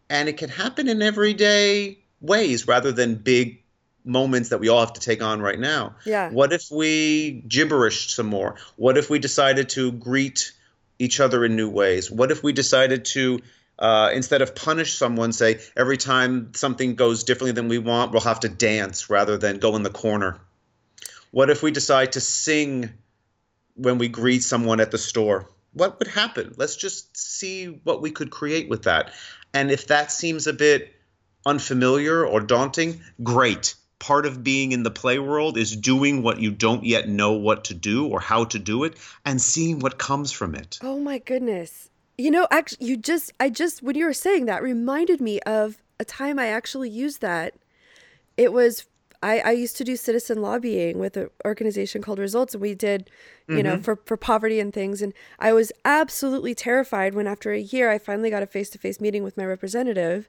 And 0.09 0.29
it 0.29 0.39
can 0.39 0.49
happen 0.49 0.89
in 0.89 1.03
everyday 1.03 1.99
ways 2.21 2.69
rather 2.69 2.93
than 2.93 3.17
big 3.17 3.63
moments 4.05 4.49
that 4.51 4.59
we 4.59 4.69
all 4.69 4.81
have 4.81 4.93
to 4.95 5.01
take 5.01 5.23
on 5.23 5.43
right 5.43 5.59
now. 5.59 5.97
Yeah. 6.05 6.31
What 6.31 6.53
if 6.53 6.71
we 6.71 7.43
gibberished 7.47 8.15
some 8.15 8.27
more? 8.27 8.57
What 8.77 8.97
if 8.97 9.11
we 9.11 9.19
decided 9.19 9.69
to 9.71 9.93
greet 9.93 10.53
each 10.99 11.21
other 11.21 11.45
in 11.45 11.57
new 11.57 11.69
ways? 11.69 12.11
What 12.11 12.31
if 12.31 12.43
we 12.43 12.53
decided 12.53 13.05
to 13.07 13.41
uh, 13.83 14.11
instead 14.15 14.43
of 14.43 14.55
punish 14.55 14.95
someone, 14.95 15.33
say 15.33 15.59
every 15.77 15.97
time 15.97 16.55
something 16.55 16.95
goes 16.95 17.25
differently 17.25 17.51
than 17.51 17.67
we 17.67 17.79
want, 17.79 18.13
we'll 18.13 18.21
have 18.21 18.39
to 18.41 18.49
dance 18.49 19.11
rather 19.11 19.37
than 19.37 19.59
go 19.59 19.75
in 19.75 19.83
the 19.83 19.91
corner. 19.91 20.41
What 21.33 21.51
if 21.51 21.65
we 21.65 21.73
decide 21.73 22.13
to 22.13 22.21
sing 22.21 22.91
when 23.75 23.99
we 23.99 24.07
greet 24.07 24.45
someone 24.45 24.79
at 24.79 24.93
the 24.93 24.99
store? 24.99 25.49
What 25.73 25.99
would 25.99 26.07
happen? 26.07 26.55
Let's 26.57 26.77
just 26.77 27.17
see 27.17 27.81
what 27.83 28.01
we 28.01 28.13
could 28.13 28.31
create 28.31 28.69
with 28.69 28.85
that. 28.85 29.13
And 29.53 29.69
if 29.73 29.89
that 29.89 30.13
seems 30.13 30.47
a 30.47 30.53
bit 30.53 30.95
unfamiliar 31.45 32.25
or 32.25 32.41
daunting, 32.41 33.01
great. 33.21 33.75
Part 33.99 34.27
of 34.27 34.45
being 34.45 34.71
in 34.71 34.85
the 34.85 34.93
play 34.93 35.19
world 35.19 35.59
is 35.59 35.75
doing 35.75 36.23
what 36.23 36.39
you 36.39 36.53
don't 36.53 36.85
yet 36.85 37.09
know 37.09 37.33
what 37.33 37.65
to 37.65 37.75
do 37.75 38.07
or 38.07 38.21
how 38.21 38.45
to 38.45 38.61
do 38.61 38.85
it 38.85 38.97
and 39.25 39.43
seeing 39.43 39.81
what 39.81 39.99
comes 39.99 40.31
from 40.31 40.55
it. 40.55 40.79
Oh 40.83 41.01
my 41.01 41.19
goodness. 41.19 41.89
You 42.23 42.31
know, 42.31 42.47
actually, 42.53 42.87
you 42.87 42.97
just, 42.97 43.33
I 43.41 43.49
just, 43.49 43.83
when 43.83 43.97
you 43.97 44.05
were 44.05 44.13
saying 44.13 44.47
that, 44.47 44.63
reminded 44.63 45.21
me 45.21 45.41
of 45.41 45.83
a 45.99 46.05
time 46.05 46.39
I 46.39 46.47
actually 46.47 46.89
used 46.89 47.21
that. 47.21 47.55
It 48.37 48.53
was, 48.53 48.87
I, 49.25 49.41
I 49.41 49.51
used 49.51 49.77
to 49.79 49.85
do 49.85 49.97
citizen 49.97 50.41
lobbying 50.41 51.01
with 51.01 51.17
an 51.17 51.31
organization 51.45 52.01
called 52.01 52.21
Results, 52.21 52.55
and 52.55 52.63
we 52.63 52.77
did, 52.77 53.11
you 53.49 53.57
mm-hmm. 53.57 53.65
know, 53.65 53.83
for, 53.83 53.97
for 54.05 54.17
poverty 54.17 54.61
and 54.61 54.73
things. 54.73 55.03
And 55.03 55.13
I 55.41 55.53
was 55.53 55.73
absolutely 55.85 56.55
terrified 56.55 57.15
when, 57.15 57.27
after 57.27 57.51
a 57.51 57.59
year, 57.59 57.91
I 57.91 57.99
finally 57.99 58.31
got 58.31 58.45
a 58.45 58.47
face 58.47 58.71
to 58.71 58.79
face 58.79 59.01
meeting 59.01 59.25
with 59.25 59.37
my 59.37 59.45
representative. 59.45 60.29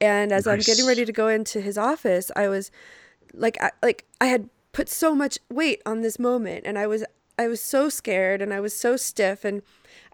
And 0.00 0.32
as 0.32 0.46
nice. 0.46 0.54
I'm 0.54 0.60
getting 0.60 0.86
ready 0.86 1.04
to 1.04 1.12
go 1.12 1.28
into 1.28 1.60
his 1.60 1.76
office, 1.76 2.30
I 2.34 2.48
was 2.48 2.70
like, 3.34 3.60
I, 3.60 3.72
like 3.82 4.06
I 4.22 4.26
had 4.26 4.48
put 4.72 4.88
so 4.88 5.14
much 5.14 5.38
weight 5.50 5.82
on 5.84 6.00
this 6.00 6.18
moment, 6.18 6.64
and 6.64 6.78
I 6.78 6.86
was, 6.86 7.04
I 7.38 7.46
was 7.46 7.62
so 7.62 7.90
scared, 7.90 8.40
and 8.40 8.54
I 8.54 8.60
was 8.60 8.74
so 8.74 8.96
stiff, 8.96 9.44
and 9.44 9.60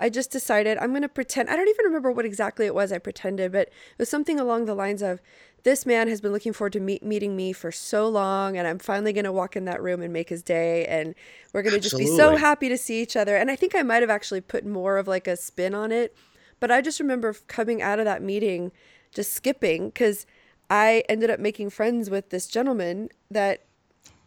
I 0.03 0.09
just 0.09 0.33
decided 0.33 0.79
I'm 0.79 0.91
going 0.91 1.03
to 1.03 1.09
pretend. 1.09 1.49
I 1.49 1.55
don't 1.55 1.69
even 1.69 1.85
remember 1.85 2.11
what 2.11 2.25
exactly 2.25 2.67
it 2.67 2.75
was 2.75 2.91
I 2.91 2.99
pretended, 2.99 3.53
but 3.53 3.69
it 3.69 3.99
was 3.99 4.09
something 4.09 4.41
along 4.41 4.65
the 4.65 4.75
lines 4.75 5.01
of 5.01 5.21
this 5.63 5.87
man 5.87 6.09
has 6.09 6.21
been 6.21 6.33
looking 6.33 6.53
forward 6.53 6.73
to 6.73 6.81
meet, 6.81 7.05
meeting 7.05 7.37
me 7.37 7.53
for 7.53 7.71
so 7.71 8.09
long, 8.09 8.57
and 8.57 8.67
I'm 8.67 8.81
finally 8.81 9.13
going 9.13 9.27
to 9.27 9.31
walk 9.31 9.55
in 9.55 9.65
that 9.67 9.81
room 9.81 10.03
and 10.03 10.13
make 10.13 10.29
his 10.29 10.43
day. 10.43 10.85
And 10.87 11.15
we're 11.53 11.63
going 11.63 11.77
to 11.77 11.81
just 11.81 11.97
be 11.97 12.09
so 12.09 12.35
happy 12.35 12.69
to 12.69 12.77
see 12.77 13.01
each 13.01 13.15
other. 13.15 13.37
And 13.37 13.49
I 13.49 13.55
think 13.55 13.77
I 13.77 13.83
might 13.83 14.03
have 14.03 14.11
actually 14.11 14.41
put 14.41 14.67
more 14.67 14.99
of 14.99 15.07
like 15.07 15.29
a 15.29 15.37
spin 15.37 15.73
on 15.73 15.93
it. 15.93 16.17
But 16.59 16.73
I 16.73 16.81
just 16.81 16.99
remember 16.99 17.37
coming 17.47 17.81
out 17.81 18.01
of 18.01 18.05
that 18.05 18.23
meeting 18.23 18.73
just 19.15 19.33
skipping 19.33 19.87
because 19.91 20.27
I 20.69 21.05
ended 21.09 21.31
up 21.31 21.39
making 21.39 21.71
friends 21.71 22.11
with 22.11 22.31
this 22.31 22.49
gentleman 22.49 23.11
that 23.31 23.63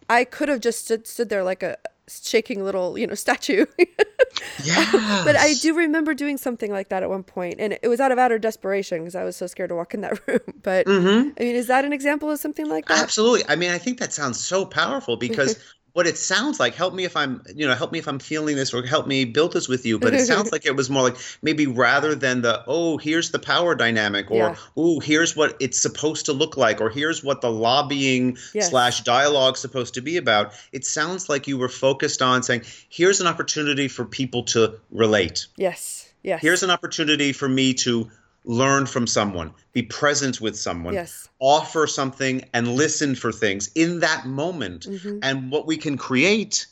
I 0.09 0.23
could 0.23 0.47
have 0.47 0.61
just 0.61 0.85
stood, 0.85 1.05
stood 1.05 1.27
there 1.27 1.43
like 1.43 1.63
a 1.63 1.77
shaking 2.07 2.63
little, 2.63 2.97
you 2.97 3.07
know, 3.07 3.13
statue. 3.25 3.65
yeah. 4.63 5.21
but 5.25 5.35
I 5.35 5.53
do 5.55 5.75
remember 5.75 6.13
doing 6.13 6.37
something 6.37 6.71
like 6.71 6.89
that 6.89 7.03
at 7.03 7.09
one 7.09 7.23
point, 7.23 7.55
and 7.59 7.77
it 7.81 7.87
was 7.87 7.99
out 7.99 8.11
of 8.11 8.19
utter 8.19 8.39
desperation 8.39 8.99
because 8.99 9.15
I 9.15 9.23
was 9.23 9.35
so 9.35 9.47
scared 9.47 9.69
to 9.69 9.75
walk 9.75 9.93
in 9.93 10.01
that 10.01 10.19
room. 10.27 10.39
But 10.61 10.85
mm-hmm. 10.85 11.29
I 11.39 11.43
mean, 11.43 11.55
is 11.55 11.67
that 11.67 11.85
an 11.85 11.93
example 11.93 12.29
of 12.29 12.39
something 12.39 12.67
like 12.67 12.87
that? 12.87 13.01
Absolutely. 13.01 13.43
I 13.47 13.55
mean, 13.55 13.71
I 13.71 13.77
think 13.77 13.99
that 13.99 14.13
sounds 14.13 14.39
so 14.39 14.65
powerful 14.65 15.17
because 15.17 15.57
what 15.95 16.05
it 16.05 16.17
sounds 16.17 16.59
like 16.59 16.75
help 16.75 16.93
me 16.93 17.05
if 17.05 17.15
i'm 17.15 17.41
you 17.55 17.65
know 17.65 17.73
help 17.73 17.93
me 17.93 17.99
if 17.99 18.07
i'm 18.07 18.19
feeling 18.19 18.57
this 18.57 18.73
or 18.73 18.85
help 18.85 19.07
me 19.07 19.23
build 19.23 19.53
this 19.53 19.69
with 19.69 19.85
you 19.85 19.97
but 19.97 20.13
it 20.13 20.25
sounds 20.25 20.51
like 20.51 20.65
it 20.65 20.75
was 20.75 20.89
more 20.89 21.03
like 21.03 21.15
maybe 21.41 21.65
rather 21.67 22.13
than 22.13 22.41
the 22.41 22.61
oh 22.67 22.97
here's 22.97 23.31
the 23.31 23.39
power 23.39 23.75
dynamic 23.75 24.29
or 24.29 24.49
yeah. 24.49 24.55
oh 24.75 24.99
here's 24.99 25.37
what 25.37 25.55
it's 25.61 25.81
supposed 25.81 26.25
to 26.25 26.33
look 26.33 26.57
like 26.57 26.81
or 26.81 26.89
here's 26.89 27.23
what 27.23 27.39
the 27.39 27.49
lobbying 27.49 28.37
yes. 28.53 28.69
slash 28.69 29.03
dialogue 29.03 29.55
supposed 29.55 29.93
to 29.93 30.01
be 30.01 30.17
about 30.17 30.51
it 30.73 30.85
sounds 30.85 31.29
like 31.29 31.47
you 31.47 31.57
were 31.57 31.69
focused 31.69 32.21
on 32.21 32.43
saying 32.43 32.61
here's 32.89 33.21
an 33.21 33.27
opportunity 33.27 33.87
for 33.87 34.03
people 34.03 34.43
to 34.43 34.77
relate 34.91 35.47
yes 35.55 36.11
yes 36.23 36.41
here's 36.41 36.61
an 36.61 36.71
opportunity 36.71 37.31
for 37.31 37.47
me 37.47 37.73
to 37.73 38.11
learn 38.45 38.85
from 38.85 39.07
someone, 39.07 39.51
be 39.73 39.81
present 39.81 40.39
with 40.39 40.57
someone, 40.57 40.93
yes. 40.93 41.27
offer 41.39 41.87
something 41.87 42.45
and 42.53 42.67
listen 42.67 43.15
for 43.15 43.31
things 43.31 43.69
in 43.75 43.99
that 43.99 44.25
moment. 44.25 44.85
Mm-hmm. 44.87 45.19
And 45.21 45.51
what 45.51 45.67
we 45.67 45.77
can 45.77 45.97
create 45.97 46.67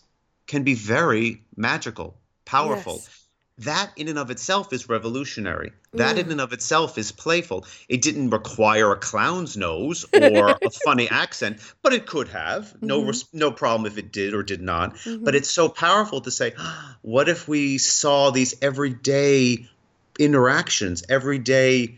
can 0.47 0.63
be 0.63 0.75
very 0.75 1.41
magical, 1.55 2.15
powerful. 2.45 2.95
Yes. 2.95 3.19
That 3.59 3.91
in 3.95 4.07
and 4.07 4.17
of 4.17 4.31
itself 4.31 4.73
is 4.73 4.89
revolutionary. 4.89 5.73
That 5.93 6.15
mm. 6.15 6.21
in 6.21 6.31
and 6.31 6.41
of 6.41 6.53
itself 6.53 6.97
is 6.97 7.11
playful. 7.11 7.67
It 7.87 8.01
didn't 8.01 8.31
require 8.31 8.91
a 8.91 8.97
clown's 8.97 9.55
nose 9.55 10.05
or 10.13 10.49
a 10.49 10.69
funny 10.83 11.07
accent, 11.07 11.59
but 11.83 11.93
it 11.93 12.07
could 12.07 12.29
have. 12.29 12.73
Mm-hmm. 12.73 12.87
No 12.87 13.11
no 13.31 13.51
problem 13.51 13.85
if 13.85 13.99
it 13.99 14.11
did 14.11 14.33
or 14.33 14.41
did 14.41 14.61
not. 14.61 14.95
Mm-hmm. 14.95 15.23
But 15.23 15.35
it's 15.35 15.51
so 15.51 15.69
powerful 15.69 16.21
to 16.21 16.31
say, 16.31 16.53
what 17.03 17.29
if 17.29 17.47
we 17.47 17.77
saw 17.77 18.31
these 18.31 18.55
everyday 18.59 19.69
interactions, 20.19 21.03
everyday 21.09 21.97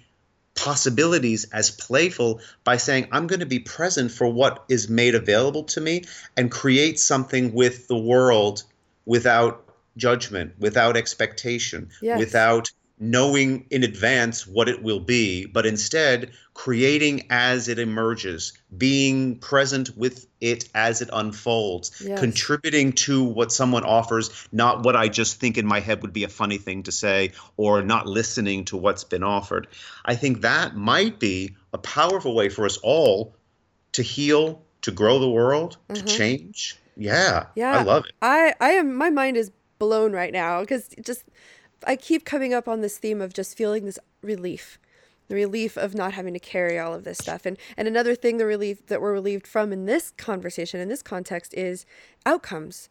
possibilities 0.56 1.46
as 1.52 1.70
playful 1.70 2.40
by 2.64 2.78
saying, 2.78 3.08
I'm 3.12 3.28
going 3.28 3.42
to 3.42 3.46
be 3.46 3.60
present 3.60 4.12
for 4.12 4.28
what 4.28 4.64
is 4.70 4.90
made 4.90 5.16
available 5.16 5.64
to 5.66 5.82
me 5.82 6.04
and 6.38 6.50
create 6.50 7.00
something 7.00 7.54
with 7.54 7.88
the 7.88 7.98
world 7.98 8.64
without 9.06 9.66
judgment, 9.98 10.54
without 10.58 10.98
expectation, 10.98 11.90
yes. 12.02 12.18
without 12.18 12.72
knowing 12.98 13.66
in 13.72 13.84
advance 13.84 14.48
what 14.48 14.70
it 14.70 14.82
will 14.82 15.00
be, 15.00 15.46
but 15.46 15.66
instead 15.66 16.32
creating 16.54 17.26
as 17.30 17.68
it 17.68 17.78
emerges, 17.78 18.54
being 18.78 19.38
present 19.40 19.96
with 19.98 20.28
it 20.40 20.70
as 20.74 21.02
it 21.02 21.10
unfolds, 21.12 22.02
yes. 22.04 22.18
contributing 22.20 22.94
to 22.94 23.24
what 23.24 23.52
someone 23.52 23.84
offers, 23.84 24.48
not 24.54 24.84
what 24.84 24.96
I 24.96 25.10
just 25.10 25.40
think 25.40 25.58
in 25.58 25.66
my 25.66 25.82
head 25.82 26.02
would 26.02 26.14
be 26.14 26.24
a 26.24 26.30
funny 26.30 26.58
thing 26.58 26.84
to 26.84 26.92
say, 26.92 27.34
or 27.58 27.82
not 27.82 28.08
listening 28.08 28.64
to 28.66 28.78
what's 28.78 29.04
been 29.04 29.24
offered. 29.24 29.68
I 30.06 30.16
think 30.16 30.42
that 30.42 30.76
might 30.76 31.20
be 31.20 31.56
a 31.74 31.78
powerful 31.78 32.34
way 32.34 32.48
for 32.48 32.66
us 32.66 32.78
all 32.78 33.36
to 33.92 34.02
heal, 34.02 34.62
to 34.84 34.92
grow 34.92 35.20
the 35.20 35.30
world, 35.30 35.78
mm-hmm. 35.90 36.06
to 36.06 36.18
change. 36.18 36.78
Yeah, 36.96 37.48
yeah, 37.56 37.80
I 37.80 37.84
love 37.84 38.06
it. 38.06 38.14
I, 38.22 38.54
I 38.62 38.70
am. 38.72 38.96
My 38.96 39.10
mind 39.10 39.36
is 39.36 39.52
blown 39.80 40.14
right 40.14 40.32
now 40.32 40.62
because 40.62 40.90
just 41.02 41.26
I 41.86 41.96
keep 41.96 42.26
coming 42.26 42.54
up 42.54 42.68
on 42.68 42.82
this 42.82 42.98
theme 42.98 43.22
of 43.22 43.34
just 43.34 43.58
feeling 43.58 43.86
this 43.86 44.00
relief 44.22 44.80
the 45.28 45.36
relief 45.36 45.78
of 45.78 45.96
not 45.96 46.14
having 46.14 46.34
to 46.34 46.40
carry 46.40 46.78
all 46.78 46.94
of 46.94 47.04
this 47.04 47.18
stuff. 47.18 47.46
And 47.46 47.58
and 47.78 47.88
another 47.88 48.16
thing 48.16 48.38
the 48.38 48.46
relief 48.46 48.86
that 48.88 49.02
we're 49.02 49.14
relieved 49.14 49.48
from 49.48 49.74
in 49.74 49.86
this 49.86 50.12
conversation 50.12 50.80
in 50.80 50.90
this 50.90 51.02
context 51.02 51.54
is 51.54 51.86
outcomes. 52.26 52.90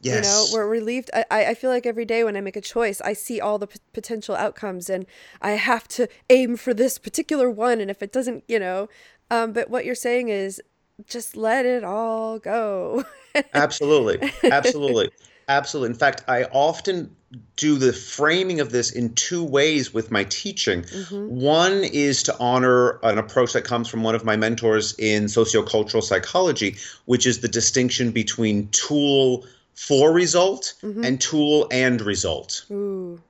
Yes. 0.00 0.16
you 0.16 0.22
know 0.22 0.46
we're 0.52 0.68
relieved. 0.68 1.10
I, 1.14 1.46
I 1.46 1.54
feel 1.54 1.70
like 1.70 1.86
every 1.86 2.04
day 2.04 2.22
when 2.22 2.36
i 2.36 2.40
make 2.42 2.54
a 2.54 2.60
choice 2.60 3.00
i 3.00 3.14
see 3.14 3.40
all 3.40 3.58
the 3.58 3.66
p- 3.66 3.78
potential 3.94 4.36
outcomes 4.36 4.90
and 4.90 5.06
i 5.40 5.52
have 5.52 5.88
to 5.88 6.06
aim 6.28 6.56
for 6.56 6.74
this 6.74 6.98
particular 6.98 7.50
one. 7.50 7.80
And 7.80 7.90
if 7.90 8.02
it 8.02 8.12
doesn't 8.12 8.44
you 8.46 8.58
know 8.58 8.88
um, 9.30 9.52
but 9.52 9.70
what 9.70 9.84
you're 9.84 9.94
saying 9.94 10.28
is 10.28 10.62
just 11.08 11.36
let 11.36 11.66
it 11.66 11.82
all 11.82 12.38
go. 12.38 13.04
Absolutely. 13.54 14.30
Absolutely 14.44 15.10
Absolutely. 15.48 15.90
In 15.90 15.98
fact, 15.98 16.24
I 16.26 16.44
often 16.44 17.14
do 17.56 17.78
the 17.78 17.92
framing 17.92 18.60
of 18.60 18.70
this 18.70 18.90
in 18.90 19.14
two 19.14 19.44
ways 19.44 19.92
with 19.92 20.10
my 20.10 20.24
teaching. 20.24 20.82
Mm-hmm. 20.82 21.28
One 21.28 21.84
is 21.84 22.22
to 22.24 22.36
honor 22.38 22.98
an 23.02 23.18
approach 23.18 23.52
that 23.52 23.62
comes 23.62 23.88
from 23.88 24.02
one 24.02 24.14
of 24.14 24.24
my 24.24 24.36
mentors 24.36 24.94
in 24.98 25.24
sociocultural 25.24 26.02
psychology, 26.02 26.76
which 27.04 27.26
is 27.26 27.40
the 27.40 27.48
distinction 27.48 28.10
between 28.10 28.68
tool 28.68 29.44
for 29.74 30.12
result 30.12 30.74
mm-hmm. 30.82 31.04
and 31.04 31.20
tool 31.20 31.68
and 31.70 32.00
result. 32.00 32.64
Ooh. 32.70 33.20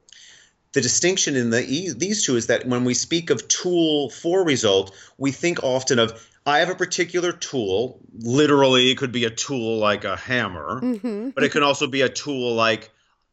The 0.73 0.81
distinction 0.81 1.37
in 1.37 1.51
the 1.51 1.95
these 1.97 2.25
two 2.25 2.37
is 2.37 2.49
that 2.49 2.67
when 2.67 2.85
we 2.85 2.93
speak 2.93 3.31
of 3.31 3.49
tool 3.49 4.11
for 4.11 4.45
result, 4.45 4.95
we 5.17 5.33
think 5.33 5.63
often 5.63 5.99
of 5.99 6.29
I 6.47 6.61
have 6.61 6.71
a 6.71 6.77
particular 6.77 7.33
tool. 7.33 8.01
Literally, 8.15 8.91
it 8.91 8.99
could 8.99 9.13
be 9.13 9.25
a 9.25 9.31
tool 9.31 9.79
like 9.79 10.05
a 10.05 10.17
hammer, 10.17 10.81
mm-hmm. 10.81 11.31
but 11.31 11.43
it 11.43 11.51
can 11.51 11.65
also 11.65 11.89
be 11.89 12.03
a 12.03 12.09
tool 12.09 12.55
like 12.55 12.91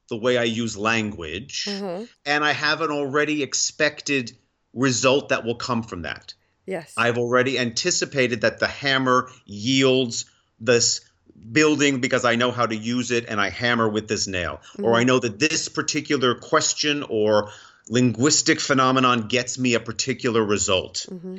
the 0.10 0.18
way 0.18 0.38
I 0.38 0.44
use 0.44 0.76
language. 0.76 1.66
Mm-hmm. 1.66 2.06
And 2.26 2.44
I 2.44 2.54
have 2.54 2.82
an 2.82 2.90
already 2.90 3.44
expected 3.44 4.36
result 4.74 5.30
that 5.30 5.46
will 5.46 5.56
come 5.56 5.84
from 5.84 6.02
that. 6.02 6.34
Yes. 6.66 6.94
I've 6.98 7.18
already 7.18 7.60
anticipated 7.60 8.42
that 8.42 8.60
the 8.60 8.68
hammer 8.68 9.30
yields 9.46 10.26
this 10.60 11.02
building 11.52 12.00
because 12.00 12.26
I 12.26 12.36
know 12.36 12.52
how 12.52 12.66
to 12.66 12.76
use 12.76 13.12
it 13.12 13.26
and 13.28 13.40
I 13.40 13.50
hammer 13.50 13.88
with 13.88 14.08
this 14.08 14.28
nail. 14.28 14.62
Mm-hmm. 14.74 14.86
Or 14.86 14.96
I 14.96 15.04
know 15.04 15.20
that 15.20 15.40
this 15.40 15.70
particular 15.70 16.36
question 16.36 17.04
or 17.08 17.50
linguistic 17.90 18.60
phenomenon 18.60 19.28
gets 19.28 19.60
me 19.60 19.76
a 19.76 19.80
particular 19.80 20.44
result. 20.44 21.06
Mm-hmm. 21.10 21.38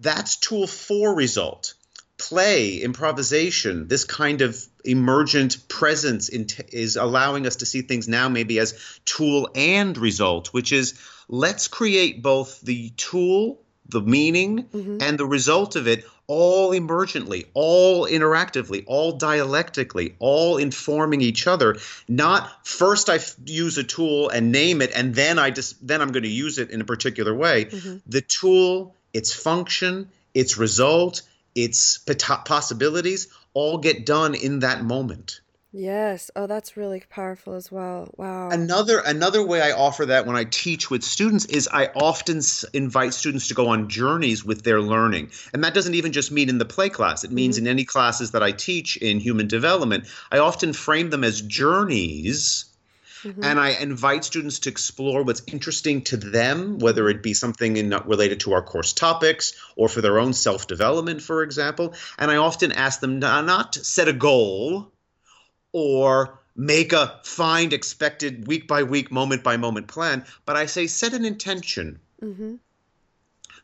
That's 0.00 0.36
tool 0.36 0.66
for 0.66 1.14
result. 1.14 1.74
Play, 2.16 2.76
improvisation, 2.78 3.88
this 3.88 4.04
kind 4.04 4.42
of 4.42 4.56
emergent 4.84 5.68
presence 5.68 6.28
t- 6.28 6.64
is 6.72 6.96
allowing 6.96 7.46
us 7.46 7.56
to 7.56 7.66
see 7.66 7.82
things 7.82 8.08
now 8.08 8.28
maybe 8.28 8.58
as 8.58 8.78
tool 9.04 9.50
and 9.54 9.96
result, 9.96 10.48
which 10.48 10.72
is 10.72 11.00
let's 11.28 11.68
create 11.68 12.22
both 12.22 12.60
the 12.60 12.90
tool, 12.90 13.62
the 13.88 14.00
meaning, 14.00 14.64
mm-hmm. 14.64 14.98
and 15.00 15.18
the 15.18 15.26
result 15.26 15.76
of 15.76 15.86
it 15.86 16.04
all 16.26 16.70
emergently, 16.70 17.46
all 17.54 18.06
interactively, 18.06 18.84
all 18.86 19.18
dialectically, 19.18 20.14
all 20.20 20.58
informing 20.58 21.22
each 21.22 21.46
other. 21.48 21.76
Not 22.06 22.64
first 22.64 23.10
I 23.10 23.16
f- 23.16 23.34
use 23.44 23.78
a 23.78 23.84
tool 23.84 24.28
and 24.28 24.52
name 24.52 24.80
it, 24.80 24.92
and 24.94 25.12
then 25.14 25.40
I 25.40 25.50
just 25.50 25.84
then 25.84 26.00
I'm 26.00 26.12
going 26.12 26.22
to 26.22 26.28
use 26.28 26.58
it 26.58 26.70
in 26.70 26.80
a 26.80 26.84
particular 26.84 27.34
way. 27.34 27.64
Mm-hmm. 27.64 27.96
The 28.06 28.20
tool 28.20 28.94
its 29.12 29.32
function, 29.32 30.08
its 30.34 30.56
result, 30.56 31.22
its 31.54 31.98
possibilities 32.44 33.28
all 33.54 33.78
get 33.78 34.06
done 34.06 34.34
in 34.34 34.60
that 34.60 34.84
moment. 34.84 35.40
Yes. 35.72 36.32
Oh, 36.34 36.48
that's 36.48 36.76
really 36.76 37.00
powerful 37.08 37.54
as 37.54 37.70
well. 37.70 38.12
Wow. 38.16 38.50
Another 38.50 38.98
another 38.98 39.44
way 39.46 39.62
I 39.62 39.70
offer 39.70 40.06
that 40.06 40.26
when 40.26 40.34
I 40.34 40.42
teach 40.42 40.90
with 40.90 41.04
students 41.04 41.44
is 41.44 41.68
I 41.72 41.86
often 41.94 42.40
invite 42.74 43.14
students 43.14 43.46
to 43.48 43.54
go 43.54 43.68
on 43.68 43.88
journeys 43.88 44.44
with 44.44 44.62
their 44.62 44.80
learning. 44.80 45.30
And 45.52 45.62
that 45.62 45.74
doesn't 45.74 45.94
even 45.94 46.10
just 46.10 46.32
mean 46.32 46.48
in 46.48 46.58
the 46.58 46.64
play 46.64 46.88
class. 46.88 47.22
It 47.22 47.30
means 47.30 47.56
mm-hmm. 47.56 47.66
in 47.66 47.70
any 47.70 47.84
classes 47.84 48.32
that 48.32 48.42
I 48.42 48.50
teach 48.50 48.96
in 48.96 49.20
human 49.20 49.46
development. 49.46 50.06
I 50.32 50.38
often 50.38 50.72
frame 50.72 51.10
them 51.10 51.22
as 51.22 51.40
journeys 51.40 52.64
Mm-hmm. 53.22 53.44
And 53.44 53.60
I 53.60 53.70
invite 53.70 54.24
students 54.24 54.60
to 54.60 54.70
explore 54.70 55.22
what's 55.22 55.42
interesting 55.46 56.02
to 56.04 56.16
them, 56.16 56.78
whether 56.78 57.08
it 57.08 57.22
be 57.22 57.34
something 57.34 57.76
in, 57.76 57.90
related 58.06 58.40
to 58.40 58.52
our 58.52 58.62
course 58.62 58.92
topics 58.92 59.54
or 59.76 59.88
for 59.88 60.00
their 60.00 60.18
own 60.18 60.32
self 60.32 60.66
development, 60.66 61.22
for 61.22 61.42
example. 61.42 61.94
And 62.18 62.30
I 62.30 62.36
often 62.36 62.72
ask 62.72 63.00
them 63.00 63.20
to 63.20 63.42
not 63.42 63.74
set 63.74 64.08
a 64.08 64.12
goal 64.12 64.90
or 65.72 66.38
make 66.56 66.92
a 66.92 67.20
find 67.24 67.72
expected 67.72 68.46
week 68.46 68.66
by 68.66 68.82
week, 68.82 69.10
moment 69.10 69.42
by 69.42 69.56
moment 69.56 69.88
plan, 69.88 70.24
but 70.44 70.56
I 70.56 70.66
say 70.66 70.86
set 70.86 71.14
an 71.14 71.24
intention. 71.24 72.00
Mm-hmm. 72.22 72.56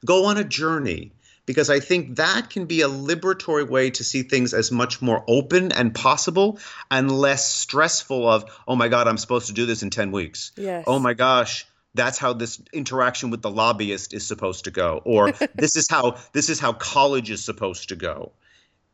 Go 0.05 0.27
on 0.27 0.37
a 0.37 0.45
journey 0.45 1.13
because 1.47 1.71
I 1.71 1.81
think 1.81 2.17
that 2.17 2.51
can 2.51 2.67
be 2.67 2.83
a 2.83 2.89
liberatory 2.89 3.67
way 3.67 3.91
to 3.91 4.05
see 4.05 4.25
things 4.25 4.53
as 4.53 4.71
much 4.71 5.01
more 5.01 5.25
open 5.27 5.73
and 5.73 5.95
possible 5.95 6.59
and 6.91 7.11
less 7.11 7.51
stressful 7.51 8.29
of, 8.29 8.45
oh 8.67 8.77
my 8.77 8.89
God, 8.89 9.09
I'm 9.09 9.17
supposed 9.17 9.47
to 9.47 9.53
do 9.53 9.65
this 9.65 9.83
in 9.83 9.91
10 9.91 10.11
weeks. 10.11 10.53
Yes. 10.57 10.85
Oh 10.87 10.99
my 10.99 11.15
gosh, 11.15 11.67
that's 11.95 12.19
how 12.19 12.33
this 12.33 12.61
interaction 12.73 13.31
with 13.31 13.43
the 13.43 13.51
lobbyist 13.51 14.13
is 14.13 14.27
supposed 14.27 14.65
to 14.65 14.71
go. 14.71 15.01
Or 15.05 15.33
this 15.55 15.77
is 15.77 15.87
how 15.89 16.17
this 16.33 16.51
is 16.51 16.59
how 16.59 16.73
college 16.73 17.31
is 17.31 17.45
supposed 17.45 17.89
to 17.89 17.97
go. 17.97 18.33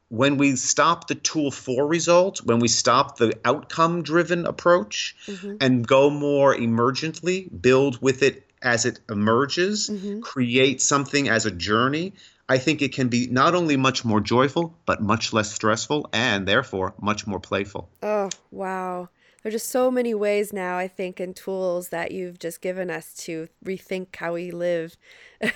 When 0.09 0.36
we 0.36 0.57
stop 0.57 1.09
the 1.09 1.14
tool 1.14 1.50
for 1.50 1.86
result, 1.86 2.44
when 2.44 2.59
we 2.59 2.68
stop 2.68 3.16
the 3.16 3.32
outcome 3.46 4.03
driven 4.03 4.44
approach 4.44 5.16
mm-hmm. 5.26 5.57
and 5.59 5.86
go 5.86 6.11
more 6.11 6.55
emergently, 6.55 7.48
build 7.62 8.03
with 8.03 8.22
it 8.22 8.46
as 8.61 8.84
it 8.84 9.00
emerges, 9.11 9.88
mm-hmm. 9.88 10.20
create 10.20 10.82
something 10.82 11.30
as 11.30 11.46
a 11.46 11.50
journey, 11.50 12.12
I 12.49 12.59
think 12.59 12.82
it 12.82 12.93
can 12.93 13.09
be 13.09 13.28
not 13.28 13.55
only 13.55 13.76
much 13.76 14.05
more 14.05 14.20
joyful, 14.20 14.76
but 14.84 15.01
much 15.01 15.32
less 15.32 15.53
stressful 15.53 16.09
and 16.12 16.47
therefore 16.47 16.95
much 17.01 17.26
more 17.26 17.40
playful. 17.40 17.88
Oh, 18.03 18.30
wow. 18.51 19.09
There 19.43 19.51
are 19.51 19.53
just 19.53 19.70
so 19.70 19.90
many 19.90 20.14
ways 20.14 20.53
now, 20.53 20.76
I 20.76 20.86
think, 20.86 21.18
and 21.18 21.34
tools 21.34 21.88
that 21.88 22.12
you've 22.12 22.38
just 22.38 22.61
given 22.61 22.90
us 22.90 23.14
to 23.24 23.49
rethink 23.64 24.14
how 24.16 24.34
we 24.34 24.51
live. 24.51 24.97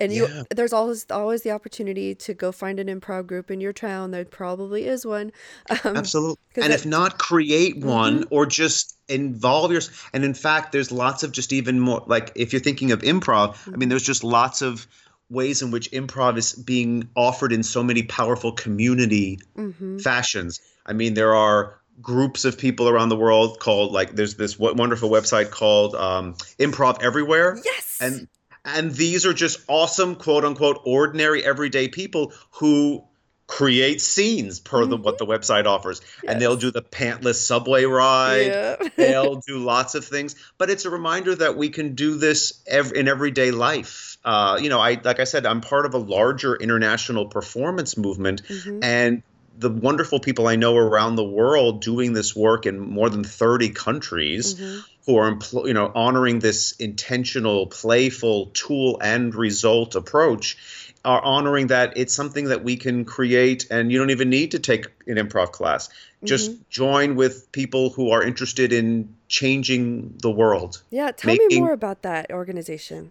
and 0.00 0.12
you 0.12 0.26
yeah. 0.26 0.42
there's 0.50 0.72
always 0.72 1.04
always 1.10 1.42
the 1.42 1.50
opportunity 1.50 2.14
to 2.14 2.34
go 2.34 2.50
find 2.50 2.80
an 2.80 2.88
improv 2.88 3.26
group 3.26 3.50
in 3.50 3.60
your 3.60 3.72
town 3.72 4.10
there 4.10 4.24
probably 4.24 4.86
is 4.86 5.04
one 5.04 5.30
um, 5.84 5.96
absolutely 5.96 6.36
and 6.56 6.72
it, 6.72 6.72
if 6.72 6.86
not 6.86 7.18
create 7.18 7.76
one 7.78 8.20
mm-hmm. 8.20 8.34
or 8.34 8.46
just 8.46 8.96
involve 9.08 9.70
yourself 9.70 10.08
and 10.12 10.24
in 10.24 10.34
fact 10.34 10.72
there's 10.72 10.90
lots 10.90 11.22
of 11.22 11.32
just 11.32 11.52
even 11.52 11.78
more 11.78 12.02
like 12.06 12.32
if 12.34 12.52
you're 12.52 12.60
thinking 12.60 12.90
of 12.92 13.02
improv 13.02 13.50
mm-hmm. 13.50 13.74
i 13.74 13.76
mean 13.76 13.88
there's 13.88 14.02
just 14.02 14.24
lots 14.24 14.62
of 14.62 14.86
ways 15.30 15.62
in 15.62 15.70
which 15.70 15.90
improv 15.92 16.36
is 16.36 16.52
being 16.52 17.08
offered 17.14 17.52
in 17.52 17.62
so 17.62 17.82
many 17.82 18.02
powerful 18.02 18.52
community 18.52 19.38
mm-hmm. 19.56 19.98
fashions. 19.98 20.60
I 20.84 20.92
mean, 20.92 21.14
there 21.14 21.34
are 21.34 21.80
groups 22.02 22.44
of 22.44 22.58
people 22.58 22.88
around 22.88 23.10
the 23.10 23.16
world 23.16 23.60
called 23.60 23.92
like 23.92 24.14
there's 24.14 24.34
this 24.34 24.58
wonderful 24.58 25.10
website 25.10 25.50
called 25.50 25.94
um, 25.94 26.34
Improv 26.58 27.02
Everywhere. 27.02 27.58
Yes, 27.64 27.98
and 28.00 28.28
and 28.64 28.92
these 28.92 29.26
are 29.26 29.32
just 29.32 29.60
awesome 29.68 30.16
quote 30.16 30.44
unquote 30.44 30.80
ordinary 30.84 31.44
everyday 31.44 31.88
people 31.88 32.32
who 32.52 33.04
create 33.46 34.00
scenes 34.00 34.60
per 34.60 34.82
mm-hmm. 34.82 34.90
the, 34.90 34.96
what 34.96 35.18
the 35.18 35.26
website 35.26 35.66
offers 35.66 36.00
yes. 36.22 36.32
and 36.32 36.40
they'll 36.40 36.56
do 36.56 36.70
the 36.70 36.82
pantless 36.82 37.34
subway 37.34 37.84
ride 37.84 38.46
yeah. 38.46 38.76
they'll 38.96 39.40
do 39.40 39.58
lots 39.58 39.96
of 39.96 40.04
things 40.04 40.36
but 40.56 40.70
it's 40.70 40.84
a 40.84 40.90
reminder 40.90 41.34
that 41.34 41.56
we 41.56 41.68
can 41.68 41.96
do 41.96 42.16
this 42.16 42.62
ev- 42.68 42.92
in 42.92 43.08
everyday 43.08 43.50
life 43.50 44.09
uh, 44.24 44.58
you 44.60 44.68
know 44.68 44.80
i 44.80 45.00
like 45.02 45.20
i 45.20 45.24
said 45.24 45.46
i'm 45.46 45.60
part 45.60 45.86
of 45.86 45.94
a 45.94 45.98
larger 45.98 46.54
international 46.56 47.26
performance 47.26 47.96
movement 47.96 48.42
mm-hmm. 48.44 48.82
and 48.82 49.22
the 49.58 49.70
wonderful 49.70 50.20
people 50.20 50.46
i 50.46 50.56
know 50.56 50.76
around 50.76 51.16
the 51.16 51.24
world 51.24 51.80
doing 51.80 52.12
this 52.12 52.34
work 52.36 52.66
in 52.66 52.78
more 52.78 53.08
than 53.08 53.24
30 53.24 53.70
countries 53.70 54.54
mm-hmm. 54.54 54.80
who 55.06 55.16
are 55.16 55.38
you 55.66 55.74
know 55.74 55.90
honoring 55.94 56.38
this 56.38 56.72
intentional 56.72 57.66
playful 57.66 58.46
tool 58.46 58.98
and 59.02 59.34
result 59.34 59.94
approach 59.94 60.90
are 61.02 61.22
honoring 61.24 61.68
that 61.68 61.94
it's 61.96 62.14
something 62.14 62.46
that 62.46 62.62
we 62.62 62.76
can 62.76 63.06
create 63.06 63.66
and 63.70 63.90
you 63.90 63.98
don't 63.98 64.10
even 64.10 64.28
need 64.28 64.50
to 64.50 64.58
take 64.58 64.86
an 65.06 65.16
improv 65.16 65.50
class 65.50 65.88
just 66.24 66.50
mm-hmm. 66.50 66.62
join 66.68 67.16
with 67.16 67.50
people 67.52 67.88
who 67.88 68.10
are 68.10 68.22
interested 68.22 68.70
in 68.70 69.14
changing 69.28 70.14
the 70.18 70.30
world 70.30 70.82
yeah 70.90 71.10
tell 71.10 71.32
making... 71.32 71.48
me 71.48 71.60
more 71.60 71.72
about 71.72 72.02
that 72.02 72.30
organization 72.30 73.10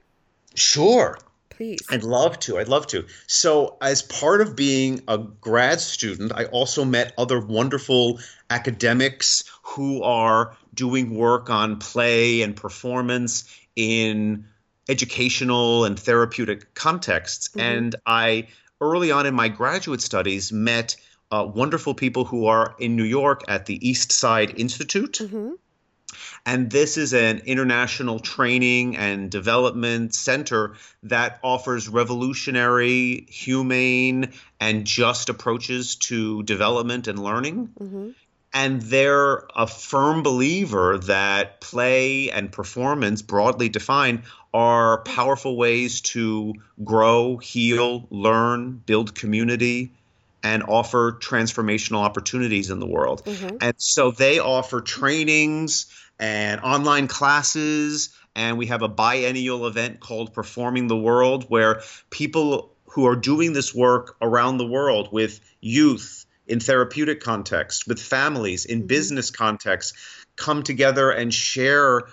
sure 0.56 1.18
please 1.50 1.80
i'd 1.90 2.04
love 2.04 2.40
to 2.40 2.58
i'd 2.58 2.68
love 2.68 2.88
to 2.88 3.06
so 3.28 3.78
as 3.82 4.02
part 4.02 4.42
of 4.42 4.56
being 4.56 5.02
a 5.08 5.18
grad 5.18 5.80
student 5.80 6.32
i 6.36 6.46
also 6.46 6.86
met 6.86 7.14
other 7.18 7.40
wonderful 7.40 8.20
academics 8.50 9.44
who 9.64 10.02
are 10.04 10.56
doing 10.74 11.16
work 11.16 11.50
on 11.50 11.78
play 11.78 12.42
and 12.42 12.56
performance 12.56 13.46
in 13.76 14.46
educational 14.90 15.86
and 15.86 15.98
therapeutic 15.98 16.74
contexts. 16.74 17.50
Mm-hmm. 17.50 17.60
And 17.60 17.96
I, 18.06 18.48
early 18.82 19.12
on 19.12 19.26
in 19.26 19.36
my 19.36 19.48
graduate 19.48 20.02
studies, 20.02 20.52
met 20.52 20.96
uh, 21.32 21.48
wonderful 21.54 21.94
people 21.94 22.26
who 22.26 22.48
are 22.48 22.76
in 22.80 22.96
New 22.96 23.04
York 23.04 23.44
at 23.48 23.68
the 23.68 23.88
East 23.88 24.12
Side 24.12 24.60
Institute. 24.60 25.20
Mm-hmm. 25.22 25.52
And 26.46 26.70
this 26.70 26.98
is 26.98 27.14
an 27.14 27.40
international 27.46 28.20
training 28.20 28.98
and 28.98 29.30
development 29.30 30.14
center 30.16 30.76
that 31.04 31.40
offers 31.44 31.88
revolutionary, 31.88 33.28
humane, 33.30 34.34
and 34.60 34.86
just 34.86 35.30
approaches 35.30 35.96
to 35.98 36.44
development 36.44 37.08
and 37.08 37.22
learning. 37.22 37.70
Mm-hmm 37.80 38.10
and 38.54 38.82
they're 38.82 39.44
a 39.56 39.68
firm 39.68 40.24
believer 40.24 40.98
that 40.98 41.62
play 41.62 42.32
and 42.32 42.52
performance, 42.52 43.22
broadly 43.22 43.70
defined, 43.70 44.24
are 44.54 45.04
powerful 45.04 45.56
ways 45.56 46.02
to 46.02 46.56
grow, 46.84 47.38
heal, 47.38 48.08
learn, 48.10 48.82
build 48.86 49.14
community, 49.14 49.94
and 50.44 50.64
offer 50.64 51.14
transformational 51.14 52.00
opportunities 52.00 52.70
in 52.70 52.80
the 52.80 52.88
world. 52.88 53.24
Mm-hmm. 53.26 53.58
And 53.62 53.74
so 53.78 54.12
they 54.12 54.40
offer 54.40 54.82
trainings 54.82 55.88
and 56.20 56.62
online 56.62 57.08
classes. 57.08 58.10
And 58.36 58.58
we 58.58 58.68
have 58.68 58.82
a 58.82 58.88
biennial 58.88 59.68
event 59.68 60.00
called 60.00 60.34
Performing 60.34 60.88
the 60.88 60.98
World, 60.98 61.46
where 61.50 61.82
people 62.10 62.76
who 62.86 63.08
are 63.08 63.16
doing 63.16 63.54
this 63.54 63.74
work 63.74 64.16
around 64.22 64.58
the 64.58 64.68
world 64.68 65.10
with 65.12 65.40
youth 65.62 66.26
in 66.48 66.60
therapeutic 66.60 67.22
context, 67.22 67.88
with 67.88 68.02
families 68.02 68.66
in 68.66 68.80
mm-hmm. 68.80 68.88
business 68.88 69.30
context, 69.30 69.96
come 70.36 70.64
together 70.64 71.12
and 71.12 71.34
share 71.34 72.04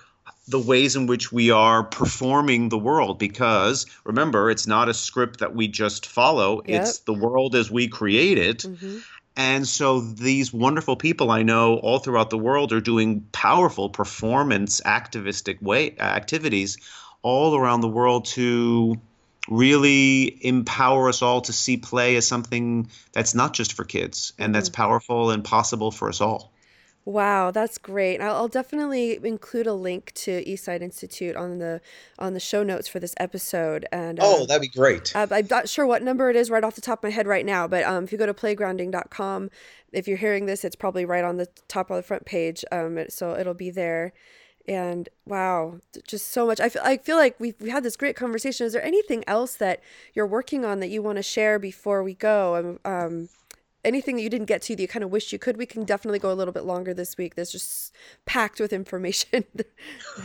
the 0.47 0.59
ways 0.59 0.95
in 0.95 1.07
which 1.07 1.31
we 1.31 1.51
are 1.51 1.83
performing 1.83 2.69
the 2.69 2.77
world 2.77 3.19
because 3.19 3.85
remember 4.03 4.49
it's 4.49 4.67
not 4.67 4.89
a 4.89 4.93
script 4.93 5.39
that 5.39 5.53
we 5.53 5.67
just 5.67 6.05
follow 6.05 6.61
yep. 6.65 6.81
it's 6.81 6.99
the 6.99 7.13
world 7.13 7.55
as 7.55 7.69
we 7.69 7.87
create 7.87 8.37
it 8.37 8.59
mm-hmm. 8.59 8.97
and 9.35 9.67
so 9.67 9.99
these 9.99 10.53
wonderful 10.53 10.95
people 10.95 11.29
i 11.31 11.43
know 11.43 11.75
all 11.77 11.99
throughout 11.99 12.29
the 12.29 12.37
world 12.37 12.71
are 12.71 12.81
doing 12.81 13.27
powerful 13.31 13.89
performance 13.89 14.81
activistic 14.85 15.61
way 15.61 15.95
activities 15.99 16.77
all 17.21 17.55
around 17.55 17.81
the 17.81 17.87
world 17.87 18.25
to 18.25 18.95
really 19.49 20.45
empower 20.45 21.07
us 21.09 21.21
all 21.21 21.41
to 21.41 21.53
see 21.53 21.77
play 21.77 22.17
as 22.17 22.27
something 22.27 22.89
that's 23.13 23.33
not 23.33 23.53
just 23.53 23.73
for 23.73 23.83
kids 23.83 24.33
and 24.37 24.45
mm-hmm. 24.45 24.53
that's 24.53 24.69
powerful 24.69 25.31
and 25.31 25.43
possible 25.43 25.91
for 25.91 26.09
us 26.09 26.21
all 26.21 26.51
Wow, 27.07 27.51
that's 27.51 27.77
great. 27.77 28.19
I'll, 28.19 28.35
I'll, 28.35 28.47
definitely 28.49 29.17
include 29.23 29.65
a 29.65 29.71
link 29.71 30.11
to 30.15 30.45
East 30.45 30.65
Side 30.65 30.81
Institute 30.81 31.37
on 31.37 31.57
the 31.57 31.79
on 32.19 32.33
the 32.33 32.39
show 32.41 32.63
notes 32.63 32.89
for 32.89 32.99
this 32.99 33.15
episode. 33.17 33.85
And 33.93 34.19
oh, 34.21 34.41
um, 34.41 34.47
that'd 34.47 34.61
be 34.61 34.67
great. 34.67 35.15
Uh, 35.15 35.25
I'm 35.31 35.47
not 35.49 35.69
sure 35.69 35.85
what 35.85 36.03
number 36.03 36.29
it 36.29 36.35
is 36.35 36.49
right 36.49 36.65
off 36.65 36.75
the 36.75 36.81
top 36.81 36.99
of 36.99 37.03
my 37.03 37.09
head 37.11 37.25
right 37.25 37.45
now, 37.45 37.65
but 37.65 37.85
um, 37.85 38.03
if 38.03 38.11
you 38.11 38.17
go 38.17 38.25
to 38.25 38.33
playgrounding.com, 38.33 39.49
if 39.93 40.05
you're 40.05 40.17
hearing 40.17 40.47
this, 40.47 40.65
it's 40.65 40.75
probably 40.75 41.05
right 41.05 41.23
on 41.23 41.37
the 41.37 41.47
top 41.69 41.89
of 41.89 41.95
the 41.95 42.03
front 42.03 42.25
page. 42.25 42.65
Um, 42.73 42.99
so 43.07 43.37
it'll 43.37 43.53
be 43.53 43.69
there. 43.69 44.11
And 44.67 45.07
wow, 45.25 45.79
just 46.05 46.27
so 46.33 46.45
much. 46.45 46.59
I 46.59 46.67
feel 46.67 46.81
I 46.83 46.97
feel 46.97 47.15
like 47.15 47.39
we've 47.39 47.55
we 47.61 47.69
had 47.69 47.83
this 47.83 47.95
great 47.95 48.17
conversation. 48.17 48.65
Is 48.65 48.73
there 48.73 48.83
anything 48.83 49.23
else 49.27 49.55
that 49.55 49.79
you're 50.13 50.27
working 50.27 50.65
on 50.65 50.81
that 50.81 50.89
you 50.89 51.01
want 51.01 51.19
to 51.19 51.23
share 51.23 51.57
before 51.57 52.03
we 52.03 52.15
go? 52.15 52.57
Um, 52.57 52.79
um 52.83 53.29
anything 53.83 54.15
that 54.15 54.21
you 54.21 54.29
didn't 54.29 54.47
get 54.47 54.61
to 54.63 54.75
that 54.75 54.81
you 54.81 54.87
kind 54.87 55.03
of 55.03 55.11
wish 55.11 55.31
you 55.31 55.39
could, 55.39 55.57
we 55.57 55.65
can 55.65 55.83
definitely 55.83 56.19
go 56.19 56.31
a 56.31 56.35
little 56.35 56.53
bit 56.53 56.63
longer 56.63 56.93
this 56.93 57.17
week. 57.17 57.35
There's 57.35 57.51
just 57.51 57.93
packed 58.25 58.59
with 58.59 58.73
information. 58.73 59.45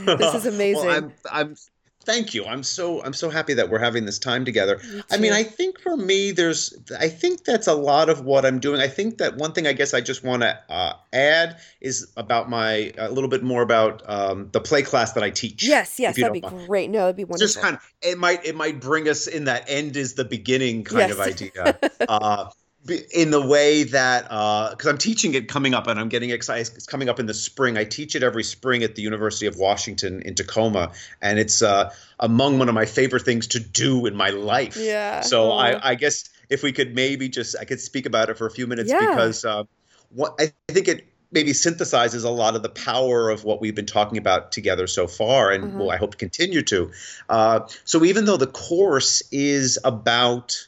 this 0.05 0.35
is 0.35 0.47
amazing. 0.47 0.87
well, 0.87 0.97
I'm, 0.97 1.13
I'm 1.31 1.57
thank 2.05 2.35
you 2.35 2.45
i'm 2.47 2.63
so 2.63 3.03
i'm 3.05 3.13
so 3.13 3.31
happy 3.31 3.55
that 3.55 3.71
we're 3.71 3.79
having 3.79 4.05
this 4.05 4.19
time 4.19 4.45
together 4.45 4.81
i 5.11 5.17
mean 5.17 5.33
i 5.33 5.43
think 5.43 5.79
for 5.81 5.97
me 5.97 6.33
there's 6.33 6.77
i 6.99 7.09
think 7.09 7.45
that's 7.45 7.67
a 7.67 7.75
lot 7.75 8.09
of 8.09 8.25
what 8.25 8.45
i'm 8.45 8.59
doing 8.59 8.81
i 8.81 8.89
think 8.89 9.19
that 9.19 9.37
one 9.37 9.53
thing 9.53 9.67
i 9.67 9.73
guess 9.73 9.95
i 9.95 10.01
just 10.01 10.25
want 10.25 10.43
to 10.43 10.59
uh, 10.69 10.95
add 11.13 11.57
is 11.81 12.11
about 12.17 12.51
my 12.51 12.93
a 12.99 13.11
little 13.11 13.31
bit 13.31 13.43
more 13.43 13.63
about 13.63 14.03
um, 14.07 14.49
the 14.53 14.61
play 14.61 14.83
class 14.83 15.13
that 15.13 15.23
i 15.23 15.31
teach 15.31 15.67
yes 15.67 15.99
yes 15.99 16.17
that'd 16.17 16.33
be 16.33 16.41
mind. 16.41 16.67
great 16.67 16.91
no 16.91 17.01
that'd 17.01 17.17
be 17.17 17.25
wonderful 17.25 17.47
just 17.47 17.61
kind 17.61 17.77
of 17.77 17.93
it 18.03 18.19
might 18.19 18.45
it 18.45 18.57
might 18.57 18.81
bring 18.81 19.09
us 19.09 19.27
in 19.27 19.45
that 19.45 19.65
end 19.69 19.97
is 19.97 20.15
the 20.15 20.25
beginning 20.25 20.83
kind 20.85 21.09
yes. 21.09 21.13
of 21.13 21.21
idea 21.21 21.79
uh, 22.09 22.51
in 22.89 23.31
the 23.31 23.41
way 23.41 23.85
that 23.85 24.25
because 24.25 24.87
uh, 24.87 24.91
I'm 24.91 24.99
teaching 24.99 25.35
it 25.35 25.49
coming 25.49 25.73
up 25.73 25.87
and 25.87 26.01
I'm 26.01 26.09
getting 26.09 26.31
excited. 26.31 26.73
It's 26.75 26.87
coming 26.87 27.09
up 27.09 27.21
in 27.21 27.27
the 27.27 27.35
spring. 27.35 27.79
I 27.79 27.85
teach 27.85 28.17
it 28.17 28.23
every 28.23 28.43
spring 28.43 28.83
at 28.83 28.97
the 28.97 29.03
University 29.03 29.47
of 29.47 29.57
Washington 29.57 30.23
in 30.23 30.35
Tacoma, 30.35 30.91
and 31.21 31.39
it's 31.39 31.63
uh, 31.63 31.93
among 32.19 32.59
one 32.59 32.69
of 32.69 32.75
my 32.75 32.87
favorite 32.87 33.23
things 33.23 33.47
to 33.49 33.61
do 33.61 34.07
in 34.07 34.17
my 34.17 34.31
life. 34.31 34.77
Yeah. 34.77 35.21
So 35.21 35.53
I, 35.53 35.91
I, 35.91 35.95
guess 35.95 36.29
if 36.51 36.63
we 36.65 36.73
could 36.73 36.95
maybe 36.95 37.29
just 37.29 37.57
I 37.59 37.65
could 37.65 37.81
speak 37.81 38.07
about 38.07 38.31
it 38.31 38.39
for 38.39 38.47
a 38.47 38.51
few 38.51 38.67
minutes 38.67 38.91
yeah. 38.91 39.11
because 39.11 39.45
uh, 39.45 39.65
what 40.11 40.35
I 40.41 40.53
think 40.73 40.89
it 40.89 41.07
maybe 41.31 41.53
synthesizes 41.53 42.25
a 42.25 42.29
lot 42.29 42.57
of 42.57 42.63
the 42.63 42.69
power 42.69 43.31
of 43.31 43.45
what 43.45 43.61
we've 43.61 43.75
been 43.75 43.87
talking 43.87 44.19
about 44.19 44.51
together 44.51 44.89
so 44.89 45.07
far, 45.07 45.53
and 45.53 45.65
mm-hmm. 45.65 45.89
I 45.89 45.97
hope 45.97 46.13
to 46.13 46.19
continue 46.19 46.63
to. 46.63 46.91
Uh, 47.29 47.61
so 47.85 48.05
even 48.05 48.25
though 48.25 48.37
the 48.37 48.49
course 48.49 49.23
is 49.31 49.79
about 49.85 50.67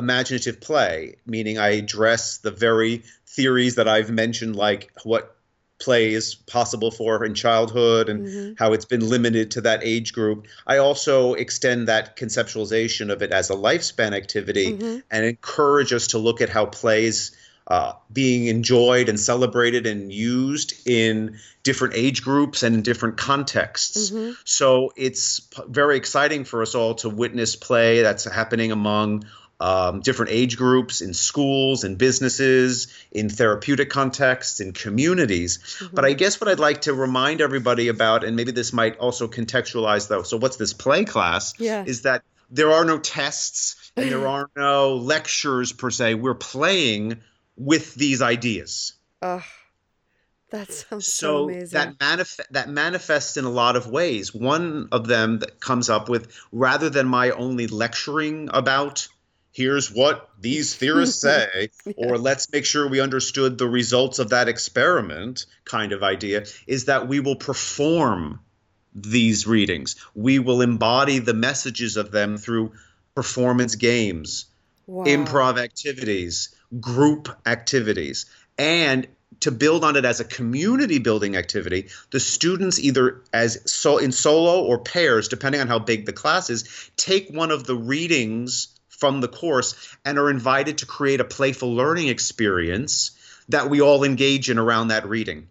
imaginative 0.00 0.60
play, 0.60 1.16
meaning 1.24 1.58
I 1.58 1.70
address 1.70 2.38
the 2.38 2.50
very 2.50 3.04
theories 3.26 3.76
that 3.76 3.86
I've 3.86 4.10
mentioned, 4.10 4.56
like 4.56 4.90
what 5.04 5.36
play 5.78 6.12
is 6.12 6.34
possible 6.34 6.90
for 6.90 7.24
in 7.24 7.34
childhood 7.34 8.08
and 8.08 8.26
mm-hmm. 8.26 8.52
how 8.58 8.72
it's 8.74 8.84
been 8.84 9.08
limited 9.08 9.52
to 9.52 9.62
that 9.62 9.80
age 9.82 10.12
group. 10.12 10.46
I 10.66 10.78
also 10.78 11.34
extend 11.34 11.88
that 11.88 12.16
conceptualization 12.16 13.10
of 13.10 13.22
it 13.22 13.30
as 13.30 13.50
a 13.50 13.54
lifespan 13.54 14.12
activity 14.12 14.72
mm-hmm. 14.72 14.98
and 15.10 15.24
encourage 15.24 15.92
us 15.92 16.08
to 16.08 16.18
look 16.18 16.40
at 16.40 16.50
how 16.50 16.66
plays 16.66 17.34
uh, 17.66 17.92
being 18.12 18.48
enjoyed 18.48 19.08
and 19.08 19.18
celebrated 19.18 19.86
and 19.86 20.12
used 20.12 20.88
in 20.88 21.38
different 21.62 21.94
age 21.94 22.22
groups 22.22 22.62
and 22.62 22.74
in 22.74 22.82
different 22.82 23.16
contexts. 23.16 24.10
Mm-hmm. 24.10 24.32
So 24.44 24.92
it's 24.96 25.40
p- 25.40 25.62
very 25.68 25.96
exciting 25.96 26.44
for 26.44 26.62
us 26.62 26.74
all 26.74 26.96
to 26.96 27.08
witness 27.08 27.54
play 27.54 28.02
that's 28.02 28.24
happening 28.24 28.72
among 28.72 29.24
um, 29.60 30.00
different 30.00 30.32
age 30.32 30.56
groups 30.56 31.02
in 31.02 31.12
schools 31.12 31.84
and 31.84 31.98
businesses, 31.98 32.88
in 33.12 33.28
therapeutic 33.28 33.90
contexts, 33.90 34.60
in 34.60 34.72
communities. 34.72 35.58
Mm-hmm. 35.58 35.94
But 35.94 36.04
I 36.06 36.14
guess 36.14 36.40
what 36.40 36.48
I'd 36.48 36.58
like 36.58 36.82
to 36.82 36.94
remind 36.94 37.40
everybody 37.40 37.88
about, 37.88 38.24
and 38.24 38.34
maybe 38.36 38.52
this 38.52 38.72
might 38.72 38.96
also 38.98 39.28
contextualize 39.28 40.08
though, 40.08 40.22
so 40.22 40.38
what's 40.38 40.56
this 40.56 40.72
play 40.72 41.04
class? 41.04 41.52
Yeah. 41.58 41.84
Is 41.86 42.02
that 42.02 42.22
there 42.50 42.72
are 42.72 42.84
no 42.84 42.98
tests 42.98 43.92
and 43.96 44.10
there 44.10 44.26
are 44.36 44.50
no 44.56 44.96
lectures 44.96 45.72
per 45.72 45.90
se. 45.90 46.14
We're 46.14 46.34
playing 46.34 47.20
with 47.56 47.94
these 47.94 48.22
ideas. 48.22 48.94
Ugh. 49.20 49.42
That 50.50 50.72
sounds 50.72 51.06
so, 51.06 51.26
so 51.26 51.44
amazing. 51.44 51.78
That 51.78 51.98
manif- 51.98 52.40
that 52.50 52.68
manifests 52.68 53.36
in 53.36 53.44
a 53.44 53.50
lot 53.50 53.76
of 53.76 53.86
ways. 53.86 54.34
One 54.34 54.88
of 54.90 55.06
them 55.06 55.38
that 55.40 55.60
comes 55.60 55.88
up 55.88 56.08
with 56.08 56.36
rather 56.50 56.90
than 56.90 57.06
my 57.06 57.30
only 57.30 57.68
lecturing 57.68 58.48
about 58.52 59.06
here's 59.60 59.92
what 59.92 60.30
these 60.40 60.74
theorists 60.74 61.20
say, 61.28 61.68
yeah. 61.84 61.92
or 61.96 62.16
let's 62.16 62.50
make 62.50 62.64
sure 62.64 62.88
we 62.88 63.00
understood 63.00 63.58
the 63.58 63.68
results 63.68 64.18
of 64.18 64.30
that 64.30 64.48
experiment 64.48 65.44
kind 65.64 65.92
of 65.92 66.02
idea, 66.02 66.46
is 66.66 66.86
that 66.86 67.08
we 67.08 67.20
will 67.20 67.36
perform 67.36 68.40
these 68.94 69.46
readings. 69.46 69.96
We 70.14 70.38
will 70.38 70.62
embody 70.62 71.18
the 71.18 71.34
messages 71.34 71.96
of 71.98 72.10
them 72.10 72.38
through 72.38 72.72
performance 73.14 73.74
games, 73.74 74.46
wow. 74.86 75.04
improv 75.04 75.62
activities, 75.62 76.54
group 76.80 77.28
activities. 77.44 78.26
And 78.58 79.06
to 79.40 79.50
build 79.50 79.84
on 79.84 79.96
it 79.96 80.04
as 80.04 80.20
a 80.20 80.24
community 80.24 80.98
building 80.98 81.36
activity, 81.36 81.88
the 82.10 82.20
students 82.20 82.78
either 82.78 83.20
as 83.32 83.70
so 83.70 83.98
in 83.98 84.12
solo 84.12 84.64
or 84.64 84.78
pairs, 84.78 85.28
depending 85.28 85.60
on 85.60 85.68
how 85.68 85.78
big 85.78 86.06
the 86.06 86.12
class 86.12 86.50
is, 86.50 86.90
take 86.96 87.30
one 87.30 87.50
of 87.50 87.64
the 87.64 87.76
readings 87.76 88.79
from 89.00 89.20
the 89.20 89.28
course 89.28 89.96
and 90.04 90.18
are 90.18 90.30
invited 90.30 90.78
to 90.78 90.86
create 90.86 91.20
a 91.20 91.24
playful 91.24 91.74
learning 91.74 92.08
experience 92.08 93.10
that 93.48 93.68
we 93.68 93.80
all 93.80 94.04
engage 94.04 94.50
in 94.50 94.58
around 94.58 94.88
that 94.88 95.08
reading. 95.08 95.48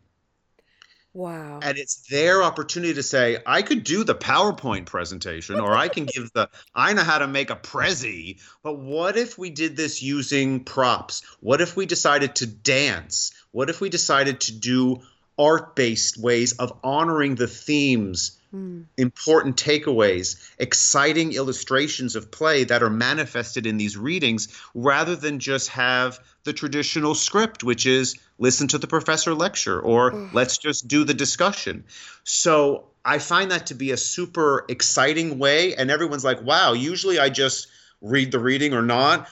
Wow. 1.12 1.60
And 1.64 1.78
it's 1.78 2.08
their 2.08 2.44
opportunity 2.44 2.94
to 2.94 3.04
say, 3.04 3.40
I 3.46 3.64
could 3.64 3.84
do 3.84 4.04
the 4.04 4.14
PowerPoint 4.14 4.86
presentation 4.86 5.60
or 5.60 5.76
I 5.76 5.88
can 5.88 6.06
give 6.06 6.32
the, 6.34 6.50
I 6.74 6.94
know 6.94 7.02
how 7.02 7.18
to 7.18 7.28
make 7.28 7.50
a 7.50 7.56
Prezi, 7.56 8.40
but 8.62 8.78
what 8.78 9.18
if 9.18 9.38
we 9.38 9.50
did 9.50 9.76
this 9.76 10.04
using 10.04 10.64
props? 10.64 11.24
What 11.40 11.62
if 11.62 11.76
we 11.76 11.88
decided 11.88 12.36
to 12.36 12.46
dance? 12.46 13.34
What 13.52 13.72
if 13.72 13.82
we 13.82 13.90
decided 13.90 14.42
to 14.42 14.54
do 14.54 15.02
art 15.38 15.76
based 15.76 16.18
ways 16.18 16.54
of 16.54 16.78
honoring 16.84 17.36
the 17.36 17.48
themes 17.48 18.39
Mm. 18.52 18.86
important 18.98 19.58
takeaways, 19.58 20.52
exciting 20.58 21.34
illustrations 21.34 22.16
of 22.16 22.32
play 22.32 22.64
that 22.64 22.82
are 22.82 22.90
manifested 22.90 23.68
in 23.68 23.78
these 23.78 23.96
readings 23.96 24.48
rather 24.74 25.16
than 25.16 25.38
just 25.38 25.70
have 25.70 26.20
the 26.46 26.54
traditional 26.54 27.14
script, 27.14 27.64
which 27.64 27.86
is 27.86 28.16
listen 28.40 28.68
to 28.70 28.80
the 28.80 28.88
professor 28.88 29.36
lecture 29.36 29.80
or 29.80 30.12
mm. 30.12 30.34
let's 30.34 30.58
just 30.58 30.88
do 30.88 31.04
the 31.04 31.14
discussion. 31.14 31.84
So 32.24 32.86
I 33.06 33.20
find 33.20 33.52
that 33.52 33.68
to 33.68 33.76
be 33.76 33.92
a 33.92 33.98
super 33.98 34.66
exciting 34.68 35.38
way. 35.38 35.76
And 35.76 35.92
everyone's 35.92 36.24
like, 36.24 36.42
wow, 36.42 36.74
usually 36.74 37.20
I 37.20 37.30
just 37.30 37.68
read 38.02 38.32
the 38.32 38.40
reading 38.40 38.74
or 38.74 38.82
not. 38.82 39.28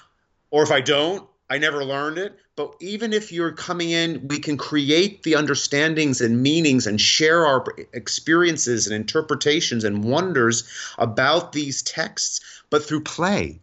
Or 0.52 0.64
if 0.64 0.72
I 0.72 0.82
don't, 0.82 1.28
I 1.50 1.58
never 1.58 1.84
learned 1.84 2.18
it. 2.18 2.38
But 2.56 2.76
even 2.80 3.14
if 3.14 3.32
you're 3.32 3.52
coming 3.52 3.92
in, 3.92 4.28
we 4.28 4.40
can 4.40 4.58
create 4.58 5.24
the 5.24 5.36
understandings 5.36 6.22
and 6.22 6.42
meanings 6.42 6.88
and 6.88 7.00
share 7.00 7.46
our 7.46 7.64
experiences 7.94 8.88
and 8.88 8.96
interpretations 8.96 9.84
and 9.84 10.04
wonders 10.04 10.68
about 10.98 11.52
these 11.54 11.84
texts, 11.84 12.42
but 12.70 12.84
through 12.84 13.04
play. 13.04 13.60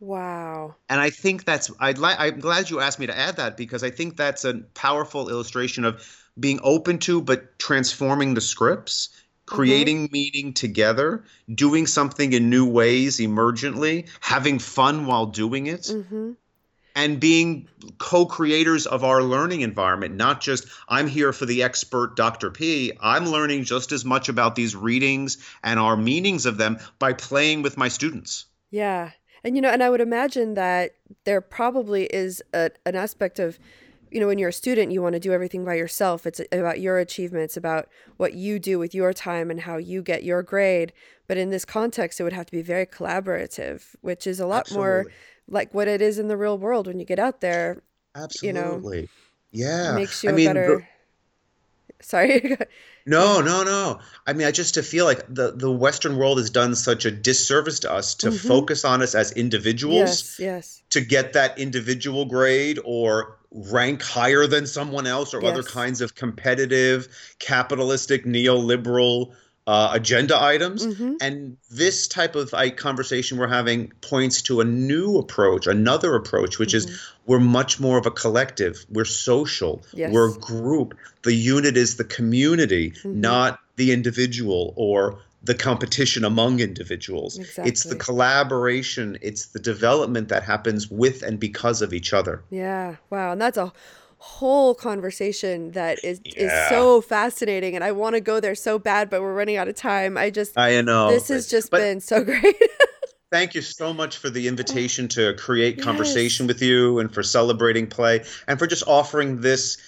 Wow. 0.00 0.74
And 0.88 1.00
I 1.00 1.10
think 1.10 1.44
that's 1.44 1.70
I'd 1.78 1.98
like 1.98 2.16
I'm 2.18 2.40
glad 2.40 2.70
you 2.70 2.80
asked 2.80 2.98
me 2.98 3.06
to 3.06 3.16
add 3.16 3.36
that 3.36 3.56
because 3.56 3.84
I 3.84 3.90
think 3.90 4.16
that's 4.16 4.44
a 4.44 4.54
powerful 4.74 5.28
illustration 5.28 5.84
of 5.84 6.02
being 6.38 6.58
open 6.62 6.98
to 7.00 7.20
but 7.20 7.58
transforming 7.58 8.32
the 8.32 8.40
scripts, 8.40 9.08
mm-hmm. 9.08 9.56
creating 9.56 10.04
mm-hmm. 10.04 10.12
meaning 10.12 10.52
together, 10.54 11.24
doing 11.54 11.86
something 11.86 12.32
in 12.32 12.48
new 12.48 12.66
ways 12.66 13.18
emergently, 13.18 14.08
having 14.20 14.58
fun 14.58 15.06
while 15.06 15.26
doing 15.26 15.66
it. 15.66 15.82
Mm-hmm 15.82 16.32
and 16.94 17.20
being 17.20 17.68
co-creators 17.98 18.86
of 18.86 19.04
our 19.04 19.22
learning 19.22 19.62
environment 19.62 20.14
not 20.14 20.40
just 20.40 20.66
i'm 20.88 21.06
here 21.06 21.32
for 21.32 21.46
the 21.46 21.62
expert 21.62 22.16
dr 22.16 22.50
p. 22.50 22.92
I'm 23.00 23.26
learning 23.26 23.64
just 23.64 23.92
as 23.92 24.04
much 24.04 24.28
about 24.28 24.54
these 24.54 24.76
readings 24.76 25.38
and 25.62 25.78
our 25.78 25.96
meanings 25.96 26.46
of 26.46 26.58
them 26.58 26.78
by 26.98 27.12
playing 27.12 27.62
with 27.62 27.76
my 27.76 27.88
students. 27.88 28.46
Yeah. 28.70 29.10
And 29.42 29.56
you 29.56 29.62
know 29.62 29.70
and 29.70 29.82
i 29.82 29.90
would 29.90 30.00
imagine 30.00 30.54
that 30.54 30.92
there 31.24 31.40
probably 31.40 32.04
is 32.04 32.42
a, 32.52 32.70
an 32.84 32.94
aspect 32.94 33.38
of 33.38 33.58
you 34.10 34.20
know 34.20 34.26
when 34.26 34.38
you're 34.38 34.50
a 34.50 34.52
student 34.52 34.92
you 34.92 35.00
want 35.02 35.14
to 35.14 35.20
do 35.20 35.32
everything 35.32 35.64
by 35.64 35.74
yourself. 35.74 36.26
It's 36.26 36.40
about 36.52 36.80
your 36.80 36.98
achievements 36.98 37.56
about 37.56 37.88
what 38.16 38.34
you 38.34 38.58
do 38.58 38.78
with 38.78 38.94
your 38.94 39.12
time 39.12 39.50
and 39.50 39.60
how 39.60 39.76
you 39.76 40.02
get 40.02 40.24
your 40.24 40.42
grade. 40.42 40.92
But 41.26 41.38
in 41.38 41.50
this 41.50 41.64
context 41.64 42.20
it 42.20 42.24
would 42.24 42.32
have 42.32 42.46
to 42.46 42.52
be 42.52 42.62
very 42.62 42.86
collaborative 42.86 43.94
which 44.00 44.26
is 44.26 44.40
a 44.40 44.46
lot 44.46 44.62
Absolutely. 44.62 44.84
more 44.84 45.06
like 45.50 45.74
what 45.74 45.88
it 45.88 46.00
is 46.00 46.18
in 46.18 46.28
the 46.28 46.36
real 46.36 46.56
world 46.56 46.86
when 46.86 46.98
you 46.98 47.04
get 47.04 47.18
out 47.18 47.40
there. 47.40 47.82
Absolutely. 48.14 48.96
You 48.96 49.02
know, 49.02 49.08
yeah. 49.52 49.92
Makes 49.94 50.22
you 50.24 50.30
I 50.30 50.32
a 50.32 50.36
mean, 50.36 50.46
better. 50.46 50.86
The... 51.98 52.04
Sorry. 52.04 52.56
no, 53.06 53.40
no, 53.40 53.62
no. 53.62 54.00
I 54.26 54.32
mean, 54.32 54.46
I 54.46 54.50
just 54.52 54.74
to 54.74 54.82
feel 54.82 55.04
like 55.04 55.26
the 55.28 55.52
the 55.52 55.70
Western 55.70 56.16
world 56.16 56.38
has 56.38 56.50
done 56.50 56.74
such 56.74 57.04
a 57.04 57.10
disservice 57.10 57.80
to 57.80 57.92
us 57.92 58.14
to 58.16 58.28
mm-hmm. 58.28 58.48
focus 58.48 58.84
on 58.84 59.02
us 59.02 59.14
as 59.14 59.32
individuals. 59.32 60.38
Yes, 60.38 60.40
yes. 60.40 60.82
To 60.90 61.00
get 61.00 61.34
that 61.34 61.58
individual 61.58 62.24
grade 62.24 62.78
or 62.84 63.36
rank 63.50 64.00
higher 64.02 64.46
than 64.46 64.66
someone 64.66 65.06
else 65.06 65.34
or 65.34 65.42
yes. 65.42 65.50
other 65.50 65.62
kinds 65.62 66.00
of 66.00 66.14
competitive, 66.14 67.08
capitalistic, 67.38 68.24
neoliberal 68.24 69.32
uh, 69.66 69.90
agenda 69.92 70.40
items. 70.40 70.86
Mm-hmm. 70.86 71.14
And 71.20 71.56
this 71.70 72.08
type 72.08 72.34
of 72.34 72.54
conversation 72.76 73.38
we're 73.38 73.48
having 73.48 73.92
points 74.00 74.42
to 74.42 74.60
a 74.60 74.64
new 74.64 75.18
approach, 75.18 75.66
another 75.66 76.14
approach, 76.14 76.58
which 76.58 76.74
mm-hmm. 76.74 76.90
is 76.90 77.12
we're 77.26 77.38
much 77.38 77.78
more 77.78 77.98
of 77.98 78.06
a 78.06 78.10
collective. 78.10 78.84
We're 78.88 79.04
social. 79.04 79.82
Yes. 79.92 80.12
We're 80.12 80.34
a 80.34 80.38
group. 80.38 80.96
The 81.22 81.34
unit 81.34 81.76
is 81.76 81.96
the 81.96 82.04
community, 82.04 82.92
mm-hmm. 82.92 83.20
not 83.20 83.60
the 83.76 83.92
individual 83.92 84.72
or 84.76 85.20
the 85.42 85.54
competition 85.54 86.24
among 86.24 86.60
individuals. 86.60 87.38
Exactly. 87.38 87.70
It's 87.70 87.84
the 87.84 87.96
collaboration, 87.96 89.18
it's 89.22 89.46
the 89.46 89.58
development 89.58 90.28
that 90.28 90.42
happens 90.42 90.90
with 90.90 91.22
and 91.22 91.40
because 91.40 91.80
of 91.80 91.94
each 91.94 92.12
other. 92.12 92.42
Yeah. 92.50 92.96
Wow. 93.08 93.32
And 93.32 93.40
that's 93.40 93.56
a 93.56 93.72
whole 94.22 94.74
conversation 94.74 95.70
that 95.72 95.98
is 96.04 96.20
yeah. 96.24 96.64
is 96.64 96.68
so 96.68 97.00
fascinating 97.00 97.74
and 97.74 97.82
I 97.82 97.92
want 97.92 98.16
to 98.16 98.20
go 98.20 98.38
there 98.38 98.54
so 98.54 98.78
bad 98.78 99.08
but 99.08 99.22
we're 99.22 99.34
running 99.34 99.56
out 99.56 99.66
of 99.66 99.76
time. 99.76 100.18
I 100.18 100.28
just 100.28 100.58
I 100.58 100.80
know. 100.82 101.10
This 101.10 101.28
has 101.28 101.48
just 101.48 101.70
been 101.70 102.00
so 102.00 102.22
great. 102.24 102.56
thank 103.32 103.54
you 103.54 103.62
so 103.62 103.94
much 103.94 104.18
for 104.18 104.28
the 104.28 104.46
invitation 104.46 105.08
to 105.08 105.34
create 105.34 105.76
yes. 105.76 105.84
conversation 105.84 106.46
with 106.46 106.60
you 106.60 106.98
and 106.98 107.12
for 107.12 107.22
celebrating 107.22 107.86
play 107.86 108.22
and 108.46 108.58
for 108.58 108.66
just 108.66 108.86
offering 108.86 109.40
this 109.40 109.78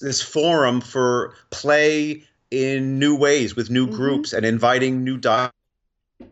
this 0.00 0.22
forum 0.22 0.80
for 0.80 1.34
play 1.50 2.24
in 2.50 2.98
new 2.98 3.14
ways 3.14 3.54
with 3.54 3.68
new 3.68 3.86
mm-hmm. 3.86 3.96
groups 3.96 4.32
and 4.32 4.46
inviting 4.46 5.04
new 5.04 5.18
dialogue 5.18 5.52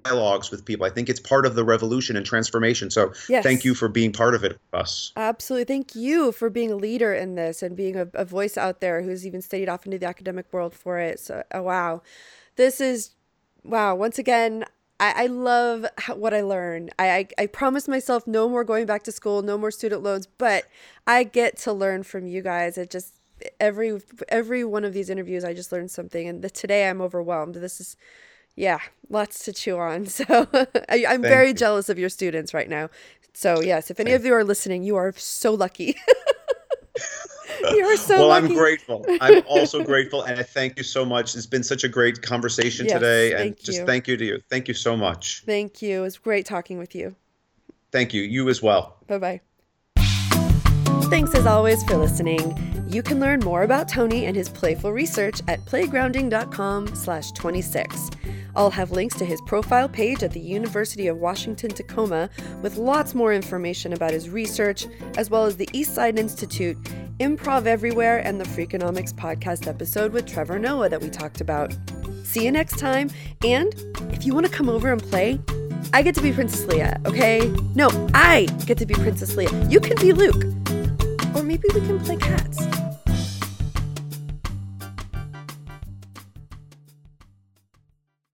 dialogues 0.04 0.50
with 0.50 0.64
people. 0.64 0.86
I 0.86 0.90
think 0.90 1.08
it's 1.08 1.20
part 1.20 1.46
of 1.46 1.54
the 1.54 1.64
revolution 1.64 2.16
and 2.16 2.24
transformation. 2.24 2.90
So 2.90 3.12
yes. 3.28 3.42
thank 3.42 3.64
you 3.64 3.74
for 3.74 3.88
being 3.88 4.12
part 4.12 4.34
of 4.34 4.44
it, 4.44 4.58
us. 4.72 5.12
Absolutely. 5.16 5.64
Thank 5.64 5.94
you 5.94 6.32
for 6.32 6.50
being 6.50 6.70
a 6.70 6.76
leader 6.76 7.14
in 7.14 7.34
this 7.34 7.62
and 7.62 7.76
being 7.76 7.96
a, 7.96 8.08
a 8.14 8.24
voice 8.24 8.56
out 8.56 8.80
there 8.80 9.02
who's 9.02 9.26
even 9.26 9.42
studied 9.42 9.68
off 9.68 9.86
into 9.86 9.98
the 9.98 10.06
academic 10.06 10.52
world 10.52 10.74
for 10.74 10.98
it. 10.98 11.20
So, 11.20 11.42
oh, 11.52 11.62
wow. 11.62 12.02
This 12.56 12.80
is, 12.80 13.10
wow. 13.64 13.94
Once 13.94 14.18
again, 14.18 14.64
I, 14.98 15.24
I 15.24 15.26
love 15.26 15.86
how, 15.98 16.16
what 16.16 16.34
I 16.34 16.42
learned. 16.42 16.92
I, 16.98 17.10
I, 17.10 17.28
I 17.38 17.46
promised 17.46 17.88
myself 17.88 18.26
no 18.26 18.48
more 18.48 18.64
going 18.64 18.86
back 18.86 19.02
to 19.04 19.12
school, 19.12 19.42
no 19.42 19.56
more 19.56 19.70
student 19.70 20.02
loans, 20.02 20.26
but 20.26 20.64
I 21.06 21.24
get 21.24 21.56
to 21.58 21.72
learn 21.72 22.02
from 22.02 22.26
you 22.26 22.42
guys. 22.42 22.76
It 22.76 22.90
just, 22.90 23.14
every 23.58 24.00
every 24.28 24.64
one 24.64 24.84
of 24.84 24.92
these 24.92 25.08
interviews 25.08 25.44
i 25.44 25.54
just 25.54 25.72
learned 25.72 25.90
something 25.90 26.28
and 26.28 26.42
the, 26.42 26.50
today 26.50 26.88
i'm 26.88 27.00
overwhelmed 27.00 27.54
this 27.54 27.80
is 27.80 27.96
yeah, 28.56 28.80
lots 29.08 29.44
to 29.44 29.52
chew 29.52 29.78
on. 29.78 30.06
So 30.10 30.48
I, 30.88 31.04
am 31.08 31.22
very 31.22 31.48
you. 31.48 31.54
jealous 31.54 31.88
of 31.88 31.98
your 31.98 32.08
students 32.08 32.52
right 32.52 32.68
now. 32.68 32.90
So 33.32 33.60
yes, 33.60 33.90
if 33.90 34.00
any 34.00 34.10
Thank 34.10 34.20
of 34.20 34.26
you 34.26 34.34
are 34.34 34.44
listening, 34.44 34.82
you 34.82 34.96
are 34.96 35.12
so 35.16 35.54
lucky. 35.54 35.96
you 37.74 37.84
are 37.84 37.96
so 37.96 38.18
well. 38.18 38.28
Lucky. 38.28 38.46
I'm 38.46 38.54
grateful. 38.54 39.04
I'm 39.20 39.42
also 39.48 39.84
grateful, 39.84 40.22
and 40.22 40.38
I 40.38 40.42
thank 40.42 40.76
you 40.76 40.84
so 40.84 41.04
much. 41.04 41.34
It's 41.34 41.46
been 41.46 41.62
such 41.62 41.84
a 41.84 41.88
great 41.88 42.22
conversation 42.22 42.86
yes, 42.86 42.94
today, 42.94 43.34
and 43.34 43.56
just 43.58 43.84
thank 43.84 44.08
you 44.08 44.16
to 44.16 44.24
you. 44.24 44.40
Thank 44.48 44.68
you 44.68 44.74
so 44.74 44.96
much. 44.96 45.42
Thank 45.46 45.82
you. 45.82 46.00
It 46.00 46.02
was 46.02 46.18
great 46.18 46.46
talking 46.46 46.78
with 46.78 46.94
you. 46.94 47.16
Thank 47.92 48.14
you. 48.14 48.22
You 48.22 48.48
as 48.48 48.62
well. 48.62 48.96
Bye 49.06 49.18
bye. 49.18 49.40
Thanks 51.10 51.34
as 51.34 51.46
always 51.46 51.82
for 51.84 51.96
listening. 51.96 52.79
You 52.90 53.02
can 53.04 53.20
learn 53.20 53.38
more 53.40 53.62
about 53.62 53.88
Tony 53.88 54.26
and 54.26 54.34
his 54.34 54.48
playful 54.48 54.92
research 54.92 55.40
at 55.46 55.64
playgrounding.com/26. 55.64 58.10
I'll 58.56 58.70
have 58.70 58.90
links 58.90 59.14
to 59.18 59.24
his 59.24 59.40
profile 59.42 59.88
page 59.88 60.24
at 60.24 60.32
the 60.32 60.40
University 60.40 61.06
of 61.06 61.18
Washington 61.18 61.70
Tacoma 61.70 62.28
with 62.62 62.78
lots 62.78 63.14
more 63.14 63.32
information 63.32 63.92
about 63.92 64.12
his 64.12 64.28
research, 64.28 64.88
as 65.16 65.30
well 65.30 65.44
as 65.44 65.56
the 65.56 65.68
East 65.72 65.94
Side 65.94 66.18
Institute, 66.18 66.76
Improv 67.20 67.66
Everywhere, 67.66 68.18
and 68.26 68.40
the 68.40 68.44
Freakonomics 68.44 69.14
podcast 69.14 69.68
episode 69.68 70.12
with 70.12 70.26
Trevor 70.26 70.58
Noah 70.58 70.88
that 70.88 71.00
we 71.00 71.10
talked 71.10 71.40
about. 71.40 71.72
See 72.24 72.44
you 72.44 72.50
next 72.50 72.80
time, 72.80 73.08
and 73.44 73.72
if 74.12 74.26
you 74.26 74.34
want 74.34 74.46
to 74.46 74.52
come 74.52 74.68
over 74.68 74.90
and 74.90 75.00
play, 75.00 75.38
I 75.92 76.02
get 76.02 76.16
to 76.16 76.22
be 76.22 76.32
Princess 76.32 76.66
Leia, 76.66 76.98
okay? 77.06 77.46
No, 77.76 77.88
I 78.14 78.48
get 78.66 78.78
to 78.78 78.86
be 78.86 78.94
Princess 78.94 79.36
Leia. 79.36 79.70
You 79.70 79.78
can 79.78 79.94
be 79.98 80.12
Luke. 80.12 80.44
Or 81.36 81.44
maybe 81.44 81.68
we 81.72 81.82
can 81.82 82.00
play 82.00 82.16
cats. 82.16 82.58